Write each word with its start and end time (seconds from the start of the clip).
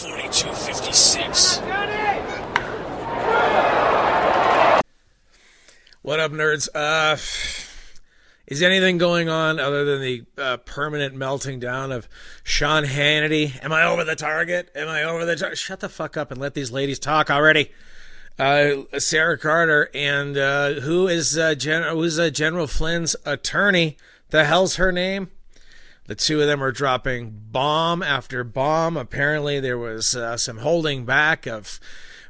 4256. 0.00 1.58
What 6.00 6.18
up, 6.18 6.32
nerds? 6.32 6.70
Uh, 6.74 7.18
is 8.46 8.62
anything 8.62 8.96
going 8.96 9.28
on 9.28 9.60
other 9.60 9.84
than 9.84 10.00
the 10.00 10.22
uh, 10.38 10.56
permanent 10.56 11.14
melting 11.14 11.60
down 11.60 11.92
of 11.92 12.08
Sean 12.42 12.84
Hannity? 12.84 13.62
Am 13.62 13.74
I 13.74 13.84
over 13.84 14.02
the 14.04 14.16
target? 14.16 14.70
Am 14.74 14.88
I 14.88 15.02
over 15.02 15.26
the 15.26 15.36
target? 15.36 15.58
Shut 15.58 15.80
the 15.80 15.90
fuck 15.90 16.16
up 16.16 16.30
and 16.30 16.40
let 16.40 16.54
these 16.54 16.72
ladies 16.72 16.98
talk 16.98 17.30
already. 17.30 17.70
Uh, 18.38 18.84
Sarah 18.96 19.36
Carter 19.36 19.90
and 19.92 20.38
uh, 20.38 20.80
who 20.80 21.08
is 21.08 21.36
uh, 21.36 21.54
Gen- 21.54 21.82
who's 21.94 22.18
uh, 22.18 22.30
General 22.30 22.66
Flynn's 22.66 23.16
attorney? 23.26 23.98
The 24.30 24.46
hell's 24.46 24.76
her 24.76 24.92
name? 24.92 25.28
The 26.10 26.16
two 26.16 26.40
of 26.40 26.48
them 26.48 26.60
are 26.60 26.72
dropping 26.72 27.40
bomb 27.52 28.02
after 28.02 28.42
bomb. 28.42 28.96
Apparently, 28.96 29.60
there 29.60 29.78
was 29.78 30.16
uh, 30.16 30.36
some 30.36 30.58
holding 30.58 31.04
back 31.04 31.46
of 31.46 31.78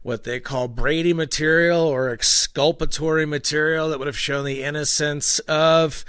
what 0.02 0.24
they 0.24 0.38
call 0.38 0.68
Brady 0.68 1.14
material 1.14 1.80
or 1.80 2.10
exculpatory 2.10 3.24
material 3.24 3.88
that 3.88 3.98
would 3.98 4.06
have 4.06 4.18
shown 4.18 4.44
the 4.44 4.62
innocence 4.62 5.38
of 5.48 6.04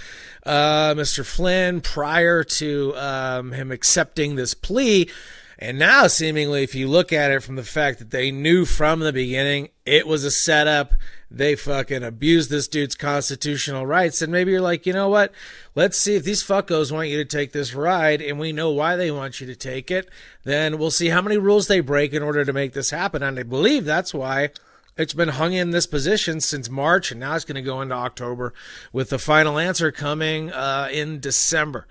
uh, 0.46 0.96
Mr. 0.96 1.26
Flynn 1.26 1.80
prior 1.80 2.44
to 2.44 2.94
um, 2.98 3.54
him 3.54 3.72
accepting 3.72 4.36
this 4.36 4.54
plea. 4.54 5.10
And 5.58 5.80
now, 5.80 6.08
seemingly, 6.08 6.64
if 6.64 6.76
you 6.76 6.90
look 6.90 7.14
at 7.14 7.32
it 7.32 7.42
from 7.42 7.56
the 7.56 7.64
fact 7.64 8.00
that 8.00 8.12
they 8.12 8.32
knew 8.32 8.66
from 8.66 9.00
the 9.00 9.14
beginning 9.14 9.70
it 9.86 10.06
was 10.06 10.26
a 10.26 10.32
setup, 10.32 10.92
they 11.34 11.56
fucking 11.56 12.04
abuse 12.04 12.50
this 12.50 12.68
dude's 12.68 12.96
constitutional 12.96 13.86
rights. 13.86 14.22
And 14.22 14.32
maybe 14.32 14.52
you're 14.52 14.60
like, 14.60 14.86
you 14.86 14.92
know 14.92 15.08
what? 15.08 15.32
Let's 15.76 15.98
see 15.98 16.16
if 16.16 16.26
these 16.26 16.44
fuckos 16.44 16.92
want 16.92 17.08
you 17.08 17.18
to 17.18 17.26
take 17.26 17.54
this 17.54 17.74
ride 17.74 18.22
and 18.22 18.38
we 18.38 18.52
know 18.52 18.70
why 18.70 18.98
they 18.98 19.12
want 19.12 19.40
you 19.40 19.48
to 19.48 19.56
take 19.56 19.90
it. 19.90 20.10
Then 20.44 20.78
we'll 20.78 20.92
see 20.92 21.08
how 21.08 21.22
many 21.22 21.38
rules 21.38 21.68
they 21.68 21.80
break 21.80 22.14
in 22.14 22.22
order 22.22 22.44
to 22.44 22.52
make 22.52 22.74
this 22.74 22.90
happen. 22.90 23.24
And 23.24 23.40
I 23.40 23.44
believe 23.44 23.86
that's 23.86 24.14
why 24.14 24.50
it's 24.98 25.14
been 25.14 25.30
hung 25.30 25.54
in 25.54 25.72
this 25.72 25.88
position 25.88 26.42
since 26.42 26.70
March, 26.70 27.12
and 27.12 27.20
now 27.20 27.36
it's 27.36 27.46
going 27.46 27.56
to 27.56 27.62
go 27.62 27.82
into 27.82 27.96
October 27.96 28.54
with 28.92 29.10
the 29.10 29.18
final 29.18 29.58
answer 29.58 29.90
coming 29.90 30.52
uh, 30.52 30.90
in 30.92 31.22
December. 31.22 31.88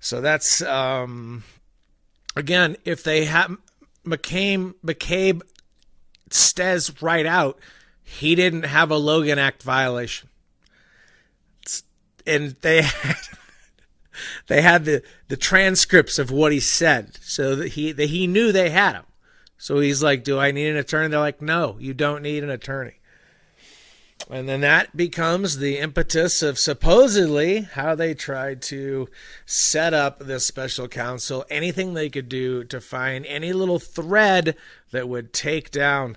So 0.00 0.20
that's 0.20 0.60
um, 0.60 1.44
again, 2.36 2.76
if 2.84 3.02
they 3.02 3.24
have 3.24 3.56
McCabe, 4.04 4.74
McCabe 4.84 5.40
says 6.30 7.02
right 7.02 7.24
out, 7.24 7.58
he 8.02 8.34
didn't 8.34 8.64
have 8.64 8.90
a 8.90 8.96
Logan 8.96 9.38
Act 9.38 9.62
violation, 9.62 10.28
and 12.26 12.56
they 12.60 12.82
had, 12.82 13.16
they 14.48 14.62
had 14.62 14.84
the 14.84 15.02
the 15.28 15.36
transcripts 15.36 16.18
of 16.18 16.30
what 16.30 16.52
he 16.52 16.60
said, 16.60 17.18
so 17.22 17.56
that 17.56 17.68
he 17.68 17.92
that 17.92 18.10
he 18.10 18.26
knew 18.26 18.52
they 18.52 18.70
had 18.70 18.94
him. 18.94 19.04
So 19.58 19.78
he's 19.78 20.02
like, 20.02 20.24
"Do 20.24 20.38
I 20.38 20.50
need 20.50 20.68
an 20.68 20.76
attorney?" 20.76 21.08
They're 21.08 21.20
like, 21.20 21.42
"No, 21.42 21.76
you 21.78 21.94
don't 21.94 22.22
need 22.22 22.42
an 22.42 22.50
attorney." 22.50 22.94
And 24.30 24.48
then 24.48 24.60
that 24.60 24.96
becomes 24.96 25.58
the 25.58 25.78
impetus 25.78 26.42
of 26.42 26.58
supposedly 26.58 27.62
how 27.62 27.94
they 27.94 28.14
tried 28.14 28.62
to 28.62 29.08
set 29.46 29.92
up 29.92 30.20
this 30.20 30.46
special 30.46 30.88
counsel, 30.88 31.44
anything 31.50 31.94
they 31.94 32.08
could 32.08 32.28
do 32.28 32.64
to 32.64 32.80
find 32.80 33.26
any 33.26 33.52
little 33.52 33.78
thread 33.78 34.56
that 34.90 35.08
would 35.08 35.32
take 35.32 35.70
down 35.70 36.16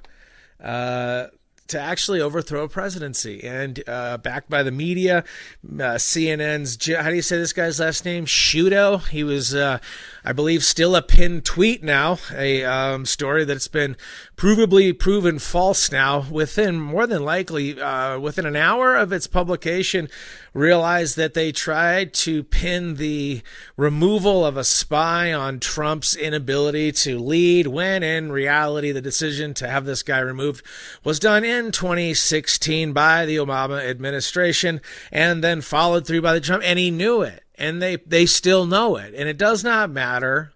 uh, 0.63 1.28
to 1.67 1.80
actually 1.80 2.21
overthrow 2.21 2.63
a 2.63 2.69
presidency. 2.69 3.44
And 3.44 3.81
uh, 3.88 4.17
backed 4.17 4.49
by 4.49 4.63
the 4.63 4.71
media, 4.71 5.23
uh, 5.63 5.97
CNN's, 5.97 6.85
how 6.95 7.09
do 7.09 7.16
you 7.16 7.22
say 7.22 7.38
this 7.38 7.53
guy's 7.53 7.80
last 7.80 8.05
name? 8.05 8.25
Sciutto. 8.25 9.07
He 9.07 9.23
was, 9.23 9.55
uh, 9.55 9.80
I 10.23 10.33
believe, 10.33 10.63
still 10.63 10.95
a 10.95 11.02
pinned 11.02 11.45
tweet 11.45 11.83
now, 11.83 12.19
a 12.33 12.63
um, 12.63 13.05
story 13.05 13.45
that's 13.45 13.67
been 13.67 13.95
provably 14.38 14.97
proven 14.97 15.39
false 15.39 15.91
now 15.91 16.25
within 16.30 16.80
more 16.80 17.07
than 17.07 17.23
likely 17.23 17.79
uh, 17.81 18.19
within 18.19 18.45
an 18.45 18.55
hour 18.55 18.95
of 18.95 19.11
its 19.11 19.27
publication 19.27 20.09
realized 20.55 21.17
that 21.17 21.33
they 21.33 21.51
tried 21.51 22.13
to 22.13 22.41
pin 22.41 22.95
the 22.95 23.41
removal 23.75 24.45
of 24.45 24.55
a 24.55 24.63
spy 24.63 25.33
on 25.33 25.59
Trump's 25.59 26.16
inability 26.16 26.93
to 26.93 27.19
lead 27.19 27.67
when 27.67 28.01
in 28.01 28.31
reality 28.31 28.94
the 28.94 29.01
decision 29.01 29.53
to 29.53 29.67
have 29.67 29.83
this 29.85 30.01
guy 30.01 30.19
removed 30.19 30.65
was 31.03 31.19
done 31.19 31.44
in 31.44 31.73
2016 31.73 32.94
by 32.94 33.25
the 33.25 33.35
Obama 33.35 33.85
administration 33.85 34.79
and 35.11 35.44
then 35.44 35.59
followed 35.59 36.07
through 36.07 36.21
by 36.21 36.33
the 36.33 36.39
Trump 36.39 36.63
and 36.65 36.79
he 36.79 36.89
knew 36.89 37.21
it 37.21 37.44
and 37.55 37.81
they 37.81 37.97
they 37.97 38.25
still 38.25 38.65
know 38.65 38.95
it 38.95 39.13
and 39.13 39.27
it 39.27 39.38
does 39.38 39.61
not 39.61 39.89
matter 39.89 40.53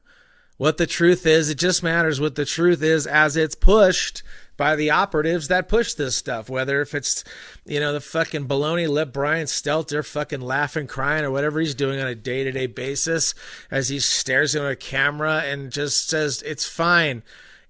what 0.56 0.78
the 0.78 0.88
truth 0.88 1.26
is. 1.26 1.50
It 1.50 1.58
just 1.58 1.84
matters 1.84 2.22
what 2.22 2.36
the 2.36 2.46
truth 2.46 2.82
is 2.82 3.06
as 3.06 3.36
it's 3.36 3.56
pushed 3.56 4.24
by 4.60 4.76
the 4.76 4.92
operatives 4.92 5.48
that 5.48 5.70
push 5.70 5.94
this 5.94 6.18
stuff. 6.18 6.50
Whether 6.50 6.82
if 6.82 6.94
it's, 6.94 7.24
you 7.66 7.80
know, 7.80 7.94
the 7.94 8.02
fucking 8.02 8.46
baloney 8.46 8.90
lip 8.90 9.14
Brian 9.14 9.48
Stelter 9.48 10.06
fucking 10.06 10.42
laughing, 10.42 10.86
crying, 10.86 11.24
or 11.24 11.32
whatever 11.32 11.62
he's 11.62 11.74
doing 11.74 12.00
on 12.00 12.08
a 12.08 12.14
day 12.14 12.44
to 12.44 12.52
day 12.52 12.68
basis 12.68 13.34
as 13.72 13.88
he 13.88 14.00
stares 14.00 14.54
into 14.54 14.68
a 14.68 14.76
camera 14.76 15.44
and 15.46 15.72
just 15.72 16.10
says, 16.10 16.44
it's 16.46 16.68
fine. 16.68 17.24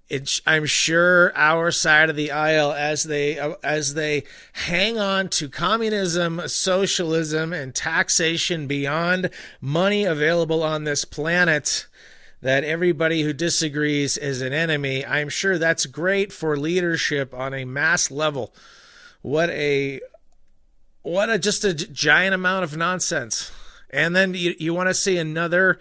It's, 0.08 0.42
I'm 0.44 0.66
sure 0.66 1.32
our 1.36 1.70
side 1.70 2.10
of 2.10 2.16
the 2.16 2.32
aisle, 2.32 2.72
as 2.72 3.04
they 3.04 3.38
uh, 3.38 3.54
as 3.62 3.94
they 3.94 4.24
hang 4.54 4.98
on 4.98 5.28
to 5.28 5.48
communism, 5.48 6.42
socialism, 6.48 7.52
and 7.52 7.72
taxation 7.72 8.66
beyond 8.66 9.30
money 9.60 10.04
available 10.04 10.64
on 10.64 10.82
this 10.82 11.04
planet, 11.04 11.86
that 12.42 12.64
everybody 12.64 13.22
who 13.22 13.32
disagrees 13.32 14.16
is 14.16 14.40
an 14.40 14.52
enemy. 14.52 15.04
I'm 15.04 15.28
sure 15.28 15.58
that's 15.58 15.86
great 15.86 16.32
for 16.32 16.56
leadership 16.56 17.34
on 17.34 17.52
a 17.52 17.64
mass 17.64 18.10
level. 18.10 18.54
What 19.22 19.50
a 19.50 20.00
what 21.02 21.30
a 21.30 21.38
just 21.38 21.64
a 21.64 21.74
giant 21.74 22.34
amount 22.34 22.64
of 22.64 22.76
nonsense. 22.76 23.52
And 23.90 24.14
then 24.14 24.34
you 24.34 24.54
you 24.58 24.72
want 24.72 24.88
to 24.88 24.94
see 24.94 25.18
another 25.18 25.78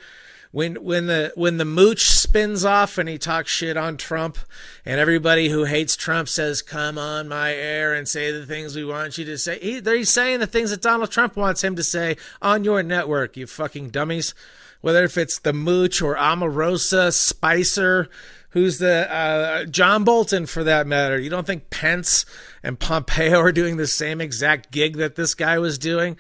when 0.51 0.75
when 0.83 1.05
the 1.05 1.31
when 1.35 1.57
the 1.57 1.65
mooch 1.65 2.09
spins 2.09 2.65
off 2.65 2.97
and 2.97 3.07
he 3.07 3.17
talks 3.17 3.51
shit 3.51 3.77
on 3.77 3.97
Trump 3.97 4.37
and 4.83 4.99
everybody 4.99 5.49
who 5.49 5.65
hates 5.65 5.95
Trump 5.95 6.27
says 6.27 6.61
come 6.61 6.97
on 6.97 7.27
my 7.27 7.53
air 7.53 7.93
and 7.93 8.07
say 8.07 8.31
the 8.31 8.45
things 8.45 8.75
we 8.75 8.83
want 8.83 9.17
you 9.17 9.25
to 9.25 9.37
say 9.37 9.59
he, 9.59 9.79
he's 9.79 10.09
saying 10.09 10.39
the 10.39 10.47
things 10.47 10.71
that 10.71 10.81
Donald 10.81 11.11
Trump 11.11 11.35
wants 11.35 11.63
him 11.63 11.75
to 11.75 11.83
say 11.83 12.17
on 12.41 12.63
your 12.63 12.81
network 12.81 13.37
you 13.37 13.45
fucking 13.45 13.89
dummies 13.89 14.33
whether 14.81 15.03
if 15.03 15.17
it's 15.17 15.39
the 15.39 15.53
Mooch 15.53 16.01
or 16.01 16.15
Omarosa, 16.15 17.13
Spicer, 17.13 18.09
who's 18.51 18.79
the 18.79 19.11
uh, 19.13 19.65
John 19.65 20.03
Bolton 20.03 20.45
for 20.45 20.63
that 20.63 20.87
matter. 20.87 21.19
You 21.19 21.29
don't 21.29 21.45
think 21.45 21.69
Pence 21.69 22.25
and 22.63 22.79
Pompeo 22.79 23.39
are 23.39 23.51
doing 23.51 23.77
the 23.77 23.87
same 23.87 24.21
exact 24.21 24.71
gig 24.71 24.97
that 24.97 25.15
this 25.15 25.33
guy 25.33 25.59
was 25.59 25.77
doing? 25.77 26.17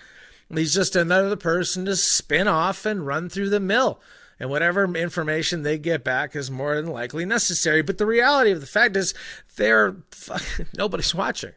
He's 0.53 0.73
just 0.73 0.95
another 0.95 1.35
person 1.35 1.85
to 1.85 1.95
spin 1.95 2.47
off 2.47 2.85
and 2.85 3.05
run 3.05 3.29
through 3.29 3.49
the 3.49 3.59
mill. 3.59 4.01
And 4.39 4.49
whatever 4.49 4.85
information 4.95 5.63
they 5.63 5.77
get 5.77 6.03
back 6.03 6.35
is 6.35 6.49
more 6.49 6.75
than 6.75 6.87
likely 6.87 7.25
necessary. 7.25 7.81
But 7.81 7.97
the 7.97 8.05
reality 8.05 8.51
of 8.51 8.61
the 8.61 8.67
fact 8.67 8.95
is, 8.95 9.13
they're 9.57 9.97
nobody's 10.77 11.13
watching 11.13 11.51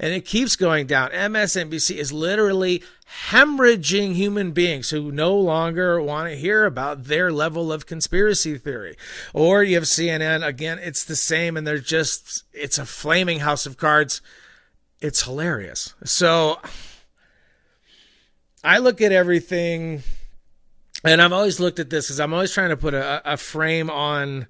and 0.00 0.14
it 0.14 0.24
keeps 0.24 0.56
going 0.56 0.86
down. 0.86 1.10
MSNBC 1.10 1.96
is 1.96 2.10
literally 2.10 2.82
hemorrhaging 3.28 4.14
human 4.14 4.52
beings 4.52 4.88
who 4.88 5.12
no 5.12 5.36
longer 5.36 6.00
want 6.00 6.30
to 6.30 6.36
hear 6.36 6.64
about 6.64 7.04
their 7.04 7.30
level 7.30 7.70
of 7.70 7.84
conspiracy 7.84 8.56
theory. 8.56 8.96
Or 9.34 9.62
you 9.62 9.74
have 9.74 9.84
CNN, 9.84 10.44
again, 10.44 10.78
it's 10.80 11.04
the 11.04 11.16
same, 11.16 11.54
and 11.54 11.66
they're 11.66 11.78
just, 11.78 12.44
it's 12.54 12.78
a 12.78 12.86
flaming 12.86 13.40
house 13.40 13.66
of 13.66 13.76
cards. 13.76 14.22
It's 15.02 15.24
hilarious. 15.24 15.92
So 16.04 16.58
I 18.64 18.78
look 18.78 19.02
at 19.02 19.12
everything, 19.12 20.02
and 21.04 21.20
I've 21.20 21.32
always 21.32 21.60
looked 21.60 21.78
at 21.78 21.90
this 21.90 22.06
because 22.06 22.20
I'm 22.20 22.32
always 22.32 22.52
trying 22.52 22.70
to 22.70 22.76
put 22.76 22.94
a, 22.94 23.20
a 23.30 23.36
frame 23.36 23.90
on 23.90 24.46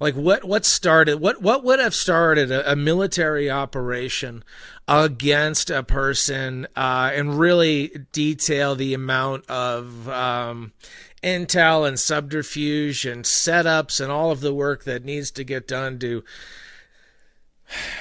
like 0.00 0.14
what 0.14 0.44
what 0.44 0.64
started 0.64 1.20
what 1.20 1.42
what 1.42 1.64
would 1.64 1.78
have 1.78 1.94
started 1.94 2.50
a, 2.50 2.72
a 2.72 2.76
military 2.76 3.50
operation 3.50 4.44
against 4.86 5.70
a 5.70 5.82
person 5.82 6.66
uh, 6.76 7.10
and 7.14 7.38
really 7.38 8.06
detail 8.12 8.74
the 8.74 8.94
amount 8.94 9.48
of 9.50 10.08
um, 10.08 10.72
intel 11.22 11.86
and 11.86 11.98
subterfuge 11.98 13.04
and 13.04 13.24
setups 13.24 14.00
and 14.00 14.10
all 14.10 14.30
of 14.30 14.40
the 14.40 14.54
work 14.54 14.84
that 14.84 15.04
needs 15.04 15.30
to 15.30 15.44
get 15.44 15.68
done 15.68 15.98
to 15.98 16.24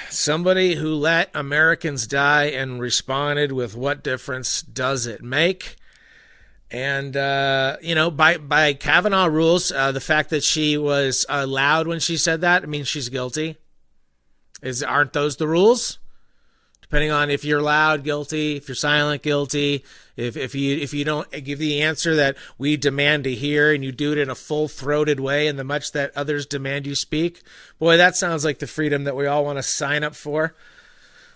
somebody 0.09 0.75
who 0.75 0.93
let 0.93 1.29
Americans 1.33 2.07
die 2.07 2.45
and 2.45 2.79
responded 2.79 3.51
with 3.51 3.75
what 3.75 4.03
difference 4.03 4.61
does 4.61 5.05
it 5.05 5.21
make? 5.21 5.75
And 6.69 7.15
uh, 7.15 7.77
you 7.81 7.95
know, 7.95 8.11
by 8.11 8.37
by 8.37 8.73
Kavanaugh 8.73 9.27
rules, 9.27 9.71
uh, 9.71 9.91
the 9.91 10.01
fact 10.01 10.31
that 10.31 10.43
she 10.43 10.77
was 10.77 11.25
uh, 11.29 11.47
loud 11.47 11.87
when 11.87 11.99
she 11.99 12.17
said 12.17 12.41
that, 12.41 12.63
I 12.63 12.65
mean, 12.65 12.83
she's 12.83 13.09
guilty. 13.09 13.57
Is 14.61 14.83
aren't 14.83 15.13
those 15.13 15.37
the 15.37 15.47
rules? 15.47 15.99
depending 16.89 17.11
on 17.11 17.29
if 17.29 17.43
you're 17.43 17.61
loud, 17.61 18.03
guilty, 18.03 18.55
if 18.55 18.67
you're 18.67 18.75
silent, 18.75 19.21
guilty. 19.21 19.83
If, 20.15 20.37
if 20.37 20.55
you 20.55 20.77
if 20.77 20.93
you 20.93 21.03
don't 21.03 21.29
give 21.43 21.59
the 21.59 21.81
answer 21.81 22.15
that 22.15 22.37
we 22.57 22.77
demand 22.77 23.25
to 23.25 23.35
hear 23.35 23.73
and 23.73 23.83
you 23.83 23.91
do 23.91 24.13
it 24.13 24.17
in 24.17 24.29
a 24.29 24.35
full 24.35 24.67
throated 24.67 25.19
way 25.19 25.47
and 25.47 25.59
the 25.59 25.63
much 25.63 25.91
that 25.91 26.15
others 26.15 26.45
demand 26.45 26.87
you 26.87 26.95
speak, 26.95 27.41
boy, 27.77 27.97
that 27.97 28.15
sounds 28.15 28.45
like 28.45 28.59
the 28.59 28.67
freedom 28.67 29.03
that 29.03 29.15
we 29.15 29.27
all 29.27 29.43
want 29.43 29.57
to 29.57 29.63
sign 29.63 30.03
up 30.03 30.15
for. 30.15 30.55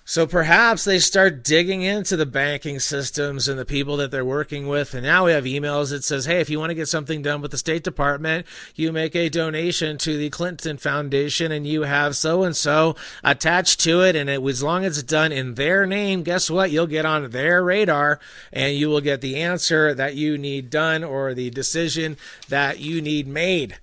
So 0.04 0.26
perhaps 0.26 0.84
they 0.84 0.98
start 0.98 1.44
digging 1.44 1.84
into 1.84 2.18
the 2.18 2.26
banking 2.26 2.80
systems 2.80 3.48
and 3.48 3.58
the 3.58 3.66
people 3.66 3.98
that 3.98 4.10
they're 4.10 4.26
working 4.26 4.68
with. 4.68 4.96
And 4.96 5.04
now 5.04 5.26
we 5.26 5.32
have 5.32 5.44
emails 5.44 5.92
that 5.92 6.04
says, 6.04 6.26
hey, 6.26 6.42
if 6.42 6.50
you 6.50 6.60
want 6.60 6.72
to 6.72 6.76
get 6.76 6.88
something 6.88 7.22
done 7.22 7.40
with 7.40 7.52
the 7.52 7.58
State 7.58 7.84
Department, 7.84 8.48
you 8.76 8.92
make 8.92 9.16
a 9.16 9.30
donation 9.30 10.00
to 10.00 10.18
the 10.18 10.32
Clinton 10.32 10.78
Foundation 10.78 11.52
and 11.52 11.68
you 11.68 11.84
have 11.84 12.16
so 12.16 12.42
and 12.44 12.56
so 12.56 12.96
attached 13.24 13.80
to 13.82 14.02
it. 14.02 14.16
And 14.16 14.28
it, 14.30 14.44
as 14.44 14.64
long 14.64 14.86
as 14.86 14.98
it's 14.98 15.08
done 15.08 15.32
in 15.32 15.54
their 15.54 15.86
name, 15.86 16.24
guess 16.24 16.50
what? 16.50 16.72
You'll 16.72 16.88
get 16.88 17.06
on 17.06 17.30
their 17.30 17.64
radar 17.64 18.20
and 18.52 18.76
you 18.76 18.90
will 18.90 19.02
get 19.02 19.22
the 19.22 19.38
answer 19.38 19.94
that 19.94 20.16
you 20.16 20.38
need 20.38 20.72
done 20.72 21.04
or 21.04 21.36
the 21.36 21.52
decision 21.52 22.18
that 22.50 22.80
you 22.80 23.02
need 23.02 23.28
made. 23.28 23.78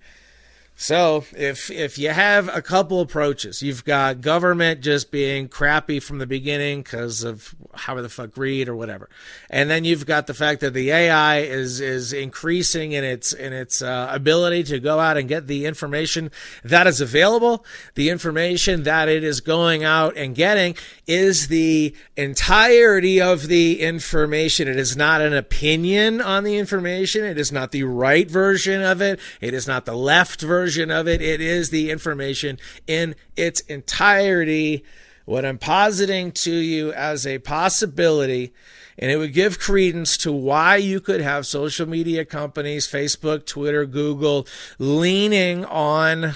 So 0.80 1.24
if 1.36 1.72
if 1.72 1.98
you 1.98 2.10
have 2.10 2.48
a 2.54 2.62
couple 2.62 3.00
approaches, 3.00 3.64
you've 3.64 3.84
got 3.84 4.20
government 4.20 4.80
just 4.80 5.10
being 5.10 5.48
crappy 5.48 5.98
from 5.98 6.18
the 6.18 6.26
beginning 6.26 6.82
because 6.82 7.24
of 7.24 7.52
how 7.74 8.00
the 8.00 8.08
fuck 8.08 8.36
read 8.36 8.68
or 8.68 8.76
whatever, 8.76 9.10
and 9.50 9.68
then 9.68 9.84
you've 9.84 10.06
got 10.06 10.28
the 10.28 10.34
fact 10.34 10.60
that 10.60 10.74
the 10.74 10.92
AI 10.92 11.40
is 11.40 11.80
is 11.80 12.12
increasing 12.12 12.92
in 12.92 13.02
its 13.02 13.32
in 13.32 13.52
its 13.52 13.82
uh, 13.82 14.06
ability 14.12 14.62
to 14.62 14.78
go 14.78 15.00
out 15.00 15.16
and 15.16 15.28
get 15.28 15.48
the 15.48 15.66
information 15.66 16.30
that 16.62 16.86
is 16.86 17.00
available. 17.00 17.64
The 17.96 18.10
information 18.10 18.84
that 18.84 19.08
it 19.08 19.24
is 19.24 19.40
going 19.40 19.82
out 19.82 20.16
and 20.16 20.32
getting 20.32 20.76
is 21.08 21.48
the 21.48 21.92
entirety 22.16 23.20
of 23.20 23.48
the 23.48 23.80
information. 23.80 24.68
It 24.68 24.76
is 24.76 24.96
not 24.96 25.22
an 25.22 25.34
opinion 25.34 26.20
on 26.20 26.44
the 26.44 26.56
information. 26.56 27.24
It 27.24 27.36
is 27.36 27.50
not 27.50 27.72
the 27.72 27.82
right 27.82 28.30
version 28.30 28.80
of 28.80 29.02
it. 29.02 29.18
It 29.40 29.54
is 29.54 29.66
not 29.66 29.84
the 29.84 29.96
left 29.96 30.40
version 30.40 30.67
version 30.68 30.90
of 30.90 31.08
it. 31.08 31.22
It 31.22 31.40
is 31.40 31.70
the 31.70 31.90
information 31.90 32.58
in 32.86 33.14
its 33.38 33.60
entirety. 33.60 34.84
What 35.24 35.46
I'm 35.46 35.56
positing 35.56 36.30
to 36.32 36.52
you 36.52 36.92
as 36.92 37.26
a 37.26 37.38
possibility, 37.38 38.52
and 38.98 39.10
it 39.10 39.16
would 39.16 39.32
give 39.32 39.58
credence 39.58 40.18
to 40.18 40.30
why 40.30 40.76
you 40.76 41.00
could 41.00 41.22
have 41.22 41.46
social 41.46 41.88
media 41.88 42.26
companies, 42.26 42.86
Facebook, 42.86 43.46
Twitter, 43.46 43.86
Google, 43.86 44.46
leaning 44.78 45.64
on 45.64 46.34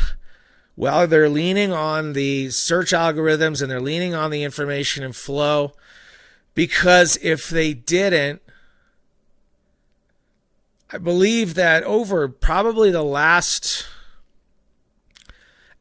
well, 0.75 1.07
they're 1.07 1.29
leaning 1.29 1.71
on 1.71 2.15
the 2.15 2.49
search 2.49 2.93
algorithms 2.93 3.61
and 3.61 3.71
they're 3.71 3.83
leaning 3.83 4.15
on 4.15 4.31
the 4.31 4.43
information 4.43 5.05
and 5.05 5.15
flow 5.15 5.75
because 6.55 7.19
if 7.21 7.51
they 7.51 7.75
didn't, 7.75 8.41
I 10.91 10.97
believe 10.97 11.55
that 11.55 11.83
over 11.85 12.29
probably 12.29 12.91
the 12.91 13.03
last 13.03 13.87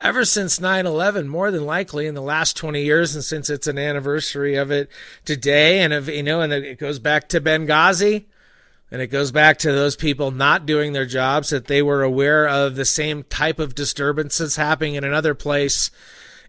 ever 0.02 0.26
since 0.26 0.60
9-11 0.60 1.28
more 1.28 1.52
than 1.52 1.66
likely 1.66 2.08
in 2.08 2.16
the 2.16 2.22
last 2.22 2.58
20 2.58 2.82
years 2.82 3.14
and 3.16 3.24
since 3.24 3.50
it's 3.50 3.68
an 3.68 3.78
anniversary 3.78 4.56
of 4.56 4.72
it 4.72 4.90
today. 5.26 5.80
And 5.80 5.94
of 5.94 6.10
you 6.10 6.24
know 6.24 6.42
and 6.42 6.52
it 6.52 6.80
goes 6.80 7.00
back 7.00 7.30
to 7.30 7.42
benghazi 7.42 8.26
and 8.90 9.02
it 9.02 9.08
goes 9.08 9.32
back 9.32 9.60
to 9.60 9.72
those 9.72 9.96
people 9.96 10.32
not 10.32 10.66
doing 10.66 10.94
their 10.94 11.06
jobs 11.06 11.50
that 11.52 11.68
they 11.68 11.82
were 11.82 12.04
aware 12.04 12.48
of 12.48 12.76
the 12.76 12.86
same 12.86 13.24
type 13.24 13.60
of 13.60 13.76
disturbances 13.76 14.56
happening 14.56 14.96
in 14.96 15.04
another 15.04 15.36
place 15.36 15.92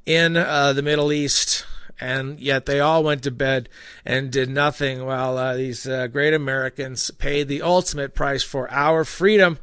in 0.06 0.36
uh, 0.36 0.72
the 0.72 0.82
middle 0.82 1.12
east. 1.12 1.64
And 2.00 2.40
yet 2.40 2.66
they 2.66 2.80
all 2.80 3.04
went 3.04 3.22
to 3.24 3.30
bed 3.30 3.68
and 4.04 4.32
did 4.32 4.50
nothing 4.50 5.04
while 5.04 5.38
uh, 5.38 5.54
these 5.54 5.86
uh, 5.86 6.08
great 6.08 6.34
americans 6.34 7.12
paid 7.12 7.46
the 7.46 7.62
ultimate 7.62 8.12
price 8.12 8.42
for 8.42 8.68
our 8.72 9.04
freedom 9.04 9.58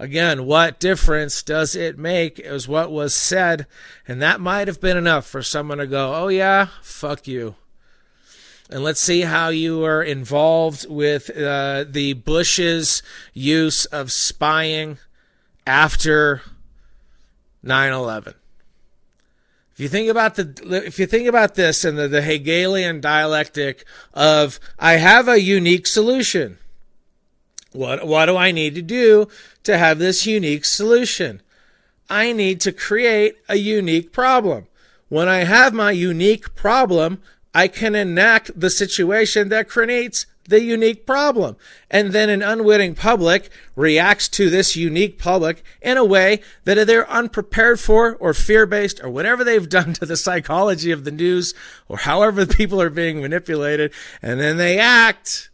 Again, 0.00 0.46
what 0.46 0.80
difference 0.80 1.42
does 1.42 1.76
it 1.76 1.98
make 1.98 2.38
is 2.38 2.66
what 2.66 2.90
was 2.90 3.14
said. 3.14 3.66
And 4.08 4.22
that 4.22 4.40
might 4.40 4.66
have 4.66 4.80
been 4.80 4.96
enough 4.96 5.26
for 5.26 5.42
someone 5.42 5.76
to 5.76 5.86
go, 5.86 6.14
oh, 6.14 6.28
yeah, 6.28 6.68
fuck 6.80 7.28
you. 7.28 7.56
And 8.70 8.82
let's 8.82 8.98
see 9.00 9.22
how 9.22 9.50
you 9.50 9.84
are 9.84 10.02
involved 10.02 10.88
with 10.88 11.28
uh, 11.36 11.84
the 11.86 12.14
Bush's 12.14 13.02
use 13.34 13.84
of 13.84 14.10
spying 14.10 14.96
after 15.66 16.40
9 17.62 17.92
11. 17.92 18.32
If 19.74 19.80
you 19.80 19.88
think 19.88 20.08
about 20.08 20.36
the, 20.36 20.82
if 20.86 20.98
you 20.98 21.04
think 21.04 21.28
about 21.28 21.56
this 21.56 21.84
and 21.84 21.98
the, 21.98 22.08
the 22.08 22.22
Hegelian 22.22 23.02
dialectic 23.02 23.84
of, 24.14 24.58
I 24.78 24.92
have 24.94 25.28
a 25.28 25.42
unique 25.42 25.86
solution. 25.86 26.56
What, 27.72 28.06
what 28.06 28.26
do 28.26 28.36
I 28.36 28.50
need 28.50 28.74
to 28.74 28.82
do 28.82 29.28
to 29.64 29.78
have 29.78 29.98
this 29.98 30.26
unique 30.26 30.64
solution? 30.64 31.40
I 32.08 32.32
need 32.32 32.60
to 32.62 32.72
create 32.72 33.36
a 33.48 33.56
unique 33.56 34.12
problem. 34.12 34.66
When 35.08 35.28
I 35.28 35.44
have 35.44 35.72
my 35.72 35.92
unique 35.92 36.54
problem, 36.54 37.22
I 37.54 37.68
can 37.68 37.94
enact 37.94 38.58
the 38.58 38.70
situation 38.70 39.48
that 39.48 39.68
creates 39.68 40.26
the 40.50 40.60
unique 40.60 41.06
problem. 41.06 41.56
And 41.90 42.12
then 42.12 42.28
an 42.28 42.42
unwitting 42.42 42.94
public 42.94 43.50
reacts 43.76 44.28
to 44.30 44.50
this 44.50 44.76
unique 44.76 45.18
public 45.18 45.62
in 45.80 45.96
a 45.96 46.04
way 46.04 46.40
that 46.64 46.84
they're 46.86 47.10
unprepared 47.10 47.80
for 47.80 48.16
or 48.16 48.34
fear 48.34 48.66
based 48.66 49.02
or 49.02 49.08
whatever 49.08 49.44
they've 49.44 49.68
done 49.78 49.92
to 49.94 50.06
the 50.06 50.16
psychology 50.16 50.90
of 50.90 51.04
the 51.04 51.12
news 51.12 51.54
or 51.88 51.98
however 51.98 52.44
people 52.58 52.80
are 52.80 52.90
being 52.90 53.20
manipulated. 53.20 53.92
And 54.20 54.40
then 54.40 54.56
they 54.56 54.78
act. 54.78 55.50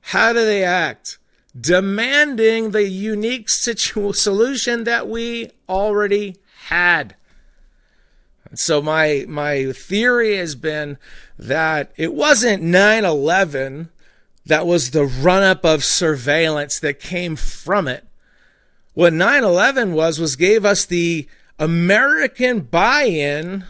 How 0.00 0.32
do 0.32 0.44
they 0.44 0.62
act? 0.62 1.18
Demanding 1.58 2.70
the 2.70 2.88
unique 2.88 3.48
situ- 3.48 4.12
solution 4.12 4.84
that 4.84 5.08
we 5.08 5.50
already 5.68 6.36
had. 6.68 7.14
So 8.54 8.80
my 8.80 9.24
my 9.28 9.72
theory 9.72 10.36
has 10.36 10.54
been 10.54 10.98
that 11.38 11.92
it 11.96 12.14
wasn't 12.14 12.62
9/11 12.62 13.90
that 14.46 14.66
was 14.66 14.90
the 14.90 15.04
run 15.04 15.42
up 15.42 15.64
of 15.64 15.84
surveillance 15.84 16.78
that 16.78 17.00
came 17.00 17.36
from 17.36 17.86
it. 17.86 18.04
What 18.94 19.12
9/11 19.12 19.92
was 19.92 20.18
was 20.18 20.36
gave 20.36 20.64
us 20.64 20.84
the 20.84 21.28
American 21.58 22.60
buy-in 22.60 23.64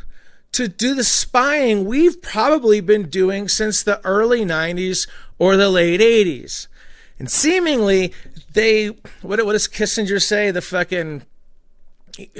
to 0.52 0.68
do 0.68 0.94
the 0.94 1.04
spying 1.04 1.84
we've 1.84 2.22
probably 2.22 2.80
been 2.80 3.08
doing 3.08 3.48
since 3.48 3.82
the 3.82 4.04
early 4.04 4.44
90s 4.44 5.06
or 5.38 5.56
the 5.56 5.70
late 5.70 6.00
80s. 6.00 6.68
And 7.18 7.30
seemingly, 7.30 8.12
they 8.52 8.88
what 9.22 9.44
what 9.44 9.52
does 9.52 9.68
Kissinger 9.68 10.22
say? 10.22 10.50
The 10.50 10.62
fucking 10.62 11.22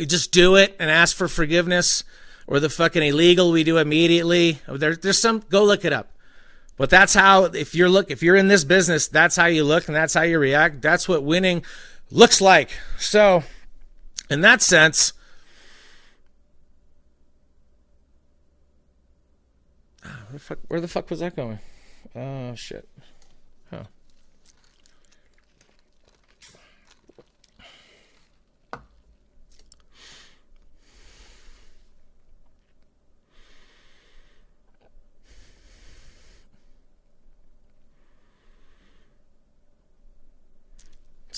just 0.06 0.32
do 0.32 0.56
it 0.56 0.76
and 0.78 0.90
ask 0.90 1.16
for 1.16 1.28
forgiveness, 1.28 2.04
or 2.46 2.60
the 2.60 2.70
fucking 2.70 3.02
illegal 3.02 3.50
we 3.50 3.64
do 3.64 3.78
immediately. 3.78 4.61
There, 4.68 4.97
there's 4.97 5.20
some 5.20 5.42
go 5.49 5.64
look 5.64 5.85
it 5.85 5.92
up. 5.92 6.12
But 6.76 6.90
that's 6.90 7.12
how 7.12 7.44
if 7.44 7.75
you're 7.75 7.88
look 7.88 8.11
if 8.11 8.23
you're 8.23 8.37
in 8.37 8.47
this 8.47 8.62
business, 8.64 9.08
that's 9.08 9.35
how 9.35 9.47
you 9.47 9.64
look 9.64 9.88
and 9.88 9.97
that's 9.97 10.14
how 10.14 10.23
you 10.23 10.38
react. 10.38 10.80
That's 10.80 11.08
what 11.08 11.25
winning 11.25 11.64
looks 12.11 12.40
like. 12.40 12.70
So, 12.99 13.42
in 14.30 14.42
that 14.42 14.62
sense, 14.62 15.12
ah, 20.04 20.20
where 20.28 20.32
the 20.32 20.38
fuck, 20.38 20.58
where 20.68 20.80
the 20.80 20.88
fuck 20.88 21.11
was 21.11 21.18
that 21.18 21.35
going? 21.35 21.58
Oh 22.14 22.54
shit. 22.54 22.88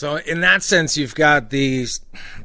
So 0.00 0.16
in 0.16 0.40
that 0.40 0.62
sense, 0.62 0.96
you've 0.96 1.14
got 1.14 1.50
the 1.50 1.86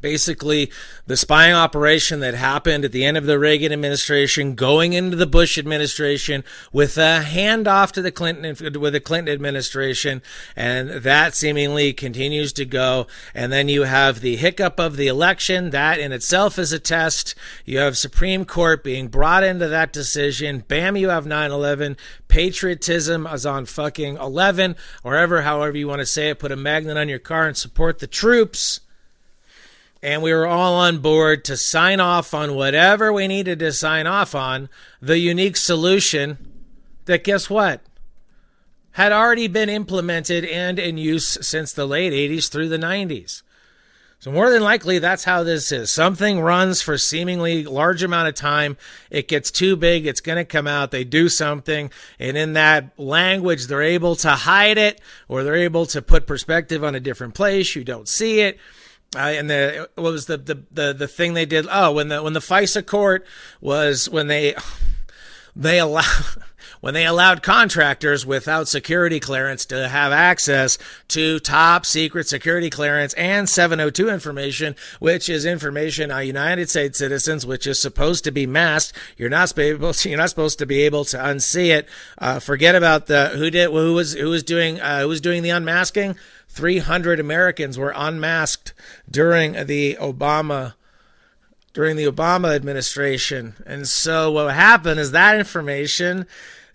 basically 0.02 0.70
the 1.06 1.16
spying 1.16 1.54
operation 1.54 2.20
that 2.20 2.34
happened 2.34 2.84
at 2.84 2.92
the 2.92 3.02
end 3.02 3.16
of 3.16 3.24
the 3.24 3.38
Reagan 3.38 3.72
administration, 3.72 4.54
going 4.54 4.92
into 4.92 5.16
the 5.16 5.26
Bush 5.26 5.56
administration 5.56 6.44
with 6.70 6.98
a 6.98 7.22
handoff 7.24 7.92
to 7.92 8.02
the 8.02 8.12
Clinton 8.12 8.54
with 8.78 8.92
the 8.92 9.00
Clinton 9.00 9.32
administration, 9.32 10.20
and 10.54 10.90
that 10.90 11.34
seemingly 11.34 11.94
continues 11.94 12.52
to 12.52 12.66
go. 12.66 13.06
And 13.34 13.50
then 13.50 13.70
you 13.70 13.84
have 13.84 14.20
the 14.20 14.36
hiccup 14.36 14.78
of 14.78 14.98
the 14.98 15.06
election. 15.06 15.70
That 15.70 15.98
in 15.98 16.12
itself 16.12 16.58
is 16.58 16.74
a 16.74 16.78
test. 16.78 17.34
You 17.64 17.78
have 17.78 17.96
Supreme 17.96 18.44
Court 18.44 18.84
being 18.84 19.08
brought 19.08 19.44
into 19.44 19.66
that 19.66 19.94
decision. 19.94 20.62
Bam, 20.68 20.94
you 20.94 21.08
have 21.08 21.24
9/11. 21.24 21.96
Patriotism 22.36 23.26
is 23.26 23.46
on 23.46 23.64
fucking 23.64 24.18
11, 24.18 24.76
wherever, 25.00 25.40
however 25.40 25.78
you 25.78 25.88
want 25.88 26.00
to 26.00 26.04
say 26.04 26.28
it. 26.28 26.38
Put 26.38 26.52
a 26.52 26.56
magnet 26.56 26.98
on 26.98 27.08
your 27.08 27.18
car 27.18 27.46
and 27.46 27.56
support 27.56 27.98
the 27.98 28.06
troops. 28.06 28.80
And 30.02 30.22
we 30.22 30.34
were 30.34 30.46
all 30.46 30.74
on 30.74 30.98
board 30.98 31.46
to 31.46 31.56
sign 31.56 31.98
off 31.98 32.34
on 32.34 32.54
whatever 32.54 33.10
we 33.10 33.26
needed 33.26 33.60
to 33.60 33.72
sign 33.72 34.06
off 34.06 34.34
on. 34.34 34.68
The 35.00 35.18
unique 35.18 35.56
solution 35.56 36.36
that 37.06 37.24
guess 37.24 37.48
what? 37.48 37.80
Had 38.90 39.12
already 39.12 39.48
been 39.48 39.70
implemented 39.70 40.44
and 40.44 40.78
in 40.78 40.98
use 40.98 41.38
since 41.40 41.72
the 41.72 41.86
late 41.86 42.12
80s 42.12 42.50
through 42.50 42.68
the 42.68 42.76
90s. 42.76 43.40
So 44.18 44.32
more 44.32 44.50
than 44.50 44.62
likely, 44.62 44.98
that's 44.98 45.24
how 45.24 45.42
this 45.42 45.70
is. 45.70 45.90
Something 45.90 46.40
runs 46.40 46.82
for 46.82 46.96
seemingly 46.96 47.64
large 47.64 48.02
amount 48.02 48.28
of 48.28 48.34
time. 48.34 48.76
It 49.10 49.28
gets 49.28 49.50
too 49.50 49.76
big. 49.76 50.06
It's 50.06 50.20
going 50.20 50.36
to 50.36 50.44
come 50.44 50.66
out. 50.66 50.90
They 50.90 51.04
do 51.04 51.28
something. 51.28 51.90
And 52.18 52.36
in 52.36 52.54
that 52.54 52.98
language, 52.98 53.66
they're 53.66 53.82
able 53.82 54.16
to 54.16 54.30
hide 54.30 54.78
it 54.78 55.00
or 55.28 55.44
they're 55.44 55.54
able 55.54 55.86
to 55.86 56.00
put 56.00 56.26
perspective 56.26 56.82
on 56.82 56.94
a 56.94 57.00
different 57.00 57.34
place. 57.34 57.76
You 57.76 57.84
don't 57.84 58.08
see 58.08 58.40
it. 58.40 58.58
Uh, 59.14 59.18
and 59.18 59.48
the 59.48 59.88
what 59.94 60.12
was 60.12 60.26
the, 60.26 60.36
the 60.36 60.62
the 60.72 60.92
the 60.92 61.08
thing 61.08 61.34
they 61.34 61.46
did? 61.46 61.66
Oh, 61.70 61.92
when 61.92 62.08
the 62.08 62.22
when 62.22 62.32
the 62.32 62.40
FISA 62.40 62.84
court 62.84 63.24
was 63.60 64.10
when 64.10 64.26
they 64.26 64.56
they 65.56 65.78
allow 65.78 66.02
when 66.86 66.94
they 66.94 67.04
allowed 67.04 67.42
contractors 67.42 68.24
without 68.24 68.68
security 68.68 69.18
clearance 69.18 69.64
to 69.64 69.88
have 69.88 70.12
access 70.12 70.78
to 71.08 71.40
top 71.40 71.84
secret 71.84 72.28
security 72.28 72.70
clearance 72.70 73.12
and 73.14 73.48
702 73.48 74.08
information, 74.08 74.76
which 75.00 75.28
is 75.28 75.44
information 75.44 76.12
on 76.12 76.24
United 76.24 76.70
States 76.70 76.96
citizens, 76.96 77.44
which 77.44 77.66
is 77.66 77.80
supposed 77.80 78.22
to 78.22 78.30
be 78.30 78.46
masked. 78.46 78.96
You're 79.16 79.28
not 79.28 79.58
able 79.58 79.92
to, 79.94 80.08
you're 80.08 80.16
not 80.16 80.30
supposed 80.30 80.60
to 80.60 80.66
be 80.66 80.82
able 80.82 81.04
to 81.06 81.16
unsee 81.16 81.76
it. 81.76 81.88
Uh, 82.18 82.38
forget 82.38 82.76
about 82.76 83.06
the 83.06 83.30
who 83.30 83.50
did 83.50 83.68
who 83.72 83.94
was 83.94 84.12
who 84.12 84.30
was 84.30 84.44
doing 84.44 84.80
uh, 84.80 85.00
who 85.00 85.08
was 85.08 85.20
doing 85.20 85.42
the 85.42 85.50
unmasking. 85.50 86.14
300 86.50 87.18
Americans 87.18 87.76
were 87.76 87.92
unmasked 87.96 88.74
during 89.10 89.66
the 89.66 89.96
Obama 90.00 90.74
during 91.72 91.96
the 91.96 92.06
Obama 92.06 92.54
administration. 92.54 93.54
And 93.66 93.88
so 93.88 94.30
what 94.30 94.54
happened 94.54 95.00
is 95.00 95.10
that 95.10 95.36
information 95.36 96.26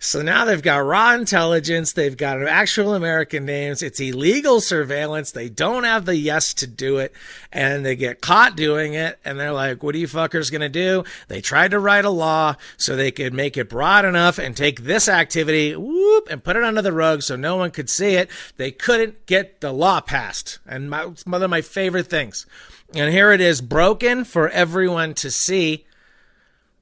so 0.04 0.20
now 0.20 0.44
they've 0.44 0.60
got 0.60 0.78
raw 0.78 1.14
intelligence. 1.14 1.92
They've 1.92 2.16
got 2.16 2.42
actual 2.42 2.94
American 2.94 3.46
names. 3.46 3.84
It's 3.84 4.00
illegal 4.00 4.60
surveillance. 4.60 5.30
They 5.30 5.48
don't 5.48 5.84
have 5.84 6.06
the 6.06 6.16
yes 6.16 6.52
to 6.54 6.66
do 6.66 6.98
it 6.98 7.12
and 7.52 7.86
they 7.86 7.94
get 7.94 8.20
caught 8.20 8.56
doing 8.56 8.94
it. 8.94 9.20
And 9.24 9.38
they're 9.38 9.52
like, 9.52 9.84
what 9.84 9.94
are 9.94 9.98
you 9.98 10.08
fuckers 10.08 10.50
going 10.50 10.62
to 10.62 10.68
do? 10.68 11.04
They 11.28 11.40
tried 11.40 11.70
to 11.70 11.78
write 11.78 12.04
a 12.04 12.10
law 12.10 12.56
so 12.76 12.96
they 12.96 13.12
could 13.12 13.32
make 13.32 13.56
it 13.56 13.68
broad 13.68 14.04
enough 14.04 14.38
and 14.38 14.56
take 14.56 14.82
this 14.82 15.08
activity, 15.08 15.76
whoop, 15.76 16.26
and 16.28 16.42
put 16.42 16.56
it 16.56 16.64
under 16.64 16.82
the 16.82 16.92
rug 16.92 17.22
so 17.22 17.36
no 17.36 17.54
one 17.54 17.70
could 17.70 17.88
see 17.88 18.14
it. 18.16 18.28
They 18.56 18.72
couldn't 18.72 19.26
get 19.26 19.60
the 19.60 19.72
law 19.72 20.00
passed. 20.00 20.58
And 20.66 20.90
my, 20.90 21.12
one 21.26 21.44
of 21.44 21.50
my 21.50 21.60
favorite 21.60 22.08
things. 22.08 22.44
And 22.92 23.12
here 23.12 23.30
it 23.30 23.40
is 23.40 23.60
broken 23.60 24.24
for 24.24 24.48
everyone 24.48 25.14
to 25.14 25.30
see. 25.30 25.86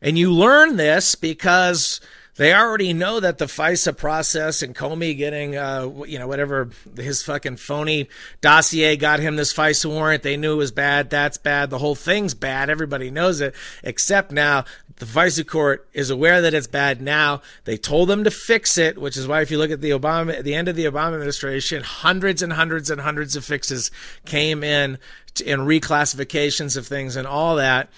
And 0.01 0.17
you 0.17 0.33
learn 0.33 0.77
this 0.77 1.15
because 1.15 2.01
they 2.41 2.55
already 2.55 2.95
know 2.95 3.21
that 3.21 3.37
the 3.37 3.45
FISA 3.45 3.95
process 3.95 4.63
and 4.63 4.75
Comey 4.75 5.15
getting, 5.15 5.59
uh, 5.59 5.91
you 6.07 6.19
know, 6.19 6.27
whatever 6.27 6.71
his 6.97 7.23
fucking 7.23 7.59
phony 7.59 8.09
dossier 8.41 8.97
got 8.97 9.21
him 9.21 9.37
this 9.37 9.53
FISA 9.53 9.91
warrant. 9.91 10.23
They 10.23 10.39
knew 10.39 10.55
it 10.55 10.57
was 10.57 10.73
bad. 10.73 11.11
That's 11.11 11.37
bad. 11.37 11.69
The 11.69 11.77
whole 11.77 11.95
thing's 11.95 12.33
bad. 12.33 12.71
Everybody 12.71 13.11
knows 13.11 13.43
it. 13.43 13.55
Except 13.83 14.33
now 14.33 14.65
the 14.97 15.05
FISA 15.05 15.47
court 15.47 15.87
is 15.93 16.09
aware 16.09 16.41
that 16.41 16.55
it's 16.55 16.67
bad 16.67 17.03
now. 17.03 17.43
They 17.65 17.77
told 17.77 18.09
them 18.09 18.25
to 18.25 18.31
fix 18.31 18.79
it, 18.79 18.97
which 18.97 19.19
is 19.19 19.29
why 19.29 19.43
if 19.43 19.51
you 19.51 19.59
look 19.59 19.71
at 19.71 19.83
the 19.83 19.91
Obama, 19.91 20.39
at 20.39 20.45
the 20.45 20.55
end 20.55 20.67
of 20.67 20.77
the 20.77 20.87
Obama 20.87 21.13
administration, 21.13 21.83
hundreds 21.83 22.41
and 22.41 22.55
hundreds 22.55 22.89
and 22.89 23.03
hundreds 23.03 23.37
of 23.37 23.45
fixes 23.45 23.91
came 24.25 24.65
in 24.65 24.97
in 25.45 25.61
reclassifications 25.61 26.79
of 26.79 26.87
things 26.87 27.17
and 27.17 27.27
all 27.27 27.57
that 27.57 27.91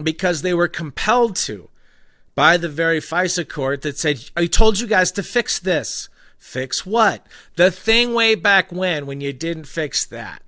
because 0.00 0.42
they 0.42 0.54
were 0.54 0.68
compelled 0.68 1.34
to 1.34 1.68
by 2.38 2.56
the 2.56 2.68
very 2.68 3.00
FISA 3.00 3.48
court 3.48 3.82
that 3.82 3.98
said, 3.98 4.30
I 4.36 4.46
told 4.46 4.78
you 4.78 4.86
guys 4.86 5.10
to 5.10 5.24
fix 5.24 5.58
this. 5.58 6.08
Fix 6.38 6.86
what? 6.86 7.26
The 7.56 7.72
thing 7.72 8.14
way 8.14 8.36
back 8.36 8.70
when, 8.70 9.06
when 9.06 9.20
you 9.20 9.32
didn't 9.32 9.64
fix 9.64 10.06
that. 10.06 10.40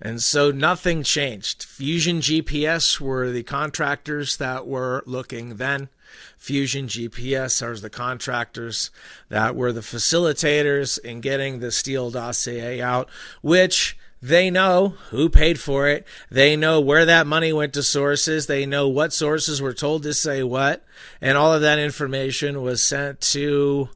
And 0.00 0.20
so 0.20 0.50
nothing 0.50 1.04
changed. 1.04 1.62
Fusion 1.62 2.18
GPS 2.18 2.98
were 2.98 3.30
the 3.30 3.44
contractors 3.44 4.38
that 4.38 4.66
were 4.66 5.04
looking 5.06 5.54
then. 5.54 5.88
Fusion 6.36 6.88
GPS 6.88 7.62
are 7.62 7.78
the 7.78 7.88
contractors 7.88 8.90
that 9.28 9.54
were 9.54 9.70
the 9.70 9.82
facilitators 9.82 10.98
in 10.98 11.20
getting 11.20 11.60
the 11.60 11.70
Steele 11.70 12.10
dossier 12.10 12.82
out, 12.82 13.08
which 13.40 13.96
they 14.22 14.50
know 14.50 14.90
who 15.10 15.28
paid 15.28 15.58
for 15.58 15.88
it. 15.88 16.06
They 16.30 16.54
know 16.54 16.80
where 16.80 17.04
that 17.04 17.26
money 17.26 17.52
went 17.52 17.72
to 17.74 17.82
sources. 17.82 18.46
They 18.46 18.64
know 18.64 18.88
what 18.88 19.12
sources 19.12 19.60
were 19.60 19.74
told 19.74 20.04
to 20.04 20.14
say 20.14 20.44
what. 20.44 20.84
And 21.20 21.36
all 21.36 21.52
of 21.52 21.60
that 21.62 21.80
information 21.80 22.62
was 22.62 22.84
sent 22.84 23.20
to 23.32 23.88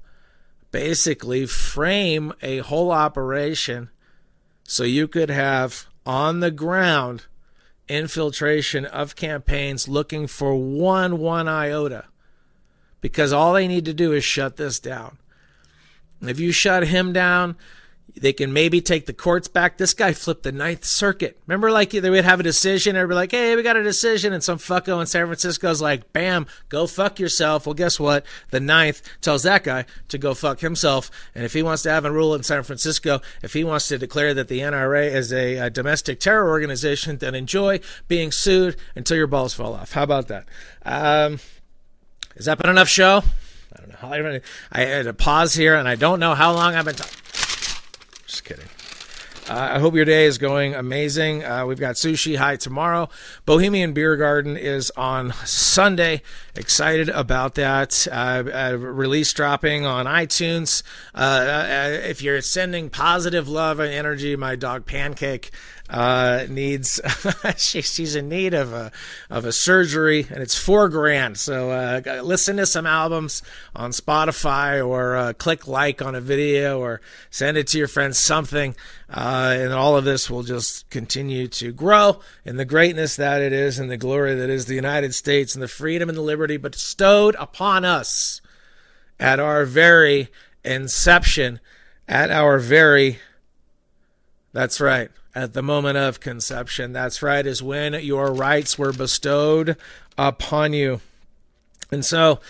basically 0.73 1.47
frame 1.47 2.33
a 2.43 2.59
whole 2.59 2.91
operation 2.91 3.89
so 4.65 4.83
you 4.83 5.07
could 5.07 5.31
have 5.31 5.87
on 6.05 6.41
the 6.41 6.51
ground 6.51 7.27
infiltration 7.89 8.85
of 8.85 9.15
campaigns 9.15 9.87
looking 9.87 10.27
for 10.27 10.57
one 10.57 11.19
one 11.19 11.47
iota 11.47 12.05
because 13.01 13.33
all 13.33 13.53
they 13.53 13.69
need 13.69 13.85
to 13.85 13.95
do 13.95 14.13
is 14.13 14.25
shut 14.25 14.57
this 14.57 14.81
down 14.81 15.19
if 16.21 16.41
you 16.41 16.51
shut 16.51 16.89
him 16.89 17.13
down 17.13 17.57
they 18.17 18.33
can 18.33 18.53
maybe 18.53 18.81
take 18.81 19.07
the 19.07 19.13
courts 19.13 19.47
back. 19.47 19.77
This 19.77 19.93
guy 19.93 20.13
flipped 20.13 20.43
the 20.43 20.53
Ninth 20.53 20.85
Circuit. 20.85 21.39
Remember, 21.47 21.71
like 21.71 21.91
they 21.91 22.09
would 22.09 22.25
have 22.25 22.41
a 22.41 22.43
decision, 22.43 22.97
everybody 22.97 23.17
like, 23.17 23.33
"Hey, 23.33 23.55
we 23.55 23.63
got 23.63 23.77
a 23.77 23.83
decision," 23.83 24.33
and 24.33 24.43
some 24.43 24.59
fucko 24.59 25.01
in 25.01 25.07
San 25.07 25.27
Francisco's 25.27 25.83
like, 25.83 26.13
"Bam, 26.13 26.47
go 26.69 26.87
fuck 26.87 27.21
yourself." 27.21 27.67
Well, 27.67 27.75
guess 27.75 28.01
what? 28.01 28.25
The 28.51 28.61
Ninth 28.61 29.03
tells 29.21 29.43
that 29.43 29.65
guy 29.65 29.85
to 30.09 30.19
go 30.19 30.35
fuck 30.35 30.61
himself, 30.61 31.11
and 31.35 31.45
if 31.45 31.53
he 31.53 31.63
wants 31.63 31.83
to 31.83 31.91
have 31.91 32.05
a 32.05 32.11
rule 32.11 32.35
in 32.35 32.43
San 32.43 32.63
Francisco, 32.63 33.21
if 33.43 33.53
he 33.53 33.65
wants 33.65 33.89
to 33.89 33.99
declare 33.99 34.33
that 34.35 34.49
the 34.49 34.61
NRA 34.61 35.13
is 35.13 35.33
a, 35.33 35.57
a 35.57 35.71
domestic 35.71 36.19
terror 36.19 36.49
organization, 36.49 37.19
then 37.19 37.35
enjoy 37.35 37.81
being 38.09 38.33
sued 38.33 38.77
until 38.95 39.17
your 39.17 39.27
balls 39.27 39.55
fall 39.55 39.75
off. 39.75 39.93
How 39.93 40.03
about 40.03 40.29
that? 40.29 40.47
Um, 40.85 41.39
has 42.37 42.47
that 42.47 42.59
been 42.59 42.71
enough 42.71 42.89
show? 42.89 43.23
I 43.75 43.83
don't 43.83 44.03
know. 44.03 44.41
I 44.73 44.81
had 44.81 45.05
to 45.05 45.13
pause 45.13 45.55
here, 45.55 45.75
and 45.75 45.87
I 45.87 45.97
don't 45.97 46.19
know 46.19 46.35
how 46.35 46.53
long 46.53 46.75
I've 46.75 46.85
been 46.85 46.95
talking. 46.95 47.46
Just 48.37 48.45
kidding. 48.45 48.69
Uh, 49.49 49.77
I 49.77 49.79
hope 49.79 49.95
your 49.95 50.05
day 50.05 50.27
is 50.27 50.37
going 50.37 50.75
amazing. 50.75 51.43
Uh, 51.43 51.65
we've 51.65 51.81
got 51.81 51.95
Sushi 51.95 52.37
High 52.37 52.57
tomorrow. 52.57 53.09
Bohemian 53.47 53.95
Beer 53.95 54.15
Garden 54.17 54.59
is 54.59 54.93
on 54.95 55.33
Sunday. 55.47 56.21
Excited 56.55 57.09
about 57.09 57.55
that. 57.55 58.07
Uh, 58.11 58.45
uh 58.53 58.77
release 58.79 59.33
dropping 59.33 59.87
on 59.87 60.05
iTunes. 60.05 60.83
Uh, 61.15 61.19
uh, 61.19 62.01
if 62.03 62.21
you're 62.21 62.43
sending 62.43 62.91
positive 62.91 63.49
love 63.49 63.81
and 63.81 63.91
energy, 63.91 64.37
my 64.37 64.55
dog 64.55 64.85
Pancake 64.85 65.51
uh, 65.89 66.47
needs 66.49 67.01
she, 67.57 67.83
she's 67.83 68.17
in 68.17 68.29
need 68.29 68.55
of 68.55 68.73
a 68.73 68.91
of 69.31 69.45
a 69.45 69.53
surgery 69.53 70.27
and 70.31 70.43
it's 70.43 70.57
four 70.57 70.89
grand. 70.89 71.39
So 71.39 71.71
uh, 71.71 72.23
listen 72.23 72.57
to 72.57 72.67
some 72.67 72.87
albums 72.87 73.43
on 73.75 73.91
spotify 73.93 74.87
or 74.87 75.17
uh, 75.17 75.33
click 75.35 75.69
like 75.69 76.03
on 76.03 76.15
a 76.15 76.21
video 76.21 76.81
or 76.81 77.01
send 77.31 77.57
it 77.57 77.67
to 77.69 77.79
your 77.79 77.89
friends. 77.89 78.19
Something 78.19 78.75
uh, 79.09 79.55
and 79.59 79.73
all 79.73 79.97
of 79.97 80.05
this 80.05 80.29
will 80.29 80.43
just 80.43 80.89
continue 80.91 81.47
to 81.47 81.73
grow 81.73 82.21
in 82.45 82.57
the 82.57 82.65
greatness 82.65 83.17
that 83.17 83.41
it 83.41 83.53
is 83.53 83.79
and 83.79 83.91
the 83.91 83.97
glory 83.97 84.35
that 84.35 84.51
is 84.51 84.67
the 84.67 84.75
united 84.75 85.15
states 85.15 85.55
and 85.55 85.63
the 85.63 85.69
freedom 85.69 86.09
and 86.09 86.19
the 86.19 86.23
liberty 86.23 86.57
bestowed 86.57 87.37
upon 87.39 87.85
us 87.85 88.41
at 89.21 89.39
our 89.39 89.65
very 89.65 90.29
inception 90.65 91.61
at 92.09 92.31
our 92.31 92.59
very 92.59 93.19
that's 94.53 94.81
right 94.81 95.11
at 95.37 95.53
the 95.53 95.63
moment 95.63 95.99
of 95.99 96.19
conception. 96.19 96.95
That's 96.95 97.23
right, 97.23 97.47
is 97.47 97.63
when 97.63 97.93
your 98.03 98.33
rights 98.33 98.79
were 98.79 98.93
bestowed 98.93 99.77
upon 100.17 100.73
you. 100.73 101.03
And 101.93 102.05
so 102.05 102.41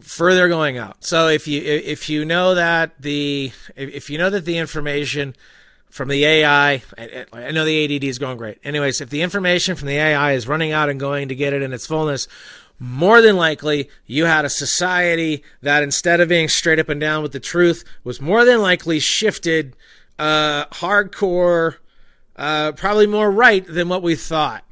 further 0.00 0.48
going 0.48 0.78
out. 0.78 1.04
So 1.04 1.26
if 1.28 1.48
you 1.48 1.60
if 1.60 2.08
you 2.08 2.24
know 2.24 2.54
that 2.54 2.92
the 3.00 3.52
if 3.76 4.08
you 4.08 4.18
know 4.18 4.30
that 4.30 4.44
the 4.44 4.56
information 4.58 5.34
from 5.90 6.08
the 6.08 6.24
AI, 6.24 6.82
I 7.32 7.50
know 7.50 7.64
the 7.64 7.96
ADD 7.96 8.04
is 8.04 8.20
going 8.20 8.38
great. 8.38 8.58
Anyways, 8.62 9.00
if 9.00 9.10
the 9.10 9.22
information 9.22 9.74
from 9.74 9.88
the 9.88 9.96
AI 9.96 10.32
is 10.32 10.46
running 10.46 10.70
out 10.70 10.88
and 10.88 11.00
going 11.00 11.28
to 11.28 11.34
get 11.34 11.52
it 11.52 11.60
in 11.60 11.72
its 11.72 11.88
fullness, 11.88 12.28
more 12.78 13.20
than 13.20 13.36
likely 13.36 13.90
you 14.06 14.26
had 14.26 14.44
a 14.44 14.48
society 14.48 15.42
that 15.60 15.82
instead 15.82 16.20
of 16.20 16.28
being 16.28 16.48
straight 16.48 16.78
up 16.78 16.88
and 16.88 17.00
down 17.00 17.24
with 17.24 17.32
the 17.32 17.40
truth 17.40 17.82
was 18.04 18.20
more 18.20 18.44
than 18.44 18.62
likely 18.62 19.00
shifted 19.00 19.74
uh, 20.20 20.66
hardcore, 20.66 21.76
uh, 22.36 22.72
probably 22.72 23.06
more 23.06 23.30
right 23.30 23.66
than 23.66 23.88
what 23.88 24.02
we 24.02 24.14
thought. 24.14 24.64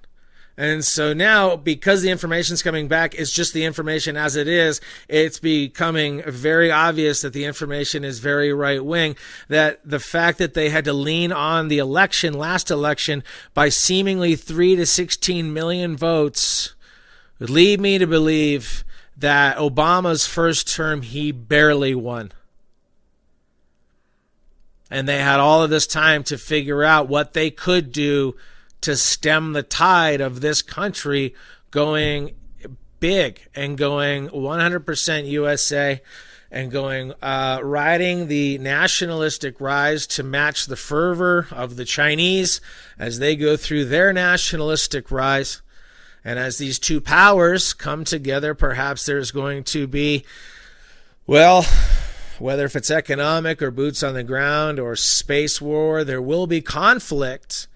And 0.58 0.84
so 0.84 1.14
now, 1.14 1.56
because 1.56 2.02
the 2.02 2.10
information 2.10 2.52
is 2.52 2.62
coming 2.62 2.88
back, 2.88 3.14
it's 3.14 3.32
just 3.32 3.54
the 3.54 3.64
information 3.64 4.16
as 4.16 4.36
it 4.36 4.46
is. 4.46 4.80
It's 5.08 5.38
becoming 5.38 6.20
very 6.26 6.70
obvious 6.70 7.22
that 7.22 7.32
the 7.32 7.44
information 7.44 8.04
is 8.04 8.18
very 8.18 8.52
right 8.52 8.84
wing. 8.84 9.16
That 9.46 9.80
the 9.88 10.00
fact 10.00 10.38
that 10.38 10.54
they 10.54 10.68
had 10.68 10.84
to 10.84 10.92
lean 10.92 11.32
on 11.32 11.68
the 11.68 11.78
election, 11.78 12.34
last 12.34 12.70
election, 12.70 13.24
by 13.54 13.68
seemingly 13.70 14.36
three 14.36 14.76
to 14.76 14.84
16 14.84 15.52
million 15.52 15.96
votes 15.96 16.74
would 17.38 17.50
lead 17.50 17.80
me 17.80 17.96
to 17.98 18.06
believe 18.06 18.84
that 19.16 19.56
Obama's 19.56 20.26
first 20.26 20.68
term 20.74 21.02
he 21.02 21.32
barely 21.32 21.94
won. 21.94 22.32
And 24.90 25.08
they 25.08 25.18
had 25.18 25.40
all 25.40 25.62
of 25.62 25.70
this 25.70 25.86
time 25.86 26.24
to 26.24 26.38
figure 26.38 26.82
out 26.82 27.08
what 27.08 27.34
they 27.34 27.50
could 27.50 27.92
do 27.92 28.36
to 28.80 28.96
stem 28.96 29.52
the 29.52 29.62
tide 29.62 30.20
of 30.20 30.40
this 30.40 30.62
country 30.62 31.34
going 31.70 32.34
big 33.00 33.48
and 33.54 33.76
going 33.76 34.28
100% 34.28 35.28
USA 35.28 36.00
and 36.50 36.70
going 36.70 37.12
uh, 37.20 37.60
riding 37.62 38.28
the 38.28 38.58
nationalistic 38.58 39.60
rise 39.60 40.06
to 40.06 40.22
match 40.22 40.66
the 40.66 40.76
fervor 40.76 41.46
of 41.50 41.76
the 41.76 41.84
Chinese 41.84 42.60
as 42.98 43.18
they 43.18 43.36
go 43.36 43.56
through 43.56 43.84
their 43.84 44.12
nationalistic 44.12 45.10
rise. 45.10 45.60
And 46.24 46.38
as 46.38 46.58
these 46.58 46.78
two 46.78 47.00
powers 47.00 47.72
come 47.74 48.04
together, 48.04 48.54
perhaps 48.54 49.04
there's 49.04 49.30
going 49.30 49.64
to 49.64 49.86
be, 49.86 50.24
well, 51.26 51.66
whether 52.40 52.64
if 52.64 52.76
it's 52.76 52.90
economic 52.90 53.60
or 53.62 53.70
boots 53.70 54.02
on 54.02 54.14
the 54.14 54.24
ground 54.24 54.78
or 54.78 54.96
space 54.96 55.60
war, 55.60 56.04
there 56.04 56.22
will 56.22 56.46
be 56.46 56.60
conflict. 56.60 57.66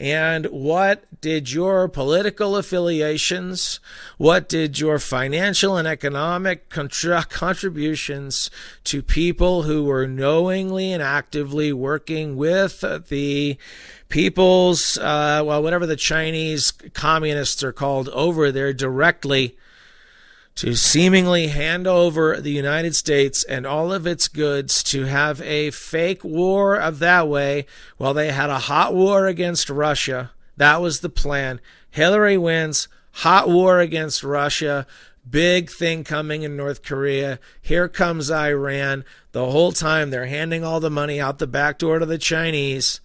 And 0.00 0.46
what 0.46 1.20
did 1.20 1.50
your 1.50 1.88
political 1.88 2.56
affiliations, 2.56 3.80
what 4.16 4.48
did 4.48 4.78
your 4.78 5.00
financial 5.00 5.76
and 5.76 5.88
economic 5.88 6.70
contributions 6.70 8.48
to 8.84 9.02
people 9.02 9.64
who 9.64 9.82
were 9.82 10.06
knowingly 10.06 10.92
and 10.92 11.02
actively 11.02 11.72
working 11.72 12.36
with 12.36 12.84
the 13.08 13.58
people's, 14.08 14.96
uh, 14.98 15.42
well, 15.44 15.64
whatever 15.64 15.84
the 15.84 15.96
Chinese 15.96 16.70
communists 16.94 17.64
are 17.64 17.72
called 17.72 18.08
over 18.10 18.52
there 18.52 18.72
directly 18.72 19.56
to 20.58 20.74
seemingly 20.74 21.46
hand 21.46 21.86
over 21.86 22.40
the 22.40 22.50
United 22.50 22.92
States 22.92 23.44
and 23.44 23.64
all 23.64 23.92
of 23.92 24.08
its 24.08 24.26
goods 24.26 24.82
to 24.82 25.04
have 25.04 25.40
a 25.42 25.70
fake 25.70 26.24
war 26.24 26.74
of 26.74 26.98
that 26.98 27.28
way 27.28 27.64
while 27.96 28.12
they 28.12 28.32
had 28.32 28.50
a 28.50 28.58
hot 28.58 28.92
war 28.92 29.28
against 29.28 29.70
Russia. 29.70 30.32
That 30.56 30.82
was 30.82 30.98
the 30.98 31.08
plan. 31.08 31.60
Hillary 31.90 32.36
wins, 32.36 32.88
hot 33.12 33.48
war 33.48 33.78
against 33.78 34.24
Russia, 34.24 34.84
big 35.30 35.70
thing 35.70 36.02
coming 36.02 36.42
in 36.42 36.56
North 36.56 36.82
Korea. 36.82 37.38
Here 37.62 37.88
comes 37.88 38.28
Iran. 38.28 39.04
The 39.30 39.52
whole 39.52 39.70
time 39.70 40.10
they're 40.10 40.26
handing 40.26 40.64
all 40.64 40.80
the 40.80 40.90
money 40.90 41.20
out 41.20 41.38
the 41.38 41.46
back 41.46 41.78
door 41.78 42.00
to 42.00 42.06
the 42.06 42.18
Chinese. 42.18 43.00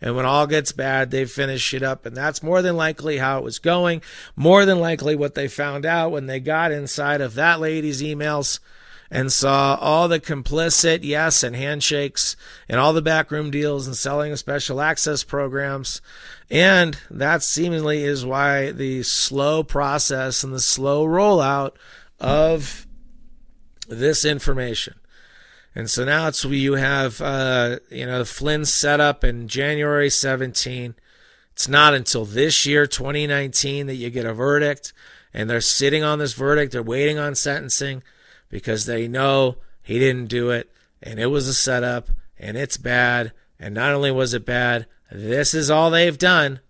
And 0.00 0.14
when 0.14 0.26
all 0.26 0.46
gets 0.46 0.72
bad, 0.72 1.10
they 1.10 1.24
finish 1.24 1.72
it 1.72 1.82
up. 1.82 2.04
And 2.06 2.16
that's 2.16 2.42
more 2.42 2.62
than 2.62 2.76
likely 2.76 3.18
how 3.18 3.38
it 3.38 3.44
was 3.44 3.58
going. 3.58 4.02
More 4.34 4.64
than 4.64 4.80
likely 4.80 5.16
what 5.16 5.34
they 5.34 5.48
found 5.48 5.86
out 5.86 6.12
when 6.12 6.26
they 6.26 6.40
got 6.40 6.72
inside 6.72 7.20
of 7.20 7.34
that 7.34 7.60
lady's 7.60 8.02
emails 8.02 8.58
and 9.10 9.32
saw 9.32 9.76
all 9.80 10.08
the 10.08 10.20
complicit 10.20 11.00
yes 11.02 11.42
and 11.42 11.54
handshakes 11.54 12.36
and 12.68 12.80
all 12.80 12.92
the 12.92 13.02
backroom 13.02 13.50
deals 13.50 13.86
and 13.86 13.96
selling 13.96 14.32
of 14.32 14.38
special 14.38 14.80
access 14.80 15.22
programs. 15.24 16.00
And 16.50 16.98
that 17.10 17.42
seemingly 17.42 18.04
is 18.04 18.26
why 18.26 18.72
the 18.72 19.02
slow 19.02 19.62
process 19.62 20.42
and 20.42 20.52
the 20.52 20.60
slow 20.60 21.06
rollout 21.06 21.72
of 22.20 22.86
this 23.88 24.24
information. 24.24 24.94
And 25.76 25.90
so 25.90 26.06
now 26.06 26.28
it's 26.28 26.42
you 26.42 26.72
have 26.72 27.20
uh, 27.20 27.80
you 27.90 28.06
know 28.06 28.24
Flynn 28.24 28.64
set 28.64 28.98
up 28.98 29.22
in 29.22 29.46
January 29.46 30.08
17. 30.08 30.94
It's 31.52 31.68
not 31.68 31.92
until 31.92 32.24
this 32.24 32.64
year, 32.64 32.86
2019, 32.86 33.86
that 33.86 33.96
you 33.96 34.08
get 34.08 34.24
a 34.24 34.32
verdict, 34.32 34.94
and 35.34 35.50
they're 35.50 35.60
sitting 35.60 36.02
on 36.02 36.18
this 36.18 36.32
verdict. 36.32 36.72
They're 36.72 36.82
waiting 36.82 37.18
on 37.18 37.34
sentencing 37.34 38.02
because 38.48 38.86
they 38.86 39.06
know 39.06 39.56
he 39.82 39.98
didn't 39.98 40.28
do 40.28 40.48
it, 40.48 40.72
and 41.02 41.20
it 41.20 41.26
was 41.26 41.46
a 41.46 41.54
setup, 41.54 42.08
and 42.38 42.56
it's 42.56 42.78
bad. 42.78 43.32
And 43.60 43.74
not 43.74 43.92
only 43.92 44.10
was 44.10 44.32
it 44.32 44.46
bad, 44.46 44.86
this 45.12 45.52
is 45.52 45.70
all 45.70 45.90
they've 45.90 46.16
done. 46.16 46.60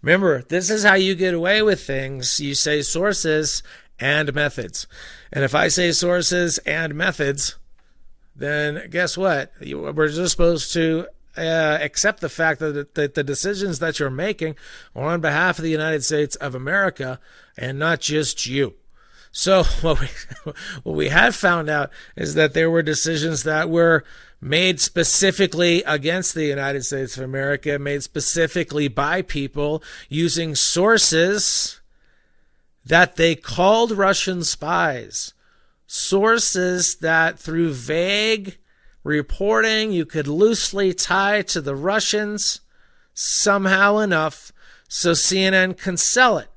Remember, 0.00 0.42
this 0.42 0.70
is 0.70 0.84
how 0.84 0.94
you 0.94 1.16
get 1.16 1.34
away 1.34 1.60
with 1.60 1.82
things. 1.82 2.38
You 2.38 2.54
say 2.54 2.82
sources 2.82 3.64
and 3.98 4.32
methods. 4.32 4.86
And 5.32 5.42
if 5.42 5.56
I 5.56 5.66
say 5.66 5.90
sources 5.90 6.58
and 6.58 6.94
methods, 6.94 7.56
then 8.38 8.88
guess 8.90 9.18
what? 9.18 9.52
We're 9.60 10.08
just 10.08 10.30
supposed 10.30 10.72
to 10.74 11.08
uh, 11.36 11.78
accept 11.80 12.20
the 12.20 12.28
fact 12.28 12.60
that, 12.60 12.94
that 12.94 13.14
the 13.14 13.24
decisions 13.24 13.80
that 13.80 13.98
you're 13.98 14.10
making 14.10 14.56
are 14.94 15.12
on 15.12 15.20
behalf 15.20 15.58
of 15.58 15.64
the 15.64 15.70
United 15.70 16.04
States 16.04 16.36
of 16.36 16.54
America 16.54 17.20
and 17.56 17.78
not 17.78 18.00
just 18.00 18.46
you. 18.46 18.74
So 19.32 19.62
what 19.82 20.00
we 20.00 20.08
what 20.82 20.96
we 20.96 21.08
have 21.08 21.34
found 21.34 21.68
out 21.68 21.90
is 22.16 22.34
that 22.34 22.54
there 22.54 22.70
were 22.70 22.82
decisions 22.82 23.42
that 23.42 23.68
were 23.68 24.04
made 24.40 24.80
specifically 24.80 25.82
against 25.82 26.34
the 26.34 26.44
United 26.44 26.84
States 26.84 27.16
of 27.16 27.24
America, 27.24 27.76
made 27.78 28.04
specifically 28.04 28.86
by 28.86 29.20
people 29.20 29.82
using 30.08 30.54
sources 30.54 31.80
that 32.86 33.16
they 33.16 33.34
called 33.34 33.90
Russian 33.90 34.44
spies 34.44 35.34
sources 35.88 36.96
that 36.96 37.38
through 37.38 37.72
vague 37.72 38.58
reporting 39.02 39.90
you 39.90 40.04
could 40.04 40.28
loosely 40.28 40.92
tie 40.92 41.40
to 41.40 41.62
the 41.62 41.74
Russians 41.74 42.60
somehow 43.14 43.96
enough 43.96 44.52
so 44.86 45.12
CNN 45.12 45.78
can 45.78 45.96
sell 45.96 46.36
it. 46.36 46.48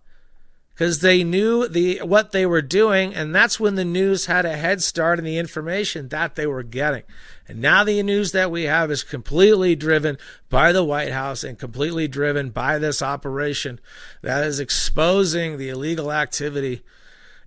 Because 0.73 0.99
they 0.99 1.23
knew 1.23 1.67
the 1.67 1.99
what 1.99 2.31
they 2.31 2.45
were 2.45 2.61
doing 2.61 3.15
and 3.15 3.33
that's 3.33 3.59
when 3.59 3.75
the 3.75 3.85
news 3.85 4.25
had 4.25 4.45
a 4.45 4.57
head 4.57 4.81
start 4.81 5.17
in 5.17 5.23
the 5.25 5.37
information 5.37 6.09
that 6.09 6.35
they 6.35 6.45
were 6.45 6.63
getting. 6.63 7.03
And 7.47 7.61
now 7.61 7.85
the 7.85 8.03
news 8.03 8.33
that 8.33 8.51
we 8.51 8.63
have 8.63 8.91
is 8.91 9.03
completely 9.03 9.75
driven 9.75 10.17
by 10.49 10.73
the 10.73 10.83
White 10.83 11.11
House 11.11 11.43
and 11.43 11.57
completely 11.57 12.07
driven 12.07 12.49
by 12.49 12.79
this 12.79 13.01
operation 13.01 13.79
that 14.23 14.45
is 14.45 14.59
exposing 14.59 15.57
the 15.57 15.69
illegal 15.69 16.11
activity 16.11 16.81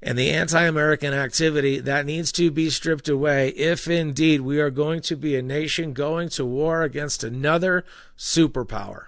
and 0.04 0.18
the 0.18 0.30
anti 0.30 0.62
American 0.62 1.14
activity 1.14 1.80
that 1.80 2.04
needs 2.04 2.30
to 2.32 2.50
be 2.50 2.68
stripped 2.68 3.08
away 3.08 3.48
if 3.50 3.88
indeed 3.88 4.42
we 4.42 4.60
are 4.60 4.70
going 4.70 5.00
to 5.00 5.16
be 5.16 5.34
a 5.34 5.42
nation 5.42 5.94
going 5.94 6.28
to 6.28 6.44
war 6.44 6.82
against 6.82 7.24
another 7.24 7.84
superpower. 8.16 9.06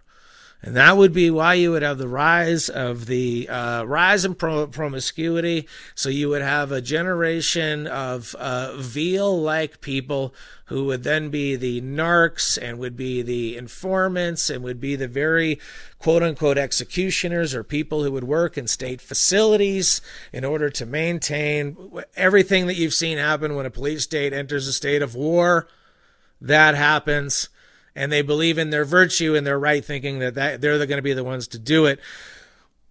And 0.63 0.75
that 0.75 0.97
would 0.97 1.13
be 1.13 1.31
why 1.31 1.55
you 1.55 1.71
would 1.71 1.83
have 1.83 1.99
the 1.99 2.09
rise 2.09 2.69
of 2.69 3.07
the 3.07 3.49
uh, 3.49 3.85
rise 3.85 4.25
in 4.25 4.35
pro- 4.35 4.67
promiscuity. 4.67 5.69
So 5.95 6.09
you 6.09 6.29
would 6.31 6.43
have 6.43 6.73
a 6.73 6.81
generation 6.81 7.87
of 7.87 8.35
uh, 8.37 8.77
veal 8.77 9.41
like 9.41 9.81
people 9.81 10.35
who 10.65 10.87
would 10.87 11.05
then 11.05 11.29
be 11.29 11.57
the 11.57 11.81
narcs 11.83 12.59
and 12.61 12.79
would 12.79 12.97
be 12.97 13.23
the 13.23 13.57
informants 13.57 14.51
and 14.51 14.65
would 14.65 14.81
be 14.81 14.97
the 14.97 15.07
very 15.07 15.61
quote 15.99 16.23
unquote 16.23 16.59
executioners 16.59 17.55
or 17.55 17.63
people 17.63 18.03
who 18.03 18.11
would 18.11 18.25
work 18.25 18.59
in 18.59 18.67
state 18.67 19.01
facilities 19.01 20.01
in 20.33 20.45
order 20.45 20.71
to 20.71 20.87
maintain 20.87 21.77
everything 22.17 22.67
that 22.67 22.77
you've 22.77 22.95
seen 22.95 23.19
happen 23.19 23.55
when 23.55 23.67
a 23.67 23.71
police 23.71 24.05
state 24.05 24.33
enters 24.33 24.67
a 24.67 24.73
state 24.73 25.03
of 25.03 25.15
war. 25.15 25.69
That 26.41 26.75
happens 26.75 27.51
and 27.97 28.13
they 28.13 28.23
believe 28.23 28.59
in 28.59 28.71
their 28.71 28.85
virtue 28.85 29.35
and 29.35 29.47
their 29.47 29.59
right 29.59 29.85
thinking 29.85 30.19
that, 30.19 30.35
that 30.35 30.61
they're 30.61 30.79
going 30.79 30.99
to 30.99 31.03
be 31.03 31.15
the 31.15 31.25
ones 31.25 31.49
to 31.49 31.59
do 31.59 31.87
it. 31.87 31.99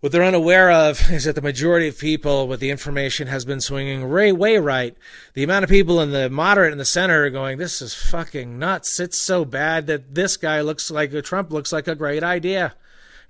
What 0.02 0.12
they're 0.12 0.24
unaware 0.24 0.72
of 0.72 1.00
is 1.12 1.24
that 1.24 1.36
the 1.36 1.42
majority 1.42 1.88
of 1.88 1.98
people 1.98 2.48
with 2.48 2.60
the 2.60 2.72
information 2.72 3.28
has 3.28 3.46
been 3.46 3.62
swinging 3.62 4.10
way, 4.10 4.32
way 4.32 4.58
right. 4.58 4.98
The 5.36 5.44
amount 5.44 5.64
of 5.64 5.70
people 5.70 6.02
in 6.02 6.12
the 6.12 6.30
moderate 6.30 6.72
and 6.72 6.80
the 6.80 6.86
center 6.86 7.24
are 7.24 7.30
going, 7.30 7.60
this 7.60 7.82
is 7.82 7.94
fucking 7.94 8.58
nuts. 8.58 9.00
It's 9.00 9.22
so 9.22 9.46
bad 9.46 9.86
that 9.88 10.16
this 10.16 10.38
guy 10.38 10.62
looks 10.62 10.90
like 10.90 11.12
Trump 11.24 11.52
looks 11.52 11.72
like 11.72 11.88
a 11.88 11.96
great 11.96 12.24
idea. 12.24 12.74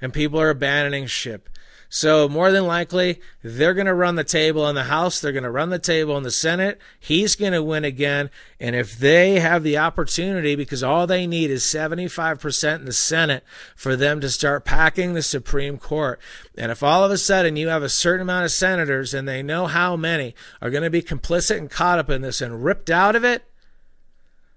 And 0.02 0.14
people 0.14 0.40
are 0.40 0.50
abandoning 0.50 1.08
ship. 1.08 1.50
So 1.96 2.28
more 2.28 2.52
than 2.52 2.68
likely, 2.68 3.22
they're 3.42 3.74
going 3.74 3.86
to 3.86 3.94
run 3.94 4.16
the 4.16 4.26
table 4.26 4.68
in 4.68 4.76
the 4.76 4.84
House. 4.84 5.22
They're 5.22 5.32
going 5.32 5.46
to 5.46 5.50
run 5.50 5.70
the 5.70 5.80
table 5.80 6.18
in 6.18 6.24
the 6.24 6.30
Senate. 6.30 6.78
He's 7.00 7.38
going 7.38 7.54
to 7.54 7.64
win 7.64 7.86
again. 7.86 8.32
And 8.60 8.76
if 8.76 9.00
they 9.00 9.40
have 9.40 9.64
the 9.64 9.78
opportunity, 9.78 10.56
because 10.56 10.84
all 10.84 11.08
they 11.08 11.26
need 11.26 11.50
is 11.50 11.64
75% 11.64 12.80
in 12.80 12.84
the 12.84 12.92
Senate 12.92 13.46
for 13.78 13.96
them 13.96 14.20
to 14.20 14.30
start 14.30 14.66
packing 14.66 15.14
the 15.14 15.22
Supreme 15.22 15.78
Court. 15.78 16.20
And 16.58 16.70
if 16.70 16.84
all 16.84 17.06
of 17.06 17.12
a 17.12 17.18
sudden 17.18 17.56
you 17.56 17.70
have 17.70 17.82
a 17.82 17.88
certain 17.88 18.24
amount 18.24 18.44
of 18.44 18.52
senators 18.52 19.14
and 19.14 19.26
they 19.26 19.42
know 19.42 19.66
how 19.66 19.96
many 19.96 20.36
are 20.62 20.70
going 20.70 20.84
to 20.84 20.90
be 20.90 21.02
complicit 21.02 21.58
and 21.58 21.72
caught 21.72 21.98
up 21.98 22.10
in 22.10 22.22
this 22.22 22.42
and 22.42 22.66
ripped 22.66 22.90
out 22.90 23.16
of 23.16 23.24
it, 23.24 23.46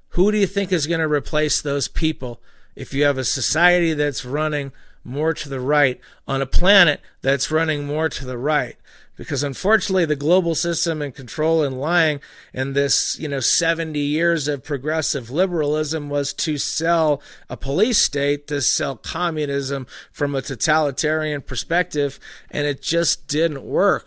who 0.09 0.33
do 0.33 0.39
you 0.39 0.47
think 0.49 0.73
is 0.73 0.89
going 0.89 0.99
to 0.99 1.07
replace 1.07 1.63
those 1.63 1.87
people 1.87 2.41
if 2.75 2.93
you 2.93 3.05
have 3.05 3.17
a 3.17 3.23
society 3.23 3.95
that's 3.95 4.25
running 4.25 4.73
more 5.09 5.35
to 5.35 5.49
the 5.49 5.61
right 5.61 6.01
on 6.27 6.43
a 6.43 6.47
planet 6.47 7.01
that's 7.23 7.51
running 7.51 7.87
more 7.87 8.09
to 8.09 8.25
the 8.25 8.39
right. 8.39 8.77
Because 9.17 9.43
unfortunately 9.43 10.05
the 10.05 10.15
global 10.15 10.55
system 10.55 11.03
and 11.03 11.13
control 11.13 11.65
and 11.65 11.81
lying 11.81 12.21
and 12.55 12.77
this 12.77 13.19
you 13.19 13.27
know 13.27 13.41
70 13.41 13.99
years 13.99 14.47
of 14.47 14.63
progressive 14.63 15.29
liberalism 15.29 16.09
was 16.09 16.33
to 16.35 16.57
sell 16.57 17.21
a 17.51 17.57
police 17.57 17.99
state 17.99 18.47
to 18.47 18.61
sell 18.61 18.95
communism 18.95 19.89
from 20.13 20.37
a 20.37 20.43
totalitarian 20.43 21.41
perspective 21.43 22.21
and 22.49 22.69
it 22.69 22.81
just 22.81 23.27
didn't 23.27 23.65
work 23.65 24.07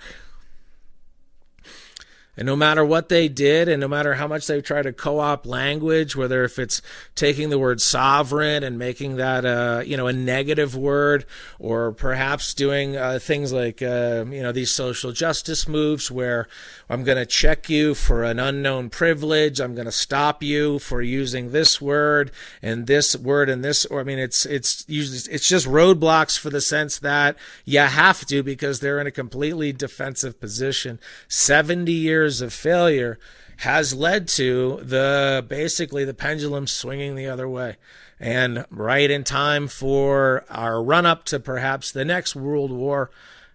And 2.37 2.45
no 2.45 2.55
matter 2.55 2.85
what 2.85 3.09
they 3.09 3.27
did, 3.27 3.67
and 3.67 3.81
no 3.81 3.89
matter 3.89 4.13
how 4.13 4.25
much 4.25 4.47
they 4.47 4.61
try 4.61 4.81
to 4.81 4.93
co-opt 4.93 5.45
language, 5.45 6.15
whether 6.15 6.45
if 6.45 6.59
it's 6.59 6.81
taking 7.13 7.49
the 7.49 7.59
word 7.59 7.81
sovereign 7.81 8.63
and 8.63 8.79
making 8.79 9.17
that 9.17 9.43
uh, 9.43 9.81
you 9.85 9.97
know 9.97 10.07
a 10.07 10.13
negative 10.13 10.73
word, 10.73 11.25
or 11.59 11.91
perhaps 11.91 12.53
doing 12.53 12.95
uh, 12.95 13.19
things 13.21 13.51
like 13.51 13.81
uh, 13.81 14.23
you 14.29 14.41
know 14.41 14.53
these 14.53 14.73
social 14.73 15.11
justice 15.11 15.67
moves 15.67 16.09
where 16.09 16.47
I'm 16.91 17.03
going 17.03 17.17
to 17.17 17.25
check 17.25 17.69
you 17.69 17.95
for 17.95 18.23
an 18.23 18.39
unknown 18.39 18.89
privilege, 18.89 19.59
I'm 19.59 19.75
going 19.75 19.85
to 19.85 19.91
stop 19.91 20.43
you 20.43 20.79
for 20.79 21.01
using 21.01 21.51
this 21.51 21.81
word 21.81 22.31
and 22.61 22.87
this 22.87 23.15
word 23.15 23.49
and 23.49 23.63
this. 23.63 23.85
Or 23.85 23.99
I 24.01 24.03
mean, 24.03 24.19
it's 24.19 24.45
it's 24.45 24.85
usually 24.87 25.33
it's 25.33 25.47
just 25.47 25.67
roadblocks 25.67 26.37
for 26.37 26.49
the 26.49 26.61
sense 26.61 26.99
that 26.99 27.37
you 27.65 27.79
have 27.79 28.25
to 28.27 28.43
because 28.43 28.79
they're 28.79 28.99
in 28.99 29.07
a 29.07 29.11
completely 29.11 29.73
defensive 29.73 30.39
position. 30.39 30.99
Seventy 31.27 31.93
years 31.93 32.21
years 32.21 32.41
of 32.41 32.53
failure 32.53 33.17
has 33.57 33.93
led 33.93 34.27
to 34.27 34.79
the 34.83 35.45
basically 35.47 36.05
the 36.05 36.13
pendulum 36.13 36.67
swinging 36.67 37.15
the 37.15 37.27
other 37.27 37.47
way. 37.47 37.77
And 38.19 38.65
right 38.69 39.09
in 39.09 39.23
time 39.23 39.67
for 39.67 40.45
our 40.49 40.83
run 40.83 41.05
up 41.05 41.25
to 41.25 41.39
perhaps 41.39 41.91
the 41.91 42.05
next 42.05 42.35
world 42.35 42.71
war, 42.71 43.09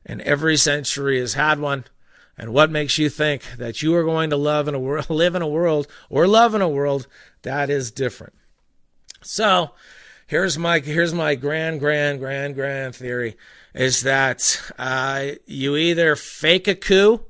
and 0.05 0.20
every 0.22 0.57
century 0.57 1.20
has 1.20 1.35
had 1.35 1.61
one. 1.61 1.85
And 2.38 2.53
what 2.53 2.70
makes 2.70 2.99
you 2.99 3.09
think 3.09 3.42
that 3.57 3.83
you 3.83 3.94
are 3.94 4.05
going 4.05 4.31
to 4.31 4.37
love 4.37 4.68
in 4.68 4.75
a 4.75 4.79
world, 4.79 5.09
live 5.11 5.35
in 5.35 5.42
a 5.42 5.49
world, 5.49 5.87
or 6.11 6.27
love 6.27 6.55
in 6.55 6.62
a 6.62 6.68
world 6.68 7.07
that 7.42 7.70
is 7.70 7.90
different? 7.90 8.35
So, 9.22 9.70
here's 10.27 10.59
my 10.59 10.81
here's 10.81 11.14
my 11.14 11.35
grand 11.35 11.81
grand 11.81 12.18
grand 12.18 12.55
grand 12.55 12.94
theory: 12.94 13.37
is 13.75 14.03
that 14.03 14.61
uh, 14.79 15.29
you 15.46 15.77
either 15.77 16.16
fake 16.16 16.68
a 16.68 16.75
coup 16.75 17.25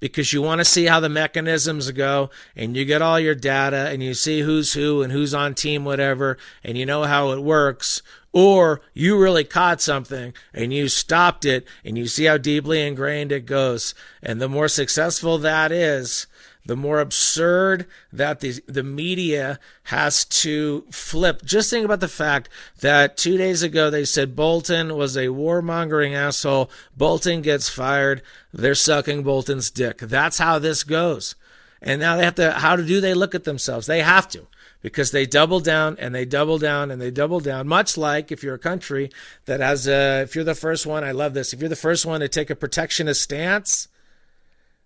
because 0.00 0.32
you 0.32 0.40
want 0.40 0.60
to 0.60 0.64
see 0.64 0.84
how 0.84 1.00
the 1.00 1.08
mechanisms 1.08 1.90
go 1.90 2.30
and 2.54 2.76
you 2.76 2.84
get 2.84 3.02
all 3.02 3.18
your 3.18 3.34
data 3.34 3.88
and 3.88 4.02
you 4.02 4.14
see 4.14 4.40
who's 4.40 4.72
who 4.74 5.02
and 5.02 5.12
who's 5.12 5.34
on 5.34 5.54
team 5.54 5.84
whatever 5.84 6.38
and 6.62 6.78
you 6.78 6.86
know 6.86 7.02
how 7.04 7.30
it 7.32 7.42
works 7.42 8.02
or 8.32 8.80
you 8.94 9.18
really 9.18 9.44
caught 9.44 9.80
something 9.80 10.32
and 10.52 10.72
you 10.72 10.88
stopped 10.88 11.44
it 11.44 11.66
and 11.84 11.96
you 11.96 12.06
see 12.06 12.24
how 12.24 12.36
deeply 12.36 12.86
ingrained 12.86 13.32
it 13.32 13.46
goes 13.46 13.94
and 14.22 14.40
the 14.40 14.48
more 14.48 14.68
successful 14.68 15.38
that 15.38 15.72
is 15.72 16.26
the 16.68 16.76
more 16.76 17.00
absurd 17.00 17.86
that 18.12 18.40
the, 18.40 18.62
the 18.66 18.82
media 18.82 19.58
has 19.84 20.26
to 20.26 20.84
flip. 20.90 21.42
Just 21.42 21.70
think 21.70 21.86
about 21.86 22.00
the 22.00 22.08
fact 22.08 22.50
that 22.80 23.16
two 23.16 23.38
days 23.38 23.62
ago 23.62 23.88
they 23.88 24.04
said 24.04 24.36
Bolton 24.36 24.94
was 24.94 25.16
a 25.16 25.28
warmongering 25.28 26.14
asshole. 26.14 26.70
Bolton 26.94 27.40
gets 27.40 27.70
fired. 27.70 28.20
They're 28.52 28.74
sucking 28.74 29.22
Bolton's 29.22 29.70
dick. 29.70 29.98
That's 29.98 30.36
how 30.36 30.58
this 30.58 30.84
goes. 30.84 31.34
And 31.80 32.02
now 32.02 32.16
they 32.16 32.24
have 32.24 32.34
to, 32.34 32.52
how 32.52 32.76
do 32.76 33.00
they 33.00 33.14
look 33.14 33.34
at 33.34 33.44
themselves? 33.44 33.86
They 33.86 34.02
have 34.02 34.28
to 34.28 34.46
because 34.80 35.10
they 35.10 35.26
double 35.26 35.60
down 35.60 35.96
and 35.98 36.14
they 36.14 36.24
double 36.24 36.58
down 36.58 36.90
and 36.90 37.00
they 37.00 37.10
double 37.10 37.40
down. 37.40 37.66
Much 37.66 37.96
like 37.96 38.30
if 38.30 38.42
you're 38.42 38.54
a 38.54 38.58
country 38.58 39.10
that 39.46 39.60
has 39.60 39.88
a, 39.88 40.22
if 40.22 40.34
you're 40.34 40.44
the 40.44 40.54
first 40.54 40.86
one, 40.86 41.04
I 41.04 41.12
love 41.12 41.34
this. 41.34 41.52
If 41.52 41.60
you're 41.60 41.68
the 41.68 41.76
first 41.76 42.06
one 42.06 42.20
to 42.20 42.28
take 42.28 42.50
a 42.50 42.56
protectionist 42.56 43.22
stance, 43.22 43.88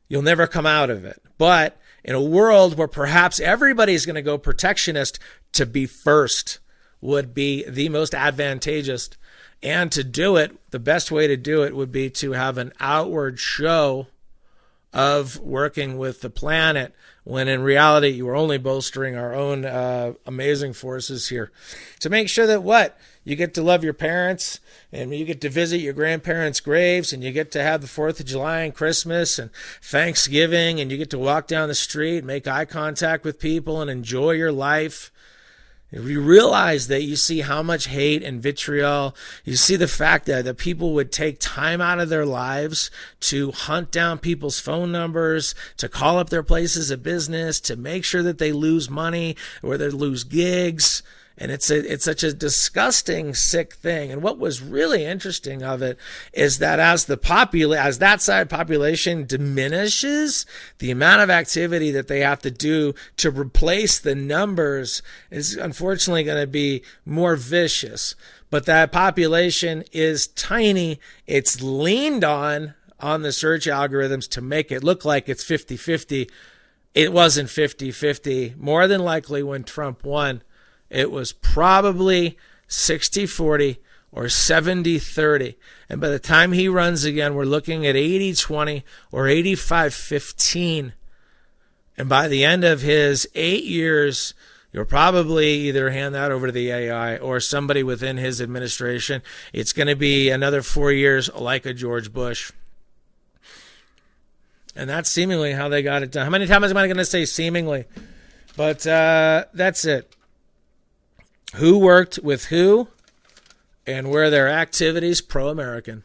you'll 0.09 0.23
never 0.23 0.47
come 0.47 0.67
out 0.67 0.91
of 0.91 1.05
it. 1.05 1.23
But 1.39 1.77
in 2.05 2.15
a 2.15 2.23
world 2.23 2.79
where 2.79 2.89
perhaps 2.89 3.39
everybody's 3.41 4.07
going 4.07 4.17
to 4.17 4.23
go 4.23 4.39
protectionist, 4.39 5.19
to 5.53 5.67
be 5.67 5.87
first 5.87 6.59
would 7.01 7.35
be 7.35 7.69
the 7.69 7.89
most 7.89 8.15
advantageous. 8.15 9.11
And 9.63 9.93
to 9.93 10.03
do 10.03 10.37
it, 10.37 10.59
the 10.71 10.79
best 10.79 11.13
way 11.13 11.27
to 11.27 11.37
do 11.37 11.63
it 11.63 11.77
would 11.77 11.93
be 11.93 12.11
to 12.11 12.33
have 12.33 12.59
an 12.59 12.73
outward 12.81 13.39
show 13.39 14.09
of 14.93 15.39
working 15.41 15.99
with 15.99 16.21
the 16.21 16.31
planet 16.31 16.95
when 17.25 17.49
in 17.49 17.63
reality 17.63 18.09
you 18.09 18.29
are 18.29 18.35
only 18.35 18.59
bolstering 18.59 19.17
our 19.17 19.35
own 19.35 19.65
uh, 19.65 20.15
amazing 20.27 20.73
forces 20.73 21.29
here. 21.29 21.53
To 22.01 22.11
make 22.11 22.29
sure 22.29 22.47
that 22.47 22.63
what? 22.63 22.99
You 23.25 23.37
get 23.37 23.55
to 23.55 23.63
love 23.63 23.85
your 23.85 23.93
parents 23.93 24.59
and 24.91 25.15
you 25.15 25.25
get 25.25 25.41
to 25.43 25.49
visit 25.49 25.81
your 25.81 25.93
grandparents' 25.93 26.59
graves 26.59 27.13
and 27.13 27.23
you 27.23 27.31
get 27.31 27.53
to 27.53 27.63
have 27.63 27.81
the 27.81 27.87
4th 27.87 28.19
of 28.19 28.27
July 28.27 28.63
and 28.63 28.75
Christmas 28.75 29.39
and 29.39 29.51
Thanksgiving 29.81 30.81
and 30.81 30.91
you 30.91 30.99
get 30.99 31.11
to 31.11 31.19
walk 31.19 31.47
down 31.47 31.69
the 31.69 31.75
street, 31.75 32.25
make 32.25 32.49
eye 32.49 32.65
contact 32.65 33.25
with 33.25 33.39
people 33.39 33.81
and 33.81 33.91
enjoy 33.91 34.33
your 34.33 34.53
life. 34.53 35.05
if 35.05 35.13
you 35.93 36.23
realize 36.23 36.87
that 36.89 37.03
you 37.03 37.17
see 37.17 37.43
how 37.43 37.63
much 37.63 37.87
hate 37.87 38.23
and 38.23 38.43
vitriol, 38.43 39.15
you 39.45 39.57
see 39.57 39.77
the 39.77 39.87
fact 39.87 40.25
that 40.27 40.47
the 40.47 40.55
people 40.55 40.95
would 40.95 41.13
take 41.13 41.39
time 41.39 41.83
out 41.83 42.01
of 42.01 42.09
their 42.09 42.25
lives 42.25 42.91
to 43.21 43.53
hunt 43.53 43.91
down 43.91 44.19
people's 44.19 44.59
phone 44.59 44.91
numbers, 44.91 45.55
to 45.77 45.91
call 45.91 46.19
up 46.19 46.31
their 46.31 46.43
places 46.43 46.91
of 46.91 47.03
business, 47.03 47.61
to 47.61 47.77
make 47.77 48.05
sure 48.05 48.23
that 48.23 48.39
they 48.39 48.53
lose 48.53 48.89
money 48.89 49.37
or 49.63 49.77
they 49.77 49.91
lose 49.91 50.25
gigs. 50.25 51.03
And 51.39 51.51
it's 51.51 51.71
a, 51.71 51.93
it's 51.93 52.05
such 52.05 52.23
a 52.23 52.33
disgusting, 52.33 53.35
sick 53.35 53.75
thing. 53.75 54.13
And 54.13 54.23
what 54.23 54.39
was 54.39 54.61
really 54.61 55.05
interesting 55.05 55.63
of 55.63 55.81
it 55.81 55.99
is 56.33 56.59
that 56.59 56.79
as 56.79 57.07
the 57.07 57.17
popula- 57.17 57.79
as 57.79 57.99
that 57.99 58.21
side 58.21 58.51
population 58.51 59.25
diminishes, 59.25 60.45
the 60.79 60.91
amount 60.91 61.23
of 61.23 61.31
activity 61.31 61.91
that 61.91 62.09
they 62.09 62.21
have 62.21 62.41
to 62.43 62.51
do 62.51 62.95
to 63.17 63.31
replace 63.31 63.99
the 63.99 64.15
numbers 64.15 65.03
is 65.31 65.57
unfortunately 65.57 66.25
going 66.25 66.41
to 66.41 66.47
be 66.47 66.83
more 67.07 67.37
vicious. 67.37 68.15
But 68.51 68.67
that 68.67 68.93
population 68.93 69.85
is 69.93 70.27
tiny. 70.27 71.01
It's 71.27 71.63
leaned 71.63 72.25
on 72.25 72.75
on 73.01 73.23
the 73.23 73.33
search 73.33 73.65
algorithms 73.67 74.29
to 74.29 74.41
make 74.41 74.71
it 74.71 74.85
look 74.85 75.05
like 75.05 75.29
it's 75.29 75.43
50 75.43 75.77
50. 75.79 76.29
It 76.95 77.13
wasn't 77.13 77.49
50 77.49 77.91
50. 77.91 78.55
More 78.59 78.87
than 78.87 79.03
likely, 79.03 79.43
when 79.43 79.65
Trump 79.65 80.05
won, 80.05 80.43
it 80.93 81.11
was 81.11 81.33
probably 81.33 82.37
60 82.69 83.27
40 83.27 83.79
or 84.13 84.29
70 84.29 84.99
30. 84.99 85.57
And 85.89 86.01
by 86.01 86.11
the 86.11 86.19
time 86.19 86.53
he 86.53 86.69
runs 86.69 87.05
again, 87.05 87.35
we're 87.35 87.45
looking 87.45 87.87
at 87.87 87.97
80 87.97 88.35
20 88.35 88.85
or 89.11 89.27
85 89.27 89.95
15. 89.95 90.93
And 91.97 92.09
by 92.09 92.29
the 92.29 92.45
end 92.45 92.63
of 92.65 92.83
his 92.83 93.27
eight 93.35 93.65
years, 93.65 94.35
you'll 94.71 94.85
probably 94.85 95.53
either 95.53 95.91
hand 95.91 96.15
that 96.15 96.31
over 96.31 96.47
to 96.47 96.53
the 96.53 96.71
AI 96.71 97.17
or 97.17 97.41
somebody 97.41 97.83
within 97.83 98.19
his 98.19 98.41
administration. 98.41 99.23
It's 99.53 99.73
going 99.73 99.89
to 99.89 99.97
be 99.97 100.29
another 100.29 100.63
four 100.63 100.93
years 100.93 101.33
like 101.35 101.65
a 101.65 101.75
George 101.75 102.13
Bush. 102.13 102.53
And 104.75 104.89
that's 104.89 105.11
seemingly 105.11 105.53
how 105.53 105.69
they 105.69 105.83
got 105.83 106.03
it 106.03 106.13
done. 106.13 106.25
How 106.25 106.31
many 106.31 106.47
times 106.47 106.71
am 106.71 106.77
I 106.77 106.87
going 106.87 106.97
to 106.97 107.05
say 107.05 107.25
seemingly? 107.25 107.85
But 108.57 108.87
uh, 108.87 109.47
that's 109.55 109.85
it 109.85 110.15
who 111.55 111.79
worked 111.79 112.19
with 112.23 112.47
who 112.47 112.89
and 113.87 114.11
were 114.11 114.31
their 114.31 114.49
activities 114.49 115.21
pro 115.21 115.49
American, 115.49 116.05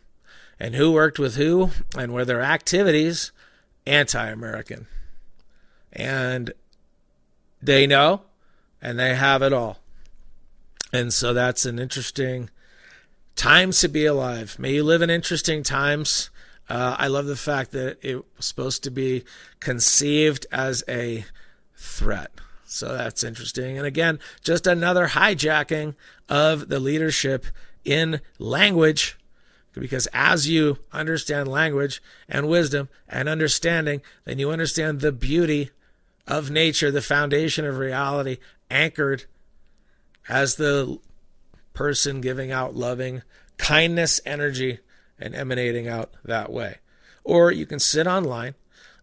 and 0.60 0.76
who 0.76 0.92
worked 0.92 1.20
with 1.20 1.36
who 1.36 1.72
and 1.98 2.14
were 2.14 2.26
their 2.26 2.42
activities 2.42 3.32
anti 3.86 4.28
American. 4.28 4.88
And 5.94 6.54
they 7.62 7.88
know 7.88 8.22
and 8.82 9.00
they 9.00 9.16
have 9.16 9.42
it 9.42 9.54
all. 9.54 9.80
And 10.94 11.14
so 11.14 11.34
that's 11.34 11.66
an 11.66 11.80
interesting 11.80 12.50
times 13.36 13.82
to 13.82 13.88
be 13.88 14.06
alive. 14.06 14.58
May 14.60 14.74
you 14.76 14.84
live 14.84 15.02
in 15.02 15.10
interesting 15.10 15.64
times. 15.64 16.30
Uh, 16.70 16.96
I 16.98 17.08
love 17.08 17.26
the 17.26 17.36
fact 17.36 17.72
that 17.72 17.98
it 18.02 18.16
was 18.16 18.46
supposed 18.46 18.84
to 18.84 18.92
be 18.92 19.24
conceived 19.60 20.46
as 20.52 20.84
a 20.88 21.26
threat. 21.76 22.32
So 22.68 22.90
that's 22.90 23.24
interesting. 23.24 23.78
And 23.78 23.88
again, 23.88 24.20
just 24.44 24.68
another 24.68 25.08
hijacking 25.08 25.96
of 26.28 26.68
the 26.68 26.80
leadership 26.82 27.46
in 27.86 28.20
language. 28.38 29.18
Because 29.74 30.08
as 30.12 30.50
you 30.50 30.80
understand 30.92 31.48
language 31.48 32.02
and 32.28 32.50
wisdom 32.50 32.90
and 33.08 33.30
understanding, 33.30 34.02
then 34.26 34.38
you 34.38 34.52
understand 34.52 35.00
the 35.00 35.12
beauty 35.12 35.70
of 36.28 36.52
nature, 36.52 36.92
the 36.92 37.02
foundation 37.02 37.64
of 37.64 37.78
reality, 37.78 38.38
anchored 38.70 39.26
as 40.28 40.56
the 40.56 41.00
person 41.74 42.20
giving 42.20 42.52
out 42.52 42.76
loving 42.76 43.22
kindness 43.58 44.20
energy 44.26 44.80
and 45.20 45.34
emanating 45.34 45.88
out 45.88 46.12
that 46.26 46.52
way. 46.52 46.78
Or 47.24 47.52
you 47.52 47.66
can 47.66 47.80
sit 47.80 48.08
online 48.08 48.56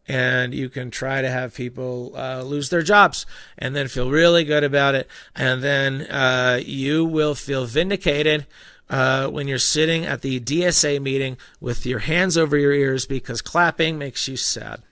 and 0.07 0.55
you 0.55 0.69
can 0.69 0.91
try 0.91 1.23
to 1.23 1.31
have 1.31 1.55
people 1.55 2.13
uh, 2.17 2.43
lose 2.43 2.69
their 2.71 2.83
jobs 2.83 3.25
and 3.57 3.75
then 3.75 3.89
feel 3.89 4.11
really 4.11 4.45
good 4.45 4.65
about 4.65 4.95
it. 4.95 5.09
And 5.35 5.63
then 5.63 6.03
uh, 6.03 6.61
you 6.65 7.05
will 7.05 7.35
feel 7.35 7.65
vindicated 7.65 8.47
uh, 8.91 9.29
when 9.29 9.49
you're 9.49 9.59
sitting 9.59 10.05
at 10.05 10.23
the 10.23 10.41
DSA 10.41 11.01
meeting 11.01 11.37
with 11.61 11.87
your 11.87 12.01
hands 12.01 12.37
over 12.37 12.57
your 12.57 12.73
ears 12.73 13.07
because 13.07 13.41
clapping 13.41 13.99
makes 13.99 14.29
you 14.29 14.37
sad. 14.37 14.83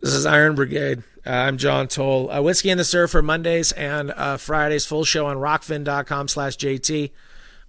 This 0.00 0.12
is 0.12 0.26
Iron 0.26 0.54
Brigade. 0.54 1.02
Uh, 1.24 1.30
I'm 1.30 1.56
John 1.56 1.88
Toll. 1.88 2.30
Uh, 2.30 2.42
Whiskey 2.42 2.70
and 2.70 2.78
the 2.78 2.84
Surfer 2.84 3.22
Mondays 3.22 3.72
and 3.72 4.10
uh, 4.12 4.36
Fridays. 4.36 4.86
Full 4.86 5.04
show 5.04 5.26
on 5.26 5.36
rockfin.com 5.36 6.28
slash 6.28 6.56
JT. 6.56 7.10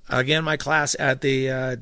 Again, 0.10 0.44
my 0.44 0.58
class 0.58 0.96
at 1.00 1.22
the 1.22 1.80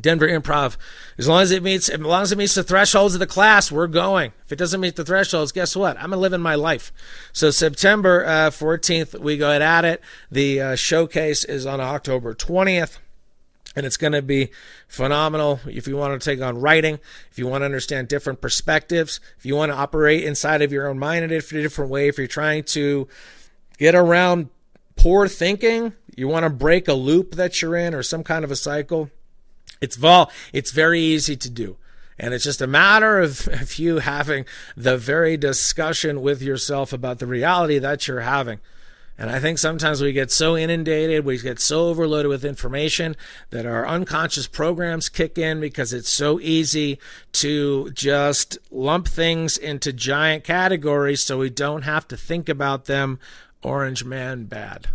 Denver 0.00 0.28
Improv. 0.28 0.76
As 1.18 1.28
long 1.28 1.42
as 1.42 1.50
it 1.50 1.62
meets, 1.62 1.88
as 1.88 2.00
long 2.00 2.22
as 2.22 2.32
it 2.32 2.38
meets 2.38 2.54
the 2.54 2.62
thresholds 2.62 3.14
of 3.14 3.20
the 3.20 3.26
class, 3.26 3.70
we're 3.70 3.86
going. 3.86 4.32
If 4.44 4.52
it 4.52 4.56
doesn't 4.56 4.80
meet 4.80 4.96
the 4.96 5.04
thresholds, 5.04 5.52
guess 5.52 5.76
what? 5.76 5.96
I'm 5.98 6.10
living 6.12 6.40
my 6.40 6.54
life. 6.54 6.92
So 7.32 7.50
September 7.50 8.24
uh, 8.24 8.50
14th, 8.50 9.18
we 9.18 9.36
go 9.36 9.50
at 9.50 9.84
it. 9.84 10.00
The 10.30 10.60
uh, 10.60 10.76
showcase 10.76 11.44
is 11.44 11.66
on 11.66 11.80
October 11.80 12.34
20th. 12.34 12.98
And 13.76 13.86
it's 13.86 13.96
going 13.96 14.14
to 14.14 14.22
be 14.22 14.50
phenomenal 14.88 15.60
if 15.64 15.86
you 15.86 15.96
want 15.96 16.20
to 16.20 16.24
take 16.24 16.42
on 16.42 16.60
writing, 16.60 16.98
if 17.30 17.38
you 17.38 17.46
want 17.46 17.62
to 17.62 17.66
understand 17.66 18.08
different 18.08 18.40
perspectives, 18.40 19.20
if 19.38 19.46
you 19.46 19.54
want 19.54 19.70
to 19.70 19.78
operate 19.78 20.24
inside 20.24 20.60
of 20.60 20.72
your 20.72 20.88
own 20.88 20.98
mind 20.98 21.24
in 21.24 21.30
a 21.30 21.40
different 21.40 21.88
way, 21.88 22.08
if 22.08 22.18
you're 22.18 22.26
trying 22.26 22.64
to 22.64 23.06
get 23.78 23.94
around 23.94 24.48
poor 24.96 25.28
thinking, 25.28 25.92
you 26.16 26.26
want 26.26 26.44
to 26.44 26.50
break 26.50 26.88
a 26.88 26.94
loop 26.94 27.36
that 27.36 27.62
you're 27.62 27.76
in 27.76 27.94
or 27.94 28.02
some 28.02 28.24
kind 28.24 28.44
of 28.44 28.50
a 28.50 28.56
cycle 28.56 29.08
it's 29.80 29.96
vol. 29.96 30.30
It's 30.52 30.70
very 30.70 31.00
easy 31.00 31.36
to 31.36 31.50
do. 31.50 31.76
And 32.18 32.34
it's 32.34 32.44
just 32.44 32.60
a 32.60 32.66
matter 32.66 33.18
of, 33.18 33.48
of 33.48 33.78
you 33.78 33.98
having 33.98 34.44
the 34.76 34.98
very 34.98 35.36
discussion 35.38 36.20
with 36.20 36.42
yourself 36.42 36.92
about 36.92 37.18
the 37.18 37.26
reality 37.26 37.78
that 37.78 38.06
you're 38.06 38.20
having. 38.20 38.60
And 39.20 39.30
I 39.30 39.38
think 39.38 39.58
sometimes 39.58 40.00
we 40.00 40.12
get 40.12 40.30
so 40.30 40.56
inundated, 40.56 41.26
we 41.26 41.38
get 41.38 41.60
so 41.60 41.88
overloaded 41.88 42.30
with 42.30 42.42
information 42.42 43.16
that 43.50 43.66
our 43.66 43.86
unconscious 43.86 44.46
programs 44.46 45.10
kick 45.10 45.36
in 45.36 45.60
because 45.60 45.92
it's 45.92 46.08
so 46.08 46.40
easy 46.40 46.98
to 47.32 47.90
just 47.90 48.56
lump 48.70 49.08
things 49.08 49.58
into 49.58 49.92
giant 49.92 50.44
categories 50.44 51.22
so 51.22 51.38
we 51.38 51.50
don't 51.50 51.82
have 51.82 52.08
to 52.08 52.16
think 52.16 52.48
about 52.48 52.86
them 52.86 53.18
orange 53.62 54.06
man 54.06 54.44
bad. 54.44 54.88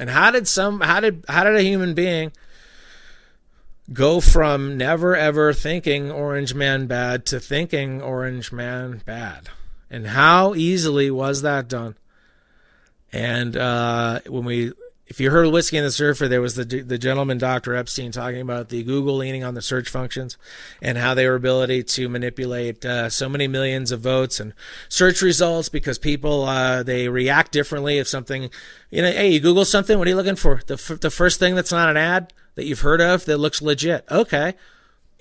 And 0.00 0.08
how 0.08 0.30
did 0.30 0.48
some 0.48 0.80
how 0.80 1.00
did 1.00 1.26
how 1.28 1.44
did 1.44 1.56
a 1.56 1.62
human 1.62 1.92
being 1.92 2.32
go 3.92 4.18
from 4.20 4.78
never 4.78 5.14
ever 5.14 5.52
thinking 5.52 6.10
orange 6.10 6.54
man 6.54 6.86
bad 6.86 7.26
to 7.26 7.38
thinking 7.38 8.00
orange 8.00 8.50
man 8.50 9.02
bad? 9.04 9.50
And 9.90 10.06
how 10.06 10.54
easily 10.54 11.10
was 11.10 11.42
that 11.42 11.68
done? 11.68 11.96
And 13.12 13.54
uh, 13.58 14.20
when 14.26 14.46
we 14.46 14.72
if 15.10 15.18
you 15.18 15.32
heard 15.32 15.48
Whiskey 15.48 15.76
and 15.76 15.84
the 15.84 15.90
Surfer, 15.90 16.28
there 16.28 16.40
was 16.40 16.54
the 16.54 16.64
the 16.64 16.96
gentleman, 16.96 17.36
Dr. 17.36 17.74
Epstein, 17.74 18.12
talking 18.12 18.40
about 18.40 18.68
the 18.68 18.84
Google 18.84 19.16
leaning 19.16 19.42
on 19.42 19.54
the 19.54 19.60
search 19.60 19.88
functions 19.88 20.38
and 20.80 20.96
how 20.96 21.14
their 21.14 21.34
ability 21.34 21.82
to 21.82 22.08
manipulate 22.08 22.86
uh, 22.86 23.10
so 23.10 23.28
many 23.28 23.48
millions 23.48 23.90
of 23.90 24.00
votes 24.00 24.38
and 24.38 24.54
search 24.88 25.20
results 25.20 25.68
because 25.68 25.98
people 25.98 26.44
uh, 26.44 26.84
they 26.84 27.08
react 27.08 27.50
differently 27.50 27.98
if 27.98 28.06
something, 28.06 28.50
you 28.90 29.02
know, 29.02 29.10
hey, 29.10 29.30
you 29.30 29.40
Google 29.40 29.64
something, 29.64 29.98
what 29.98 30.06
are 30.06 30.10
you 30.10 30.16
looking 30.16 30.36
for? 30.36 30.62
The 30.64 30.74
f- 30.74 31.00
the 31.00 31.10
first 31.10 31.40
thing 31.40 31.56
that's 31.56 31.72
not 31.72 31.90
an 31.90 31.96
ad 31.96 32.32
that 32.54 32.66
you've 32.66 32.80
heard 32.80 33.00
of 33.00 33.24
that 33.24 33.38
looks 33.38 33.60
legit. 33.60 34.04
Okay, 34.12 34.54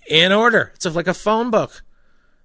in 0.07 0.31
order. 0.31 0.71
It's 0.75 0.85
like 0.85 1.07
a 1.07 1.15
phone 1.15 1.49
book. 1.49 1.81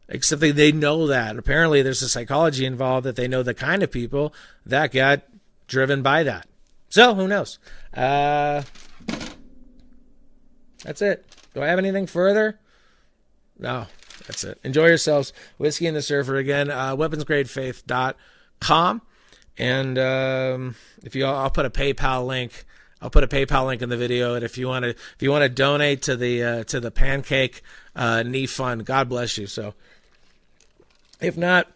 Except 0.08 0.40
they, 0.40 0.50
they 0.50 0.72
know 0.72 1.06
that. 1.06 1.36
Apparently, 1.36 1.82
there's 1.82 2.02
a 2.02 2.08
psychology 2.08 2.64
involved 2.64 3.04
that 3.06 3.16
they 3.16 3.28
know 3.28 3.42
the 3.42 3.54
kind 3.54 3.82
of 3.82 3.90
people 3.90 4.34
that 4.64 4.92
got 4.92 5.22
driven 5.66 6.02
by 6.02 6.22
that. 6.22 6.46
So 6.94 7.14
who 7.16 7.26
knows? 7.26 7.58
Uh, 7.92 8.62
that's 10.84 11.02
it. 11.02 11.26
Do 11.52 11.60
I 11.60 11.66
have 11.66 11.80
anything 11.80 12.06
further? 12.06 12.60
No, 13.58 13.86
that's 14.28 14.44
it. 14.44 14.60
Enjoy 14.62 14.86
yourselves. 14.86 15.32
Whiskey 15.58 15.88
and 15.88 15.96
the 15.96 16.02
Surfer 16.02 16.36
again. 16.36 16.70
Uh, 16.70 16.94
weaponsgradefaith.com. 16.94 19.02
And 19.58 19.98
um, 19.98 20.76
if 21.02 21.16
you, 21.16 21.26
I'll 21.26 21.50
put 21.50 21.66
a 21.66 21.70
PayPal 21.70 22.28
link. 22.28 22.64
I'll 23.02 23.10
put 23.10 23.24
a 23.24 23.28
PayPal 23.28 23.66
link 23.66 23.82
in 23.82 23.88
the 23.88 23.96
video. 23.96 24.36
And 24.36 24.44
if 24.44 24.56
you 24.56 24.68
want 24.68 24.84
to, 24.84 24.90
if 24.90 25.16
you 25.18 25.32
want 25.32 25.42
to 25.42 25.48
donate 25.48 26.02
to 26.02 26.14
the 26.14 26.44
uh, 26.44 26.62
to 26.62 26.78
the 26.78 26.92
pancake 26.92 27.62
uh, 27.96 28.22
knee 28.22 28.46
fund, 28.46 28.86
God 28.86 29.08
bless 29.08 29.36
you. 29.36 29.48
So, 29.48 29.74
if 31.20 31.36
not, 31.36 31.66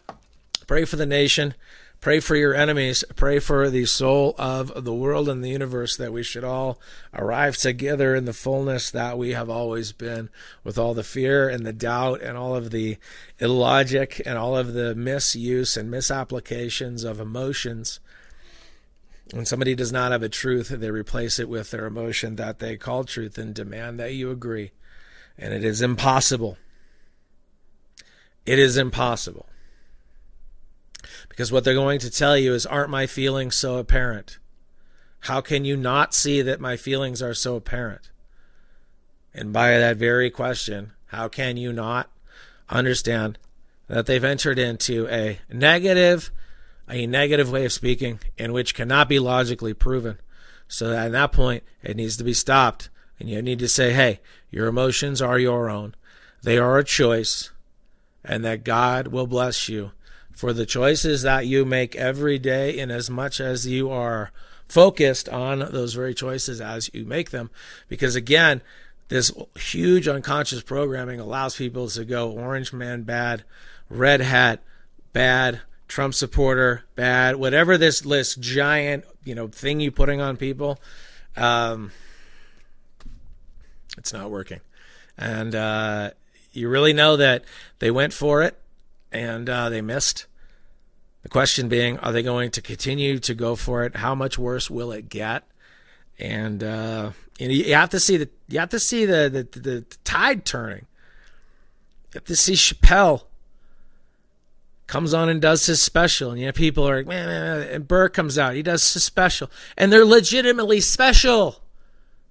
pray 0.65 0.85
for 0.85 0.95
the 0.95 1.05
nation. 1.05 1.55
Pray 2.01 2.21
for 2.21 2.37
your 2.37 2.55
enemies. 2.55 3.03
Pray 3.17 3.39
for 3.39 3.69
the 3.69 3.85
soul 3.85 4.33
of 4.37 4.85
the 4.85 4.93
world 4.93 5.27
and 5.27 5.43
the 5.43 5.49
universe 5.49 5.97
that 5.97 6.13
we 6.13 6.23
should 6.23 6.45
all 6.45 6.79
arrive 7.13 7.57
together 7.57 8.15
in 8.15 8.23
the 8.23 8.31
fullness 8.31 8.89
that 8.89 9.17
we 9.17 9.33
have 9.33 9.49
always 9.49 9.91
been, 9.91 10.29
with 10.63 10.77
all 10.77 10.93
the 10.93 11.03
fear 11.03 11.49
and 11.49 11.65
the 11.65 11.73
doubt 11.73 12.21
and 12.21 12.37
all 12.37 12.55
of 12.55 12.71
the 12.71 12.97
illogic 13.39 14.21
and 14.25 14.37
all 14.37 14.55
of 14.55 14.71
the 14.71 14.95
misuse 14.95 15.75
and 15.75 15.91
misapplications 15.91 17.03
of 17.03 17.19
emotions. 17.19 17.99
When 19.33 19.45
somebody 19.45 19.75
does 19.75 19.91
not 19.91 20.13
have 20.13 20.23
a 20.23 20.29
truth, 20.29 20.69
they 20.69 20.91
replace 20.91 21.37
it 21.37 21.49
with 21.49 21.69
their 21.71 21.85
emotion 21.85 22.37
that 22.37 22.59
they 22.59 22.77
call 22.77 23.03
truth 23.03 23.37
and 23.37 23.53
demand 23.53 23.99
that 23.99 24.13
you 24.13 24.31
agree. 24.31 24.71
And 25.37 25.53
it 25.53 25.65
is 25.65 25.81
impossible. 25.81 26.57
It 28.45 28.57
is 28.57 28.77
impossible 28.77 29.48
because 31.39 31.53
what 31.53 31.63
they're 31.63 31.73
going 31.73 31.99
to 31.99 32.09
tell 32.09 32.37
you 32.37 32.53
is, 32.53 32.65
aren't 32.65 32.89
my 32.89 33.07
feelings 33.07 33.55
so 33.55 33.77
apparent? 33.77 34.39
How 35.21 35.39
can 35.39 35.63
you 35.63 35.77
not 35.77 36.13
see 36.13 36.41
that 36.41 36.59
my 36.59 36.75
feelings 36.75 37.21
are 37.21 37.33
so 37.33 37.55
apparent? 37.55 38.09
And 39.33 39.53
by 39.53 39.69
that 39.69 39.95
very 39.95 40.29
question, 40.29 40.91
how 41.05 41.29
can 41.29 41.55
you 41.55 41.71
not 41.71 42.11
understand 42.67 43.39
that 43.87 44.05
they've 44.05 44.21
entered 44.21 44.59
into 44.59 45.07
a 45.07 45.39
negative, 45.49 46.29
a 46.89 47.07
negative 47.07 47.49
way 47.49 47.63
of 47.63 47.71
speaking 47.71 48.19
in 48.37 48.51
which 48.51 48.75
cannot 48.75 49.07
be 49.07 49.17
logically 49.17 49.73
proven? 49.73 50.17
So 50.67 50.93
at 50.93 51.13
that 51.13 51.31
point, 51.31 51.63
it 51.81 51.95
needs 51.95 52.17
to 52.17 52.25
be 52.25 52.33
stopped. 52.33 52.89
And 53.17 53.29
you 53.29 53.41
need 53.41 53.59
to 53.59 53.69
say, 53.69 53.93
hey, 53.93 54.19
your 54.51 54.67
emotions 54.67 55.21
are 55.21 55.39
your 55.39 55.69
own. 55.69 55.95
They 56.43 56.57
are 56.57 56.77
a 56.77 56.83
choice, 56.83 57.49
and 58.25 58.43
that 58.43 58.65
God 58.65 59.07
will 59.07 59.25
bless 59.25 59.69
you 59.69 59.91
for 60.39 60.53
the 60.53 60.65
choices 60.65 61.23
that 61.23 61.47
you 61.47 61.65
make 61.65 61.97
every 61.97 62.39
day, 62.39 62.77
in 62.77 62.89
as 62.89 63.09
much 63.09 63.41
as 63.41 63.67
you 63.67 63.91
are 63.91 64.31
focused 64.69 65.27
on 65.27 65.59
those 65.59 65.93
very 65.93 66.13
choices 66.13 66.61
as 66.61 66.89
you 66.93 67.03
make 67.03 67.31
them. 67.31 67.49
Because 67.89 68.15
again, 68.15 68.61
this 69.09 69.33
huge 69.57 70.07
unconscious 70.07 70.61
programming 70.61 71.19
allows 71.19 71.57
people 71.57 71.89
to 71.89 72.05
go 72.05 72.31
orange 72.31 72.71
man 72.71 73.03
bad, 73.03 73.43
red 73.89 74.21
hat 74.21 74.63
bad, 75.11 75.59
Trump 75.89 76.13
supporter 76.13 76.85
bad, 76.95 77.35
whatever 77.35 77.77
this 77.77 78.05
list 78.05 78.39
giant, 78.39 79.03
you 79.25 79.35
know, 79.35 79.49
thing 79.49 79.81
you 79.81 79.91
putting 79.91 80.21
on 80.21 80.37
people, 80.37 80.79
um, 81.35 81.91
it's 83.97 84.13
not 84.13 84.31
working. 84.31 84.61
And 85.17 85.53
uh, 85.53 86.11
you 86.53 86.69
really 86.69 86.93
know 86.93 87.17
that 87.17 87.43
they 87.79 87.91
went 87.91 88.13
for 88.13 88.41
it 88.41 88.57
and 89.11 89.49
uh, 89.49 89.67
they 89.67 89.81
missed. 89.81 90.27
The 91.23 91.29
question 91.29 91.67
being, 91.67 91.99
are 91.99 92.11
they 92.11 92.23
going 92.23 92.51
to 92.51 92.61
continue 92.61 93.19
to 93.19 93.33
go 93.33 93.55
for 93.55 93.83
it? 93.83 93.97
How 93.97 94.15
much 94.15 94.37
worse 94.37 94.69
will 94.69 94.91
it 94.91 95.09
get? 95.09 95.43
And 96.17 96.63
uh, 96.63 97.11
you 97.37 97.73
have 97.73 97.89
to 97.89 97.99
see 97.99 98.17
the 98.17 98.29
you 98.47 98.59
have 98.59 98.69
to 98.69 98.79
see 98.79 99.05
the, 99.05 99.29
the 99.29 99.59
the, 99.59 99.59
the 99.59 99.85
tide 100.03 100.45
turning. 100.45 100.85
You 102.13 102.15
have 102.15 102.25
to 102.25 102.35
see 102.35 102.53
Chappelle 102.53 103.23
comes 104.87 105.13
on 105.13 105.29
and 105.29 105.41
does 105.41 105.65
his 105.67 105.81
special, 105.81 106.31
and 106.31 106.39
you 106.39 106.47
know 106.47 106.51
people 106.51 106.87
are 106.89 106.97
like, 106.97 107.07
man, 107.07 107.27
man, 107.27 107.59
man, 107.59 107.67
and 107.73 107.87
Burr 107.87 108.09
comes 108.09 108.37
out, 108.37 108.55
he 108.55 108.63
does 108.63 108.93
his 108.93 109.03
special, 109.03 109.49
and 109.77 109.93
they're 109.93 110.05
legitimately 110.05 110.81
special. 110.81 111.61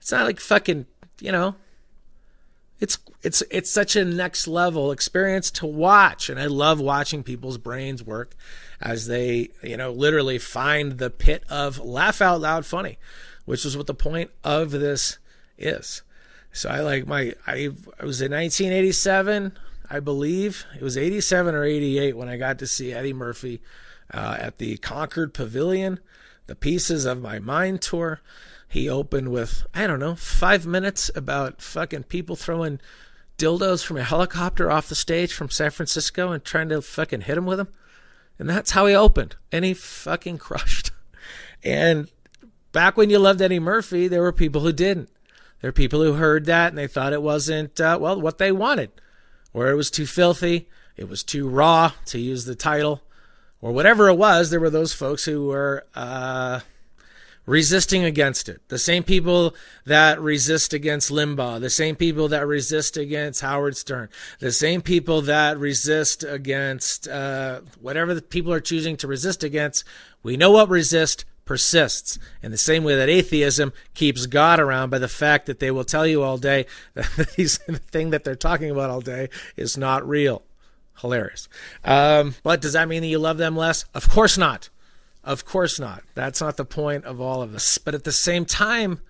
It's 0.00 0.12
not 0.12 0.26
like 0.26 0.40
fucking, 0.40 0.86
you 1.20 1.32
know, 1.32 1.54
it's 2.80 2.98
it's 3.22 3.42
it's 3.50 3.70
such 3.70 3.96
a 3.96 4.04
next 4.04 4.46
level 4.46 4.92
experience 4.92 5.50
to 5.50 5.66
watch 5.66 6.28
and 6.28 6.38
i 6.38 6.46
love 6.46 6.80
watching 6.80 7.22
people's 7.22 7.58
brains 7.58 8.02
work 8.02 8.36
as 8.80 9.06
they 9.06 9.50
you 9.62 9.76
know 9.76 9.90
literally 9.90 10.38
find 10.38 10.98
the 10.98 11.10
pit 11.10 11.44
of 11.48 11.78
laugh 11.78 12.20
out 12.20 12.40
loud 12.40 12.64
funny 12.64 12.98
which 13.44 13.64
is 13.64 13.76
what 13.76 13.86
the 13.86 13.94
point 13.94 14.30
of 14.44 14.70
this 14.70 15.18
is. 15.56 16.02
So 16.52 16.68
i 16.68 16.80
like 16.80 17.06
my 17.06 17.34
i, 17.46 17.70
I 18.00 18.04
was 18.04 18.20
in 18.20 18.32
1987 18.32 19.58
i 19.90 20.00
believe. 20.00 20.66
It 20.76 20.82
was 20.82 20.96
87 20.96 21.54
or 21.54 21.64
88 21.64 22.16
when 22.16 22.28
i 22.28 22.36
got 22.36 22.58
to 22.58 22.66
see 22.66 22.92
eddie 22.92 23.12
murphy 23.12 23.60
uh, 24.12 24.36
at 24.38 24.58
the 24.58 24.76
concord 24.78 25.34
pavilion 25.34 26.00
the 26.48 26.56
pieces 26.56 27.04
of 27.04 27.22
my 27.22 27.38
mind 27.38 27.80
tour. 27.80 28.20
He 28.68 28.88
opened 28.88 29.30
with, 29.30 29.66
I 29.72 29.86
don't 29.86 30.00
know, 30.00 30.16
five 30.16 30.66
minutes 30.66 31.10
about 31.14 31.62
fucking 31.62 32.04
people 32.04 32.36
throwing 32.36 32.80
dildos 33.38 33.84
from 33.84 33.98
a 33.98 34.02
helicopter 34.02 34.70
off 34.70 34.88
the 34.88 34.94
stage 34.94 35.32
from 35.32 35.48
San 35.48 35.70
Francisco 35.70 36.32
and 36.32 36.44
trying 36.44 36.68
to 36.70 36.82
fucking 36.82 37.22
hit 37.22 37.38
him 37.38 37.46
with 37.46 37.58
them. 37.58 37.68
And 38.38 38.48
that's 38.48 38.70
how 38.70 38.86
he 38.86 38.94
opened. 38.94 39.36
And 39.50 39.64
he 39.64 39.74
fucking 39.74 40.38
crushed. 40.38 40.90
And 41.64 42.08
back 42.72 42.96
when 42.96 43.10
you 43.10 43.18
loved 43.18 43.42
Eddie 43.42 43.58
Murphy, 43.58 44.08
there 44.08 44.22
were 44.22 44.32
people 44.32 44.60
who 44.60 44.72
didn't. 44.72 45.10
There 45.60 45.68
were 45.68 45.72
people 45.72 46.02
who 46.02 46.14
heard 46.14 46.44
that 46.46 46.68
and 46.68 46.78
they 46.78 46.86
thought 46.86 47.12
it 47.12 47.22
wasn't, 47.22 47.80
uh, 47.80 47.98
well, 48.00 48.20
what 48.20 48.38
they 48.38 48.52
wanted. 48.52 48.92
Or 49.52 49.68
it 49.68 49.74
was 49.74 49.90
too 49.90 50.06
filthy, 50.06 50.68
it 50.96 51.08
was 51.08 51.24
too 51.24 51.48
raw, 51.48 51.92
to 52.06 52.20
use 52.20 52.44
the 52.44 52.54
title, 52.54 53.02
or 53.60 53.72
whatever 53.72 54.08
it 54.08 54.14
was. 54.14 54.50
There 54.50 54.60
were 54.60 54.70
those 54.70 54.92
folks 54.92 55.24
who 55.24 55.46
were, 55.46 55.84
uh, 55.94 56.60
resisting 57.48 58.04
against 58.04 58.46
it. 58.50 58.60
The 58.68 58.78
same 58.78 59.02
people 59.02 59.56
that 59.86 60.20
resist 60.20 60.74
against 60.74 61.10
Limbaugh, 61.10 61.60
the 61.60 61.70
same 61.70 61.96
people 61.96 62.28
that 62.28 62.46
resist 62.46 62.98
against 62.98 63.40
Howard 63.40 63.74
Stern, 63.74 64.10
the 64.38 64.52
same 64.52 64.82
people 64.82 65.22
that 65.22 65.58
resist 65.58 66.22
against 66.22 67.08
uh, 67.08 67.62
whatever 67.80 68.12
the 68.12 68.20
people 68.20 68.52
are 68.52 68.60
choosing 68.60 68.98
to 68.98 69.06
resist 69.06 69.42
against. 69.42 69.82
We 70.22 70.36
know 70.36 70.50
what 70.50 70.68
resist 70.68 71.24
persists 71.46 72.18
in 72.42 72.50
the 72.50 72.58
same 72.58 72.84
way 72.84 72.94
that 72.96 73.08
atheism 73.08 73.72
keeps 73.94 74.26
God 74.26 74.60
around 74.60 74.90
by 74.90 74.98
the 74.98 75.08
fact 75.08 75.46
that 75.46 75.58
they 75.58 75.70
will 75.70 75.84
tell 75.84 76.06
you 76.06 76.22
all 76.22 76.36
day 76.36 76.66
that 76.94 77.08
the 77.16 77.80
thing 77.90 78.10
that 78.10 78.24
they're 78.24 78.36
talking 78.36 78.70
about 78.70 78.90
all 78.90 79.00
day 79.00 79.30
is 79.56 79.78
not 79.78 80.06
real. 80.06 80.42
Hilarious. 81.00 81.48
Um, 81.82 82.34
but 82.42 82.60
does 82.60 82.74
that 82.74 82.88
mean 82.88 83.00
that 83.00 83.08
you 83.08 83.18
love 83.18 83.38
them 83.38 83.56
less? 83.56 83.86
Of 83.94 84.10
course 84.10 84.36
not. 84.36 84.68
Of 85.28 85.44
course 85.44 85.78
not. 85.78 86.04
That's 86.14 86.40
not 86.40 86.56
the 86.56 86.64
point 86.64 87.04
of 87.04 87.20
all 87.20 87.42
of 87.42 87.52
this. 87.52 87.76
But 87.76 87.94
at 87.94 88.04
the 88.04 88.12
same 88.12 88.46
time, 88.46 89.02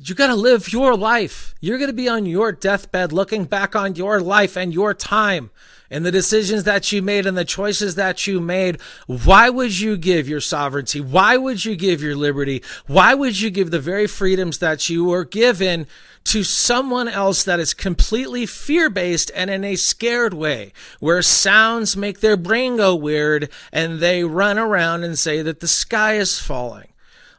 you 0.00 0.14
got 0.14 0.28
to 0.28 0.34
live 0.34 0.72
your 0.72 0.96
life. 0.96 1.54
You're 1.60 1.78
going 1.78 1.90
to 1.90 1.94
be 1.94 2.08
on 2.08 2.24
your 2.24 2.52
deathbed 2.52 3.12
looking 3.12 3.44
back 3.44 3.74
on 3.74 3.96
your 3.96 4.20
life 4.20 4.56
and 4.56 4.72
your 4.72 4.94
time 4.94 5.50
and 5.90 6.06
the 6.06 6.12
decisions 6.12 6.64
that 6.64 6.92
you 6.92 7.02
made 7.02 7.26
and 7.26 7.36
the 7.36 7.44
choices 7.44 7.96
that 7.96 8.26
you 8.26 8.40
made. 8.40 8.80
Why 9.06 9.50
would 9.50 9.78
you 9.80 9.96
give 9.96 10.28
your 10.28 10.40
sovereignty? 10.40 11.00
Why 11.00 11.36
would 11.36 11.64
you 11.64 11.74
give 11.74 12.00
your 12.00 12.14
liberty? 12.14 12.62
Why 12.86 13.14
would 13.14 13.40
you 13.40 13.50
give 13.50 13.70
the 13.70 13.80
very 13.80 14.06
freedoms 14.06 14.58
that 14.58 14.88
you 14.88 15.04
were 15.04 15.24
given 15.24 15.88
to 16.24 16.44
someone 16.44 17.08
else 17.08 17.42
that 17.42 17.58
is 17.58 17.74
completely 17.74 18.46
fear 18.46 18.90
based 18.90 19.32
and 19.34 19.50
in 19.50 19.64
a 19.64 19.76
scared 19.76 20.34
way, 20.34 20.72
where 21.00 21.22
sounds 21.22 21.96
make 21.96 22.20
their 22.20 22.36
brain 22.36 22.76
go 22.76 22.94
weird 22.94 23.50
and 23.72 23.98
they 23.98 24.22
run 24.22 24.58
around 24.58 25.02
and 25.02 25.18
say 25.18 25.42
that 25.42 25.58
the 25.60 25.68
sky 25.68 26.14
is 26.14 26.38
falling? 26.38 26.88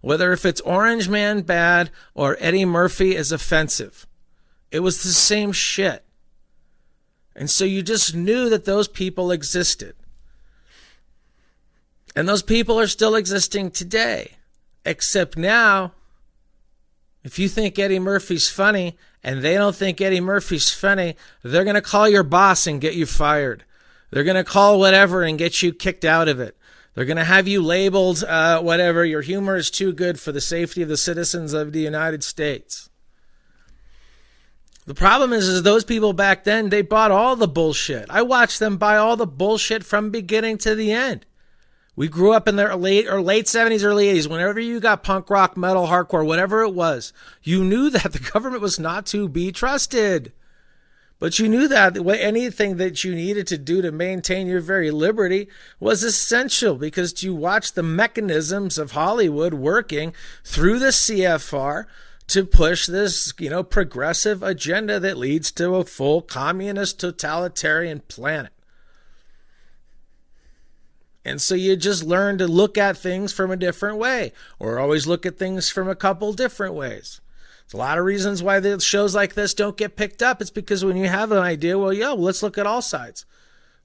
Whether 0.02 0.32
if 0.32 0.46
it's 0.46 0.62
Orange 0.62 1.10
Man 1.10 1.42
bad 1.42 1.92
or 2.14 2.38
Eddie 2.40 2.66
Murphy 2.66 3.16
is 3.16 3.32
offensive, 3.32 4.08
it 4.72 4.80
was 4.80 5.04
the 5.04 5.10
same 5.10 5.52
shit. 5.52 6.04
And 7.36 7.50
so 7.50 7.66
you 7.66 7.82
just 7.82 8.16
knew 8.16 8.50
that 8.50 8.66
those 8.66 8.88
people 8.88 9.32
existed. 9.32 9.96
And 12.16 12.28
those 12.28 12.44
people 12.44 12.80
are 12.80 12.88
still 12.88 13.16
existing 13.16 13.72
today. 13.72 14.36
Except 14.86 15.38
now, 15.38 15.94
if 17.24 17.38
you 17.38 17.48
think 17.48 17.78
Eddie 17.78 18.00
Murphy's 18.00 18.50
funny 18.50 18.98
and 19.24 19.42
they 19.42 19.56
don't 19.56 19.76
think 19.76 20.02
Eddie 20.02 20.22
Murphy's 20.22 20.72
funny, 20.74 21.16
they're 21.44 21.64
going 21.64 21.76
to 21.76 21.82
call 21.82 22.10
your 22.10 22.24
boss 22.24 22.66
and 22.66 22.82
get 22.82 22.96
you 22.96 23.06
fired. 23.06 23.64
They're 24.12 24.24
going 24.24 24.36
to 24.36 24.44
call 24.44 24.80
whatever 24.80 25.24
and 25.24 25.38
get 25.38 25.62
you 25.62 25.74
kicked 25.74 26.06
out 26.06 26.28
of 26.28 26.40
it. 26.40 26.58
They're 26.94 27.06
going 27.06 27.18
to 27.18 27.24
have 27.24 27.48
you 27.48 27.62
labeled 27.62 28.24
uh, 28.24 28.62
whatever. 28.62 29.06
Your 29.06 29.22
humor 29.22 29.56
is 29.56 29.72
too 29.72 29.94
good 29.94 30.20
for 30.20 30.32
the 30.32 30.42
safety 30.42 30.82
of 30.82 30.90
the 30.90 30.98
citizens 30.98 31.54
of 31.54 31.72
the 31.72 31.82
United 31.82 32.24
States. 32.24 32.90
The 34.86 34.96
problem 34.96 35.34
is, 35.34 35.48
is 35.48 35.62
those 35.62 35.84
people 35.84 36.14
back 36.14 36.46
then, 36.46 36.70
they 36.70 36.82
bought 36.82 37.12
all 37.12 37.36
the 37.36 37.48
bullshit. 37.48 38.08
I 38.10 38.24
watched 38.24 38.60
them 38.60 38.78
buy 38.78 38.98
all 38.98 39.16
the 39.16 39.28
bullshit 39.28 39.84
from 39.84 40.10
beginning 40.10 40.58
to 40.60 40.74
the 40.74 40.92
end. 40.92 41.28
We 41.96 42.08
grew 42.08 42.32
up 42.32 42.48
in 42.48 42.56
the 42.56 42.76
late 42.76 43.08
or 43.08 43.22
late 43.22 43.46
70s, 43.46 43.84
early 43.84 44.06
80s. 44.06 44.28
Whenever 44.28 44.60
you 44.60 44.80
got 44.80 45.04
punk 45.04 45.30
rock, 45.30 45.56
metal, 45.58 45.88
hardcore, 45.88 46.26
whatever 46.26 46.64
it 46.64 46.74
was, 46.74 47.14
you 47.44 47.64
knew 47.64 47.90
that 47.92 48.14
the 48.14 48.20
government 48.32 48.62
was 48.62 48.80
not 48.80 49.06
to 49.08 49.28
be 49.28 49.52
trusted. 49.52 50.34
But 51.20 51.38
you 51.38 51.50
knew 51.50 51.68
that 51.68 51.98
anything 51.98 52.78
that 52.78 53.04
you 53.04 53.14
needed 53.14 53.46
to 53.48 53.58
do 53.58 53.82
to 53.82 53.92
maintain 53.92 54.48
your 54.48 54.62
very 54.62 54.90
liberty 54.90 55.50
was 55.78 56.02
essential 56.02 56.76
because 56.76 57.22
you 57.22 57.36
watched 57.36 57.76
the 57.76 57.84
mechanisms 57.84 58.78
of 58.78 58.92
Hollywood 58.92 59.54
working 59.54 60.14
through 60.46 60.80
the 60.80 60.88
CFR 60.88 61.86
to 62.28 62.46
push 62.46 62.86
this, 62.86 63.34
you 63.38 63.50
know, 63.50 63.64
progressive 63.64 64.42
agenda 64.42 64.98
that 65.00 65.18
leads 65.18 65.52
to 65.52 65.76
a 65.76 65.84
full 65.84 66.22
communist 66.22 67.02
totalitarian 67.02 68.00
planet. 68.02 68.54
And 71.26 71.42
so 71.42 71.54
you 71.54 71.76
just 71.76 72.04
learn 72.04 72.38
to 72.38 72.48
look 72.48 72.78
at 72.78 72.96
things 72.96 73.34
from 73.34 73.52
a 73.52 73.58
different 73.58 73.98
way, 73.98 74.32
or 74.58 74.80
always 74.80 75.06
look 75.06 75.26
at 75.26 75.38
things 75.38 75.70
from 75.70 75.90
a 75.90 75.96
couple 75.96 76.32
different 76.32 76.76
ways. 76.76 77.20
There's 77.70 77.78
a 77.78 77.86
lot 77.86 78.00
of 78.00 78.06
reasons 78.06 78.42
why 78.42 78.60
the 78.60 78.80
shows 78.80 79.14
like 79.14 79.36
this 79.36 79.54
don't 79.54 79.78
get 79.78 79.96
picked 79.96 80.24
up. 80.24 80.42
It's 80.42 80.50
because 80.50 80.84
when 80.84 80.98
you 80.98 81.08
have 81.08 81.32
an 81.32 81.38
idea, 81.38 81.78
well, 81.78 81.94
yeah, 81.94 82.14
well, 82.14 82.24
let's 82.24 82.42
look 82.42 82.58
at 82.58 82.66
all 82.66 82.82
sides. 82.82 83.28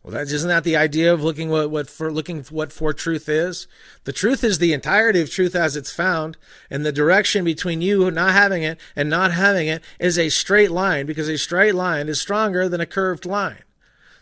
Well, 0.02 0.14
that 0.14 0.32
isn't 0.32 0.48
that 0.48 0.64
the 0.64 0.74
idea 0.74 1.12
of 1.12 1.22
looking 1.22 1.50
what, 1.50 1.70
what 1.70 1.90
for 1.90 2.10
looking 2.10 2.44
what 2.44 2.72
for 2.72 2.94
truth 2.94 3.28
is. 3.28 3.66
The 4.04 4.12
truth 4.12 4.42
is 4.42 4.58
the 4.58 4.72
entirety 4.72 5.20
of 5.20 5.30
truth 5.30 5.54
as 5.54 5.76
it's 5.76 5.92
found, 5.92 6.38
and 6.70 6.84
the 6.84 6.92
direction 6.92 7.44
between 7.44 7.82
you 7.82 8.10
not 8.10 8.32
having 8.32 8.62
it 8.62 8.80
and 8.96 9.10
not 9.10 9.32
having 9.32 9.68
it 9.68 9.82
is 9.98 10.18
a 10.18 10.30
straight 10.30 10.70
line 10.70 11.04
because 11.04 11.28
a 11.28 11.36
straight 11.36 11.74
line 11.74 12.08
is 12.08 12.18
stronger 12.18 12.70
than 12.70 12.80
a 12.80 12.86
curved 12.86 13.26
line. 13.26 13.64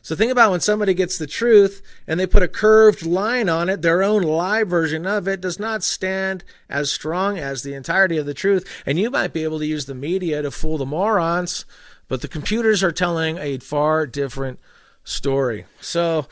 So 0.03 0.17
think 0.17 0.33
about 0.33 0.51
when 0.51 0.61
somebody 0.61 0.95
gets 0.95 1.17
the 1.17 1.29
truth 1.29 1.81
and 2.09 2.19
they 2.19 2.27
put 2.27 2.43
a 2.43 2.49
curved 2.49 3.07
line 3.07 3.49
on 3.49 3.69
it, 3.69 3.83
their 3.83 4.03
own 4.03 4.23
lie 4.23 4.65
version 4.65 5.07
of 5.07 5.29
it 5.29 5.41
does 5.41 5.61
not 5.61 5.85
stand 5.85 6.43
as 6.69 6.91
strong 6.91 7.39
as 7.39 7.63
the 7.63 7.75
entirety 7.75 8.19
of 8.19 8.27
the 8.27 8.35
truth. 8.35 8.69
And 8.85 8.99
you 8.99 9.11
might 9.11 9.33
be 9.33 9.45
able 9.45 9.61
to 9.61 9.67
use 9.67 9.87
the 9.87 9.95
media 9.95 10.43
to 10.43 10.51
fool 10.51 10.77
the 10.77 10.85
morons, 10.85 11.65
but 12.09 12.21
the 12.21 12.29
computers 12.29 12.83
are 12.83 12.91
telling 12.91 13.39
a 13.39 13.59
far 13.59 14.09
different 14.09 14.59
story. 15.05 15.67
So 15.81 16.27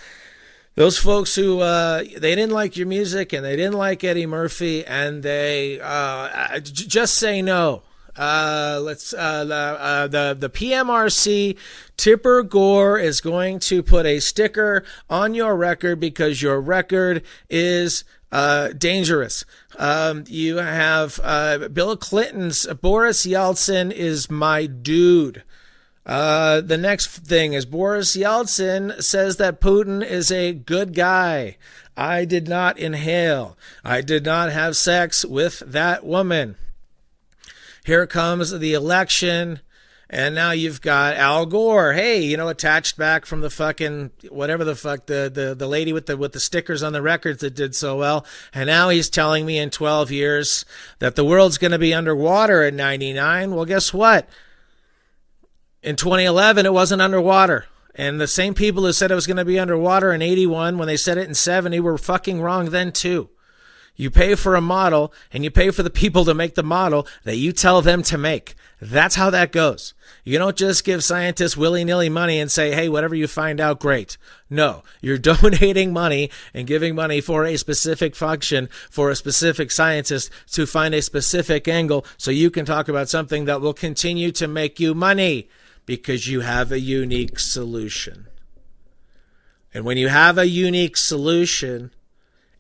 those 0.75 0.99
folks 0.99 1.37
who 1.37 1.61
uh, 1.61 1.99
they 1.99 2.35
didn't 2.35 2.51
like 2.51 2.77
your 2.77 2.89
music 2.89 3.33
and 3.33 3.45
they 3.45 3.55
didn't 3.55 3.75
like 3.75 4.03
Eddie 4.03 4.27
Murphy 4.27 4.85
and 4.85 5.23
they 5.23 5.79
uh, 5.81 6.59
just 6.59 7.15
say 7.15 7.41
no. 7.41 7.83
Uh, 8.21 8.79
let's 8.83 9.15
uh, 9.15 9.47
the, 9.47 9.55
uh, 9.55 10.07
the 10.07 10.37
the 10.39 10.51
PMRC 10.51 11.57
Tipper 11.97 12.43
Gore 12.43 12.99
is 12.99 13.23
going 13.23 13.61
to 13.61 13.83
put 13.83 14.05
a 14.05 14.21
sticker 14.21 14.85
on 15.09 15.33
your 15.35 15.57
record 15.57 16.01
because 16.01 16.43
your 16.43 16.61
record 16.61 17.23
is 17.49 18.05
uh, 18.31 18.69
dangerous. 18.77 19.47
Um, 19.79 20.25
you 20.29 20.59
have 20.59 21.19
uh, 21.23 21.69
Bill 21.69 21.97
Clinton's 21.97 22.67
Boris 22.67 23.25
Yeltsin 23.25 23.91
is 23.91 24.31
my 24.31 24.67
dude. 24.67 25.43
Uh, 26.05 26.61
the 26.61 26.77
next 26.77 27.07
thing 27.09 27.55
is 27.55 27.65
Boris 27.65 28.15
Yeltsin 28.15 29.03
says 29.03 29.39
that 29.39 29.63
Putin 29.63 30.05
is 30.05 30.31
a 30.31 30.53
good 30.53 30.95
guy. 30.95 31.57
I 31.97 32.27
did 32.27 32.49
not 32.49 32.79
inhale. 32.79 33.57
I 33.83 34.03
did 34.03 34.27
not 34.27 34.53
have 34.53 34.77
sex 34.77 35.25
with 35.25 35.61
that 35.61 36.05
woman. 36.05 36.57
Here 37.91 38.07
comes 38.07 38.57
the 38.57 38.73
election. 38.73 39.59
And 40.09 40.33
now 40.33 40.53
you've 40.53 40.81
got 40.81 41.17
Al 41.17 41.45
Gore. 41.45 41.93
Hey, 41.93 42.23
you 42.23 42.37
know, 42.37 42.49
attached 42.49 42.97
back 42.97 43.27
from 43.27 43.41
the 43.41 43.51
fucking 43.51 44.13
whatever 44.29 44.65
the 44.65 44.77
fuck 44.77 45.07
the, 45.07 45.29
the, 45.33 45.57
the 45.57 45.67
lady 45.67 45.93
with 45.93 46.07
the 46.07 46.17
with 46.17 46.33
the 46.33 46.39
stickers 46.39 46.85
on 46.85 46.93
the 46.93 47.03
records 47.03 47.41
that 47.41 47.57
did 47.57 47.75
so 47.75 47.97
well. 47.97 48.25
And 48.55 48.69
now 48.69 48.91
he's 48.91 49.11
telling 49.11 49.45
me 49.45 49.59
in 49.59 49.71
12 49.71 50.13
years 50.13 50.65
that 51.01 51.17
the 51.17 51.25
world's 51.25 51.59
going 51.59 51.73
to 51.73 51.79
be 51.79 51.93
underwater 51.93 52.63
at 52.63 52.75
99. 52.75 53.55
Well, 53.55 53.65
guess 53.65 53.93
what? 53.93 54.29
in 55.83 55.97
2011, 55.97 56.67
it 56.67 56.73
wasn't 56.73 57.03
underwater. 57.03 57.67
And 57.95 58.21
the 58.21 58.29
same 58.29 58.55
people 58.55 58.85
who 58.85 58.93
said 58.93 59.11
it 59.11 59.17
was 59.17 59.27
going 59.27 59.37
to 59.37 59.45
be 59.45 59.59
underwater 59.59 60.13
in 60.13 60.23
81 60.23 60.79
when 60.79 60.87
they 60.87 60.97
said 60.97 61.19
it 61.19 61.29
in 61.29 61.35
70 61.35 61.81
were 61.81 61.99
fucking 61.99 62.41
wrong 62.41 62.67
then 62.67 62.93
too. 62.93 63.31
You 64.01 64.11
pay 64.11 64.35
for 64.35 64.55
a 64.55 64.63
model 64.63 65.13
and 65.31 65.45
you 65.45 65.51
pay 65.51 65.71
for 65.71 65.83
the 65.83 65.91
people 65.91 66.25
to 66.25 66.33
make 66.33 66.55
the 66.55 66.63
model 66.63 67.07
that 67.25 67.37
you 67.37 67.53
tell 67.53 67.83
them 67.83 68.03
to 68.05 68.17
make. 68.17 68.55
That's 68.81 69.17
how 69.17 69.29
that 69.29 69.53
goes. 69.53 69.93
You 70.25 70.39
don't 70.39 70.57
just 70.57 70.85
give 70.85 71.05
scientists 71.05 71.55
willy 71.55 71.85
nilly 71.85 72.09
money 72.09 72.41
and 72.41 72.51
say, 72.51 72.75
hey, 72.75 72.89
whatever 72.89 73.15
you 73.15 73.27
find 73.27 73.61
out, 73.61 73.79
great. 73.79 74.17
No, 74.49 74.85
you're 75.03 75.19
donating 75.33 75.93
money 75.93 76.31
and 76.55 76.67
giving 76.67 76.95
money 76.95 77.21
for 77.21 77.45
a 77.45 77.59
specific 77.59 78.17
function 78.17 78.71
for 78.91 79.11
a 79.11 79.17
specific 79.17 79.71
scientist 79.71 80.31
to 80.53 80.65
find 80.65 80.95
a 80.95 81.03
specific 81.03 81.69
angle 81.69 82.07
so 82.17 82.31
you 82.31 82.51
can 82.51 82.65
talk 82.65 82.89
about 82.89 83.11
something 83.11 83.45
that 83.45 83.61
will 83.61 83.75
continue 83.75 84.33
to 84.33 84.49
make 84.49 84.81
you 84.81 84.95
money 84.95 85.51
because 85.85 86.27
you 86.27 86.41
have 86.41 86.73
a 86.73 86.81
unique 86.81 87.39
solution. 87.39 88.29
And 89.75 89.85
when 89.85 89.99
you 89.99 90.09
have 90.09 90.39
a 90.39 90.49
unique 90.49 90.97
solution, 90.97 91.91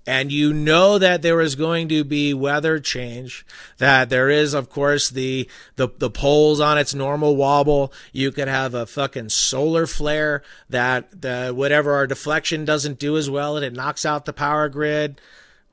and 0.06 0.32
you 0.32 0.52
know 0.52 0.98
that 0.98 1.22
there 1.22 1.40
is 1.40 1.54
going 1.54 1.88
to 1.88 2.04
be 2.04 2.32
weather 2.34 2.80
change, 2.80 3.44
that 3.78 4.08
there 4.08 4.30
is, 4.30 4.54
of 4.54 4.70
course, 4.70 5.10
the, 5.10 5.48
the, 5.76 5.88
the 5.98 6.10
poles 6.10 6.58
on 6.60 6.78
its 6.78 6.94
normal 6.94 7.36
wobble. 7.36 7.92
You 8.12 8.32
could 8.32 8.48
have 8.48 8.74
a 8.74 8.86
fucking 8.86 9.28
solar 9.28 9.86
flare 9.86 10.42
that 10.68 11.22
the, 11.22 11.52
whatever 11.54 11.92
our 11.92 12.06
deflection 12.06 12.64
doesn't 12.64 12.98
do 12.98 13.16
as 13.16 13.28
well 13.28 13.56
and 13.56 13.64
it 13.64 13.74
knocks 13.74 14.06
out 14.06 14.24
the 14.24 14.32
power 14.32 14.68
grid. 14.68 15.20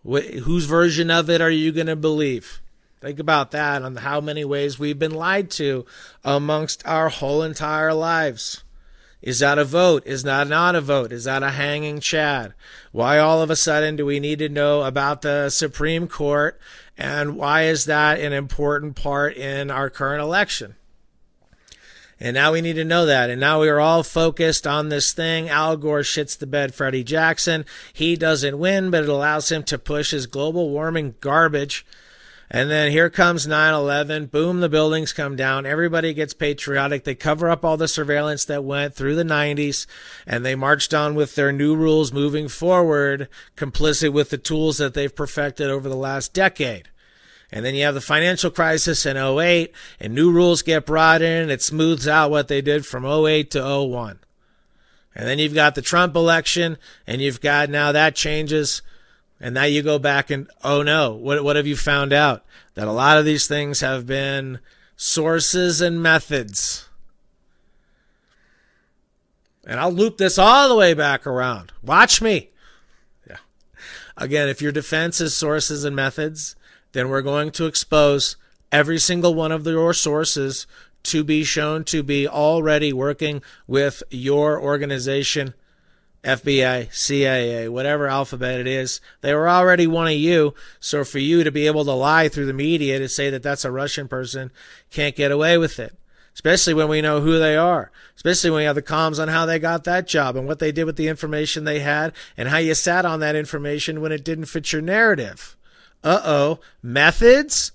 Wh- 0.04 0.40
whose 0.44 0.66
version 0.66 1.10
of 1.10 1.30
it 1.30 1.42
are 1.42 1.52
you 1.52 1.72
going 1.72 1.88
to 1.88 1.96
believe? 1.96 2.62
Think 3.00 3.20
about 3.20 3.52
that 3.52 3.84
on 3.84 3.96
how 3.96 4.20
many 4.20 4.44
ways 4.44 4.80
we've 4.80 5.00
been 5.00 5.14
lied 5.14 5.52
to 5.52 5.86
amongst 6.24 6.86
our 6.86 7.10
whole 7.10 7.44
entire 7.44 7.94
lives. 7.94 8.64
Is 9.22 9.40
that 9.40 9.58
a 9.58 9.66
vote? 9.66 10.04
Is 10.06 10.24
that 10.24 10.48
not 10.48 10.76
a 10.76 10.82
vote? 10.82 11.12
Is 11.12 11.24
that 11.24 11.44
a 11.44 11.52
hanging 11.52 12.00
Chad? 12.00 12.54
Why 12.92 13.18
all 13.18 13.42
of 13.42 13.50
a 13.50 13.56
sudden 13.56 13.96
do 13.96 14.06
we 14.06 14.20
need 14.20 14.40
to 14.40 14.50
know 14.50 14.84
about 14.84 15.22
the 15.22 15.50
Supreme 15.50 16.08
Court? 16.08 16.60
And 16.98 17.36
why 17.36 17.64
is 17.64 17.86
that 17.86 18.20
an 18.20 18.34
important 18.34 18.96
part 18.96 19.36
in 19.36 19.72
our 19.72 19.90
current 19.90 20.22
election? 20.22 20.76
And 22.20 22.34
now 22.34 22.52
we 22.54 22.62
need 22.62 22.74
to 22.74 22.86
know 22.86 23.06
that. 23.06 23.30
And 23.30 23.40
now 23.40 23.62
we 23.62 23.70
are 23.70 23.80
all 23.80 24.02
focused 24.02 24.66
on 24.66 24.90
this 24.90 25.14
thing. 25.14 25.50
Al 25.50 25.78
Gore 25.78 26.02
shits 26.02 26.38
the 26.38 26.48
bed 26.48 26.74
Freddie 26.74 27.04
Jackson. 27.04 27.66
He 27.94 28.16
doesn't 28.16 28.58
win, 28.58 28.90
but 28.90 29.04
it 29.04 29.10
allows 29.10 29.52
him 29.52 29.64
to 29.64 29.78
push 29.78 30.12
his 30.12 30.26
global 30.26 30.70
warming 30.70 31.16
garbage. 31.22 31.86
And 32.50 32.72
then 32.72 32.92
here 32.92 33.10
comes 33.10 33.46
9 33.46 33.74
11. 33.74 34.28
Boom, 34.28 34.62
the 34.62 34.70
buildings 34.70 35.12
come 35.12 35.36
down. 35.36 35.66
Everybody 35.66 36.14
gets 36.14 36.34
patriotic. 36.34 37.04
They 37.04 37.16
cover 37.16 37.50
up 37.50 37.66
all 37.66 37.76
the 37.76 37.90
surveillance 37.90 38.46
that 38.46 38.64
went 38.64 38.94
through 38.94 39.16
the 39.16 39.24
90s 39.24 39.86
and 40.26 40.46
they 40.46 40.56
marched 40.56 40.94
on 40.94 41.14
with 41.14 41.36
their 41.36 41.52
new 41.52 41.76
rules 41.76 42.14
moving 42.14 42.48
forward, 42.48 43.28
complicit 43.58 44.14
with 44.14 44.30
the 44.30 44.38
tools 44.38 44.78
that 44.78 44.94
they've 44.94 45.14
perfected 45.14 45.70
over 45.70 45.90
the 45.90 45.96
last 45.96 46.34
decade. 46.34 46.88
And 47.52 47.66
then 47.66 47.76
you 47.76 47.84
have 47.84 47.96
the 47.96 48.02
financial 48.02 48.52
crisis 48.52 49.06
in 49.06 49.18
08 49.18 49.74
and 50.00 50.14
new 50.16 50.32
rules 50.32 50.62
get 50.62 50.86
brought 50.86 51.22
in. 51.22 51.50
It 51.50 51.62
smooths 51.62 52.08
out 52.08 52.32
what 52.32 52.48
they 52.48 52.62
did 52.62 52.86
from 52.86 53.06
08 53.06 53.52
to 53.52 53.62
01. 53.88 54.20
And 55.16 55.28
then 55.28 55.40
you've 55.40 55.54
got 55.54 55.76
the 55.76 55.82
Trump 55.82 56.16
election 56.16 56.78
and 57.06 57.22
you've 57.22 57.42
got 57.42 57.70
now 57.70 57.92
that 57.92 58.16
changes. 58.16 58.82
And 59.40 59.54
now 59.54 59.64
you 59.64 59.84
go 59.84 60.00
back 60.00 60.30
and, 60.30 60.50
oh 60.64 60.82
no, 60.82 61.14
what, 61.14 61.44
what 61.44 61.56
have 61.56 61.68
you 61.68 61.76
found 61.76 62.12
out? 62.12 62.44
That 62.74 62.88
a 62.88 62.92
lot 62.92 63.18
of 63.18 63.26
these 63.26 63.48
things 63.48 63.82
have 63.82 64.08
been 64.08 64.60
sources 64.96 65.80
and 65.80 66.02
methods. 66.02 66.90
And 69.66 69.80
I'll 69.80 69.92
loop 69.92 70.18
this 70.18 70.40
all 70.40 70.70
the 70.70 70.76
way 70.76 70.94
back 70.94 71.28
around. 71.28 71.72
Watch 71.84 72.22
me. 72.22 72.50
Yeah. 73.30 73.38
Again, 74.16 74.48
if 74.48 74.62
your 74.62 74.72
defense 74.72 75.20
is 75.20 75.36
sources 75.36 75.84
and 75.84 75.96
methods, 75.96 76.56
then 76.94 77.10
we're 77.10 77.22
going 77.22 77.52
to 77.52 77.66
expose 77.66 78.38
every 78.72 78.98
single 78.98 79.36
one 79.36 79.52
of 79.52 79.66
your 79.68 79.94
sources 79.94 80.66
to 81.04 81.24
be 81.24 81.44
shown 81.44 81.84
to 81.86 82.04
be 82.04 82.28
already 82.28 82.92
working 82.92 83.42
with 83.66 84.04
your 84.10 84.60
organization, 84.60 85.54
FBI, 86.28 86.94
CIA, 86.94 87.70
whatever 87.70 88.08
alphabet 88.08 88.60
it 88.60 88.68
is. 88.68 89.00
They 89.22 89.34
were 89.34 89.48
already 89.48 89.88
one 89.88 90.08
of 90.08 90.14
you. 90.14 90.54
So 90.82 91.06
for 91.06 91.20
you 91.20 91.46
to 91.46 91.52
be 91.52 91.68
able 91.68 91.86
to 91.86 91.94
lie 91.94 92.28
through 92.28 92.48
the 92.48 92.54
media 92.54 93.00
to 93.00 93.08
say 93.08 93.30
that 93.30 93.42
that's 93.42 93.64
a 93.64 93.72
Russian 93.72 94.10
person 94.10 94.52
can't 94.92 95.16
get 95.16 95.32
away 95.32 95.58
with 95.58 95.80
it. 95.80 95.98
Especially 96.34 96.74
when 96.74 96.90
we 96.90 97.02
know 97.02 97.22
who 97.22 97.40
they 97.40 97.56
are. 97.56 97.92
Especially 98.18 98.52
when 98.52 98.60
we 98.60 98.66
have 98.66 98.76
the 98.76 98.82
comms 98.82 99.20
on 99.22 99.30
how 99.30 99.46
they 99.46 99.58
got 99.58 99.86
that 99.86 100.06
job 100.06 100.36
and 100.36 100.46
what 100.46 100.60
they 100.60 100.74
did 100.74 100.84
with 100.84 100.98
the 100.98 101.08
information 101.08 101.64
they 101.64 101.80
had 101.80 102.12
and 102.36 102.50
how 102.50 102.58
you 102.58 102.76
sat 102.76 103.06
on 103.06 103.22
that 103.22 103.36
information 103.36 104.02
when 104.02 104.12
it 104.12 104.26
didn't 104.26 104.46
fit 104.46 104.74
your 104.74 104.82
narrative. 104.82 105.56
Uh 106.04 106.22
oh. 106.26 106.60
Methods? 106.84 107.72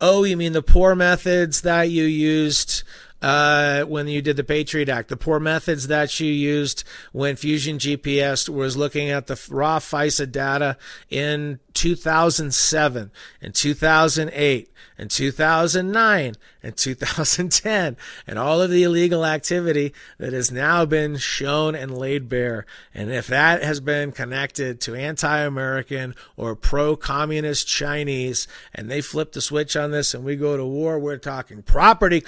Oh, 0.00 0.22
you 0.22 0.36
mean 0.36 0.52
the 0.52 0.62
poor 0.62 0.94
methods 0.94 1.62
that 1.62 1.90
you 1.90 2.04
used 2.04 2.84
uh, 3.22 3.82
when 3.84 4.08
you 4.08 4.20
did 4.20 4.36
the 4.36 4.44
Patriot 4.44 4.88
Act, 4.88 5.08
the 5.08 5.16
poor 5.16 5.40
methods 5.40 5.86
that 5.88 6.18
you 6.20 6.30
used 6.30 6.84
when 7.12 7.36
Fusion 7.36 7.78
GPS 7.78 8.48
was 8.48 8.76
looking 8.76 9.10
at 9.10 9.26
the 9.26 9.40
raw 9.50 9.78
FISA 9.78 10.30
data 10.30 10.76
in 11.10 11.58
2007 11.74 13.10
and 13.40 13.54
2008 13.54 14.70
and 14.98 15.10
2009 15.10 16.34
and 16.62 16.76
2010 16.76 17.96
and 18.26 18.38
all 18.38 18.62
of 18.62 18.70
the 18.70 18.82
illegal 18.82 19.24
activity 19.24 19.92
that 20.18 20.32
has 20.32 20.50
now 20.50 20.84
been 20.84 21.16
shown 21.16 21.74
and 21.74 21.96
laid 21.96 22.28
bare. 22.28 22.64
And 22.94 23.10
if 23.10 23.26
that 23.26 23.62
has 23.62 23.80
been 23.80 24.12
connected 24.12 24.80
to 24.82 24.94
anti-American 24.94 26.14
or 26.36 26.56
pro-communist 26.56 27.68
Chinese 27.68 28.48
and 28.74 28.90
they 28.90 29.00
flip 29.00 29.32
the 29.32 29.40
switch 29.40 29.76
on 29.76 29.90
this 29.90 30.14
and 30.14 30.24
we 30.24 30.36
go 30.36 30.56
to 30.56 30.64
war, 30.64 30.98
we're 30.98 31.18
talking 31.18 31.62
property 31.62 32.20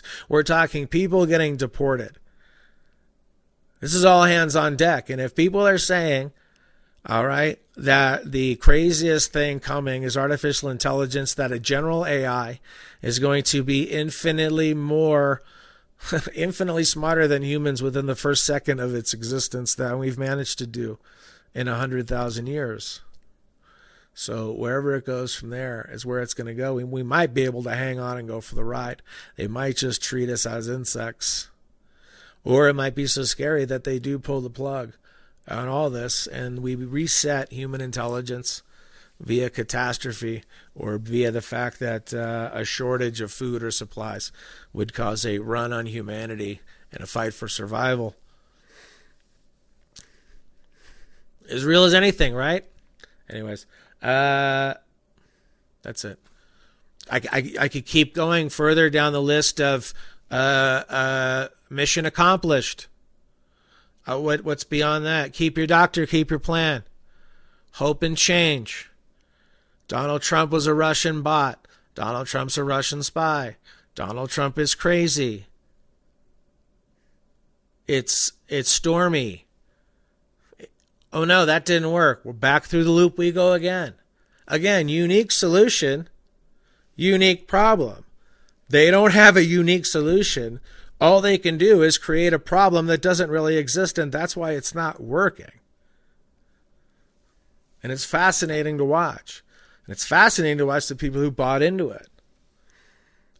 confiscations. 0.00 0.28
We're 0.28 0.42
talking 0.42 0.86
people 0.86 1.26
getting 1.26 1.56
deported. 1.56 2.18
This 3.80 3.94
is 3.94 4.04
all 4.04 4.24
hands 4.24 4.54
on 4.54 4.76
deck. 4.76 5.10
And 5.10 5.20
if 5.20 5.34
people 5.34 5.66
are 5.66 5.78
saying 5.78 6.32
all 7.04 7.26
right, 7.26 7.58
that 7.76 8.30
the 8.30 8.54
craziest 8.54 9.32
thing 9.32 9.58
coming 9.58 10.04
is 10.04 10.16
artificial 10.16 10.68
intelligence, 10.68 11.34
that 11.34 11.50
a 11.50 11.58
general 11.58 12.06
AI 12.06 12.60
is 13.00 13.18
going 13.18 13.42
to 13.42 13.64
be 13.64 13.82
infinitely 13.90 14.72
more, 14.72 15.42
infinitely 16.34 16.84
smarter 16.84 17.26
than 17.26 17.42
humans 17.42 17.82
within 17.82 18.06
the 18.06 18.14
first 18.14 18.46
second 18.46 18.78
of 18.78 18.94
its 18.94 19.12
existence 19.12 19.74
than 19.74 19.98
we've 19.98 20.16
managed 20.16 20.58
to 20.58 20.66
do 20.66 21.00
in 21.56 21.66
a 21.66 21.74
hundred 21.74 22.06
thousand 22.06 22.46
years. 22.46 23.00
So 24.14 24.52
wherever 24.52 24.94
it 24.94 25.06
goes 25.06 25.34
from 25.34 25.50
there 25.50 25.88
is 25.92 26.04
where 26.04 26.20
it's 26.20 26.34
going 26.34 26.46
to 26.46 26.54
go. 26.54 26.74
We, 26.74 26.84
we 26.84 27.02
might 27.02 27.32
be 27.32 27.44
able 27.44 27.62
to 27.62 27.74
hang 27.74 27.98
on 27.98 28.18
and 28.18 28.28
go 28.28 28.40
for 28.40 28.54
the 28.54 28.64
ride. 28.64 29.02
They 29.36 29.46
might 29.46 29.76
just 29.76 30.02
treat 30.02 30.28
us 30.28 30.44
as 30.44 30.68
insects. 30.68 31.48
Or 32.44 32.68
it 32.68 32.74
might 32.74 32.94
be 32.94 33.06
so 33.06 33.24
scary 33.24 33.64
that 33.64 33.84
they 33.84 33.98
do 33.98 34.18
pull 34.18 34.40
the 34.40 34.50
plug 34.50 34.94
on 35.48 35.68
all 35.68 35.90
this, 35.90 36.26
and 36.26 36.60
we 36.60 36.74
reset 36.74 37.52
human 37.52 37.80
intelligence 37.80 38.62
via 39.20 39.50
catastrophe 39.50 40.42
or 40.74 40.98
via 40.98 41.30
the 41.30 41.42
fact 41.42 41.78
that 41.78 42.12
uh, 42.12 42.50
a 42.52 42.64
shortage 42.64 43.20
of 43.20 43.32
food 43.32 43.62
or 43.62 43.70
supplies 43.70 44.32
would 44.72 44.92
cause 44.92 45.24
a 45.24 45.38
run 45.38 45.72
on 45.72 45.86
humanity 45.86 46.60
and 46.90 47.02
a 47.02 47.06
fight 47.06 47.32
for 47.32 47.48
survival. 47.48 48.14
As 51.48 51.64
real 51.64 51.84
as 51.84 51.94
anything, 51.94 52.34
right? 52.34 52.64
Anyways, 53.28 53.66
uh, 54.02 54.74
that's 55.82 56.04
it. 56.04 56.18
I, 57.10 57.20
I, 57.30 57.52
I 57.60 57.68
could 57.68 57.86
keep 57.86 58.14
going 58.14 58.48
further 58.48 58.90
down 58.90 59.12
the 59.12 59.22
list 59.22 59.60
of 59.60 59.92
uh, 60.30 60.34
uh, 60.88 61.48
mission 61.68 62.06
accomplished. 62.06 62.86
Uh, 64.06 64.18
what 64.18 64.44
what's 64.44 64.64
beyond 64.64 65.04
that? 65.06 65.32
Keep 65.32 65.56
your 65.56 65.66
doctor, 65.66 66.06
keep 66.06 66.30
your 66.30 66.38
plan. 66.38 66.84
Hope 67.74 68.02
and 68.02 68.16
change. 68.16 68.90
Donald 69.88 70.22
Trump 70.22 70.50
was 70.50 70.66
a 70.66 70.74
Russian 70.74 71.22
bot. 71.22 71.66
Donald 71.94 72.26
Trump's 72.26 72.58
a 72.58 72.64
Russian 72.64 73.02
spy. 73.02 73.56
Donald 73.94 74.30
Trump 74.30 74.58
is 74.58 74.74
crazy. 74.74 75.46
It's 77.86 78.32
it's 78.48 78.70
stormy. 78.70 79.41
Oh 81.12 81.24
no, 81.24 81.44
that 81.44 81.64
didn't 81.64 81.92
work. 81.92 82.22
We're 82.24 82.32
back 82.32 82.64
through 82.64 82.84
the 82.84 82.90
loop 82.90 83.18
we 83.18 83.32
go 83.32 83.52
again. 83.52 83.94
Again, 84.48 84.88
unique 84.88 85.30
solution, 85.30 86.08
unique 86.96 87.46
problem. 87.46 88.04
They 88.68 88.90
don't 88.90 89.12
have 89.12 89.36
a 89.36 89.44
unique 89.44 89.86
solution 89.86 90.60
all 91.02 91.20
they 91.20 91.36
can 91.36 91.58
do 91.58 91.82
is 91.82 91.98
create 91.98 92.32
a 92.32 92.38
problem 92.38 92.86
that 92.86 93.02
doesn't 93.02 93.28
really 93.28 93.56
exist, 93.56 93.98
and 93.98 94.12
that's 94.12 94.36
why 94.36 94.52
it's 94.52 94.72
not 94.72 95.02
working. 95.02 95.50
And 97.82 97.90
it's 97.90 98.04
fascinating 98.04 98.78
to 98.78 98.84
watch. 98.84 99.42
And 99.84 99.92
it's 99.92 100.06
fascinating 100.06 100.58
to 100.58 100.66
watch 100.66 100.86
the 100.86 100.94
people 100.94 101.20
who 101.20 101.32
bought 101.32 101.60
into 101.60 101.90
it. 101.90 102.06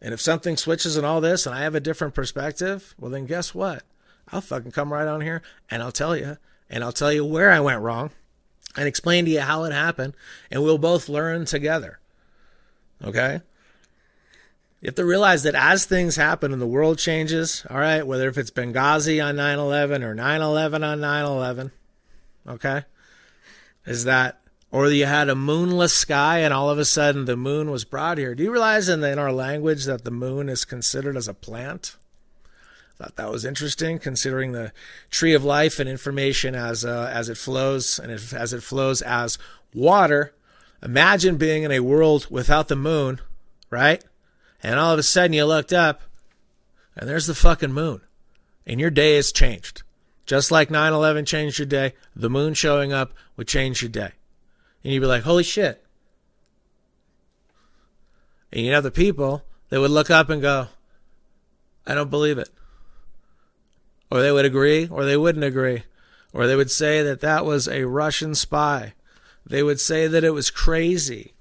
And 0.01 0.13
if 0.13 0.19
something 0.19 0.57
switches 0.57 0.97
and 0.97 1.05
all 1.05 1.21
this 1.21 1.45
and 1.45 1.55
I 1.55 1.61
have 1.61 1.73
a 1.73 1.79
different 1.79 2.13
perspective, 2.13 2.93
well, 2.99 3.09
then 3.09 3.25
guess 3.25 3.55
what? 3.55 3.83
I'll 4.29 4.41
fucking 4.41 4.71
come 4.73 4.91
right 4.91 5.07
on 5.07 5.21
here 5.21 5.41
and 5.71 5.81
I'll 5.81 5.93
tell 5.93 6.17
you. 6.17 6.35
And 6.69 6.83
I'll 6.83 6.91
tell 6.91 7.11
you 7.11 7.25
where 7.25 7.51
I 7.51 7.59
went 7.59 7.81
wrong 7.81 8.11
and 8.75 8.87
explain 8.87 9.25
to 9.25 9.31
you 9.31 9.41
how 9.41 9.63
it 9.65 9.73
happened. 9.73 10.13
And 10.51 10.63
we'll 10.63 10.77
both 10.77 11.09
learn 11.09 11.45
together. 11.45 11.99
Okay? 13.03 13.41
You 14.83 14.87
have 14.87 14.95
to 14.95 15.05
realize 15.05 15.43
that 15.43 15.55
as 15.55 15.85
things 15.85 16.17
happen 16.17 16.51
and 16.51 16.61
the 16.61 16.67
world 16.67 16.99
changes, 16.99 17.65
all 17.69 17.77
right, 17.77 18.05
whether 18.05 18.27
if 18.27 18.37
it's 18.37 18.51
Benghazi 18.51 19.25
on 19.25 19.37
9 19.37 19.57
11 19.57 20.03
or 20.03 20.13
9 20.13 20.41
11 20.41 20.83
on 20.83 20.99
9 20.99 21.25
11, 21.25 21.71
okay, 22.49 22.83
is 23.85 24.03
that, 24.03 24.41
or 24.71 24.89
you 24.89 25.05
had 25.05 25.29
a 25.29 25.35
moonless 25.35 25.93
sky 25.93 26.39
and 26.39 26.53
all 26.53 26.69
of 26.69 26.79
a 26.79 26.83
sudden 26.83 27.23
the 27.23 27.37
moon 27.37 27.71
was 27.71 27.85
brought 27.85 28.17
here. 28.17 28.35
Do 28.35 28.43
you 28.43 28.51
realize 28.51 28.89
in, 28.89 28.99
the, 28.99 29.09
in 29.09 29.19
our 29.19 29.31
language 29.31 29.85
that 29.85 30.03
the 30.03 30.11
moon 30.11 30.49
is 30.49 30.65
considered 30.65 31.15
as 31.15 31.29
a 31.29 31.33
plant? 31.33 31.95
Thought 32.97 33.15
that 33.15 33.31
was 33.31 33.43
interesting, 33.43 33.97
considering 33.97 34.51
the 34.51 34.71
tree 35.09 35.33
of 35.33 35.43
life 35.43 35.79
and 35.79 35.89
information 35.89 36.53
as 36.53 36.85
uh, 36.85 37.09
as 37.11 37.27
it 37.27 37.37
flows 37.37 37.99
and 37.99 38.11
if, 38.11 38.33
as 38.33 38.53
it 38.53 38.61
flows 38.61 39.01
as 39.01 39.37
water. 39.73 40.33
Imagine 40.83 41.37
being 41.37 41.63
in 41.63 41.71
a 41.71 41.79
world 41.79 42.27
without 42.29 42.67
the 42.67 42.75
moon, 42.75 43.19
right? 43.69 44.03
And 44.61 44.79
all 44.79 44.93
of 44.93 44.99
a 44.99 45.03
sudden 45.03 45.33
you 45.33 45.45
looked 45.45 45.73
up 45.73 46.01
and 46.95 47.09
there's 47.09 47.27
the 47.27 47.35
fucking 47.35 47.73
moon. 47.73 48.01
And 48.65 48.79
your 48.79 48.91
day 48.91 49.15
has 49.15 49.31
changed. 49.31 49.83
Just 50.25 50.51
like 50.51 50.71
9 50.71 50.93
11 50.93 51.25
changed 51.25 51.59
your 51.59 51.65
day, 51.65 51.93
the 52.15 52.29
moon 52.29 52.53
showing 52.53 52.93
up 52.93 53.13
would 53.35 53.47
change 53.47 53.81
your 53.81 53.89
day. 53.89 54.11
And 54.83 54.93
you'd 54.93 55.01
be 55.01 55.05
like, 55.05 55.23
holy 55.23 55.43
shit. 55.43 55.83
And 58.51 58.65
you 58.65 58.71
have 58.73 58.83
the 58.83 58.91
people 58.91 59.43
that 59.69 59.79
would 59.81 59.91
look 59.91 60.11
up 60.11 60.29
and 60.29 60.41
go, 60.41 60.67
I 61.85 61.95
don't 61.95 62.11
believe 62.11 62.37
it. 62.37 62.49
Or 64.13 64.21
they 64.21 64.31
would 64.31 64.45
agree, 64.45 64.87
or 64.91 65.05
they 65.05 65.17
wouldn't 65.17 65.43
agree, 65.43 65.81
or 66.33 66.45
they 66.45 66.55
would 66.55 66.69
say 66.69 67.01
that 67.01 67.21
that 67.21 67.45
was 67.45 67.67
a 67.67 67.85
Russian 67.85 68.35
spy. 68.35 68.93
They 69.43 69.63
would 69.63 69.79
say 69.79 70.05
that 70.05 70.23
it 70.23 70.35
was 70.35 70.51
crazy. 70.51 71.33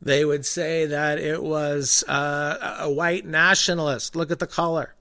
They 0.00 0.24
would 0.24 0.46
say 0.46 0.86
that 0.86 1.18
it 1.18 1.42
was 1.42 2.04
uh, 2.06 2.76
a 2.78 2.88
white 2.88 3.26
nationalist. 3.26 4.14
Look 4.14 4.30
at 4.30 4.38
the 4.38 4.46
color. 4.46 4.94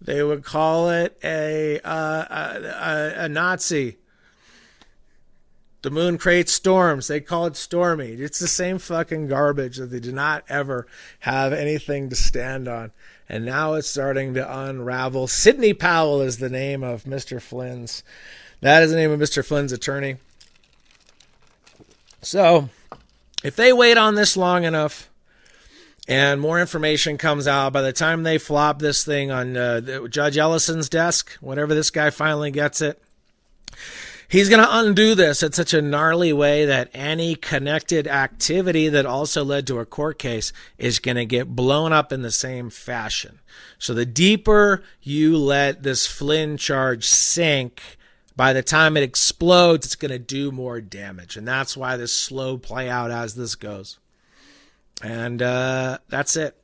They 0.00 0.22
would 0.22 0.44
call 0.44 0.90
it 0.90 1.18
a, 1.24 1.80
uh, 1.80 2.24
a, 2.30 3.24
a 3.24 3.28
Nazi. 3.28 3.96
The 5.82 5.90
moon 5.90 6.18
creates 6.18 6.52
storms. 6.52 7.08
They 7.08 7.20
call 7.20 7.46
it 7.46 7.56
stormy. 7.56 8.12
It's 8.12 8.38
the 8.38 8.46
same 8.46 8.78
fucking 8.78 9.26
garbage 9.26 9.78
that 9.78 9.86
they 9.86 9.98
do 9.98 10.12
not 10.12 10.44
ever 10.48 10.86
have 11.18 11.52
anything 11.52 12.10
to 12.10 12.14
stand 12.14 12.68
on. 12.68 12.92
And 13.28 13.44
now 13.44 13.74
it's 13.74 13.88
starting 13.88 14.34
to 14.34 14.58
unravel. 14.60 15.26
Sidney 15.26 15.74
Powell 15.74 16.22
is 16.22 16.38
the 16.38 16.48
name 16.48 16.82
of 16.82 17.04
Mr. 17.04 17.42
Flynn's. 17.42 18.02
That 18.60 18.82
is 18.82 18.90
the 18.90 18.96
name 18.96 19.10
of 19.10 19.20
Mr. 19.20 19.44
Flynn's 19.44 19.72
attorney. 19.72 20.16
So, 22.22 22.70
if 23.44 23.54
they 23.54 23.72
wait 23.72 23.96
on 23.96 24.14
this 24.14 24.36
long 24.36 24.64
enough, 24.64 25.10
and 26.08 26.40
more 26.40 26.58
information 26.58 27.18
comes 27.18 27.46
out 27.46 27.74
by 27.74 27.82
the 27.82 27.92
time 27.92 28.22
they 28.22 28.38
flop 28.38 28.78
this 28.78 29.04
thing 29.04 29.30
on 29.30 29.56
uh, 29.56 30.08
Judge 30.08 30.38
Ellison's 30.38 30.88
desk, 30.88 31.36
whenever 31.40 31.74
this 31.74 31.90
guy 31.90 32.08
finally 32.10 32.50
gets 32.50 32.80
it. 32.80 33.00
He's 34.30 34.50
going 34.50 34.62
to 34.62 34.78
undo 34.78 35.14
this 35.14 35.42
in 35.42 35.52
such 35.52 35.72
a 35.72 35.80
gnarly 35.80 36.34
way 36.34 36.66
that 36.66 36.90
any 36.92 37.34
connected 37.34 38.06
activity 38.06 38.90
that 38.90 39.06
also 39.06 39.42
led 39.42 39.66
to 39.68 39.78
a 39.78 39.86
court 39.86 40.18
case 40.18 40.52
is 40.76 40.98
going 40.98 41.16
to 41.16 41.24
get 41.24 41.56
blown 41.56 41.94
up 41.94 42.12
in 42.12 42.20
the 42.20 42.30
same 42.30 42.68
fashion. 42.68 43.40
So 43.78 43.94
the 43.94 44.04
deeper 44.04 44.82
you 45.00 45.38
let 45.38 45.82
this 45.82 46.06
Flynn 46.06 46.58
charge 46.58 47.06
sink, 47.06 47.80
by 48.36 48.52
the 48.52 48.62
time 48.62 48.98
it 48.98 49.02
explodes, 49.02 49.86
it's 49.86 49.96
going 49.96 50.10
to 50.10 50.18
do 50.18 50.52
more 50.52 50.82
damage. 50.82 51.38
And 51.38 51.48
that's 51.48 51.74
why 51.74 51.96
this 51.96 52.12
slow 52.12 52.58
play 52.58 52.90
out 52.90 53.10
as 53.10 53.34
this 53.34 53.54
goes. 53.54 53.98
And 55.02 55.40
uh, 55.40 55.98
that's 56.10 56.36
it. 56.36 56.54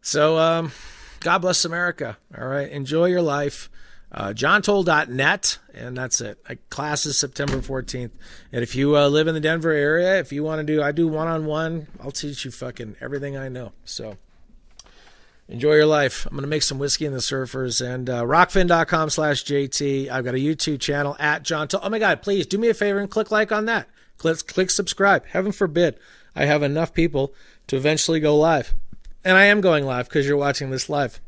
So, 0.00 0.38
um, 0.38 0.70
God 1.18 1.38
bless 1.38 1.64
America. 1.64 2.18
All 2.38 2.46
right. 2.46 2.70
Enjoy 2.70 3.06
your 3.06 3.22
life. 3.22 3.68
Uh, 4.10 4.28
johntoll.net, 4.28 5.58
and 5.74 5.96
that's 5.96 6.20
it. 6.22 6.38
class 6.70 7.04
is 7.04 7.18
September 7.18 7.58
14th. 7.58 8.10
And 8.52 8.62
if 8.62 8.74
you 8.74 8.96
uh, 8.96 9.08
live 9.08 9.28
in 9.28 9.34
the 9.34 9.40
Denver 9.40 9.70
area, 9.70 10.18
if 10.18 10.32
you 10.32 10.42
want 10.42 10.60
to 10.60 10.64
do, 10.64 10.82
I 10.82 10.92
do 10.92 11.06
one 11.06 11.28
on 11.28 11.44
one, 11.44 11.88
I'll 12.02 12.10
teach 12.10 12.44
you 12.44 12.50
fucking 12.50 12.96
everything 13.00 13.36
I 13.36 13.50
know. 13.50 13.72
So 13.84 14.16
enjoy 15.46 15.74
your 15.74 15.86
life. 15.86 16.24
I'm 16.26 16.32
going 16.32 16.42
to 16.42 16.48
make 16.48 16.62
some 16.62 16.78
whiskey 16.78 17.04
in 17.04 17.12
the 17.12 17.18
surfers 17.18 17.86
and 17.86 18.08
uh, 18.08 18.22
rokfin.com 18.22 19.10
slash 19.10 19.44
JT. 19.44 20.08
I've 20.10 20.24
got 20.24 20.34
a 20.34 20.38
YouTube 20.38 20.80
channel 20.80 21.14
at 21.18 21.42
John 21.42 21.68
Toll. 21.68 21.80
Oh 21.82 21.90
my 21.90 21.98
God, 21.98 22.22
please 22.22 22.46
do 22.46 22.56
me 22.56 22.68
a 22.68 22.74
favor 22.74 22.98
and 22.98 23.10
click 23.10 23.30
like 23.30 23.52
on 23.52 23.66
that. 23.66 23.88
Click, 24.16 24.46
click 24.46 24.70
subscribe. 24.70 25.26
Heaven 25.26 25.52
forbid 25.52 25.98
I 26.34 26.46
have 26.46 26.62
enough 26.62 26.94
people 26.94 27.34
to 27.66 27.76
eventually 27.76 28.20
go 28.20 28.36
live. 28.36 28.74
And 29.22 29.36
I 29.36 29.44
am 29.44 29.60
going 29.60 29.84
live 29.84 30.08
because 30.08 30.26
you're 30.26 30.36
watching 30.38 30.70
this 30.70 30.88
live. 30.88 31.20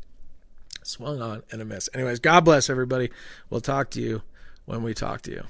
Swung 0.83 1.21
on 1.21 1.43
and 1.51 1.61
a 1.61 1.65
miss. 1.65 1.89
Anyways, 1.93 2.19
God 2.19 2.41
bless 2.41 2.69
everybody. 2.69 3.11
We'll 3.49 3.61
talk 3.61 3.91
to 3.91 4.01
you 4.01 4.23
when 4.65 4.83
we 4.83 4.93
talk 4.93 5.21
to 5.23 5.31
you. 5.31 5.43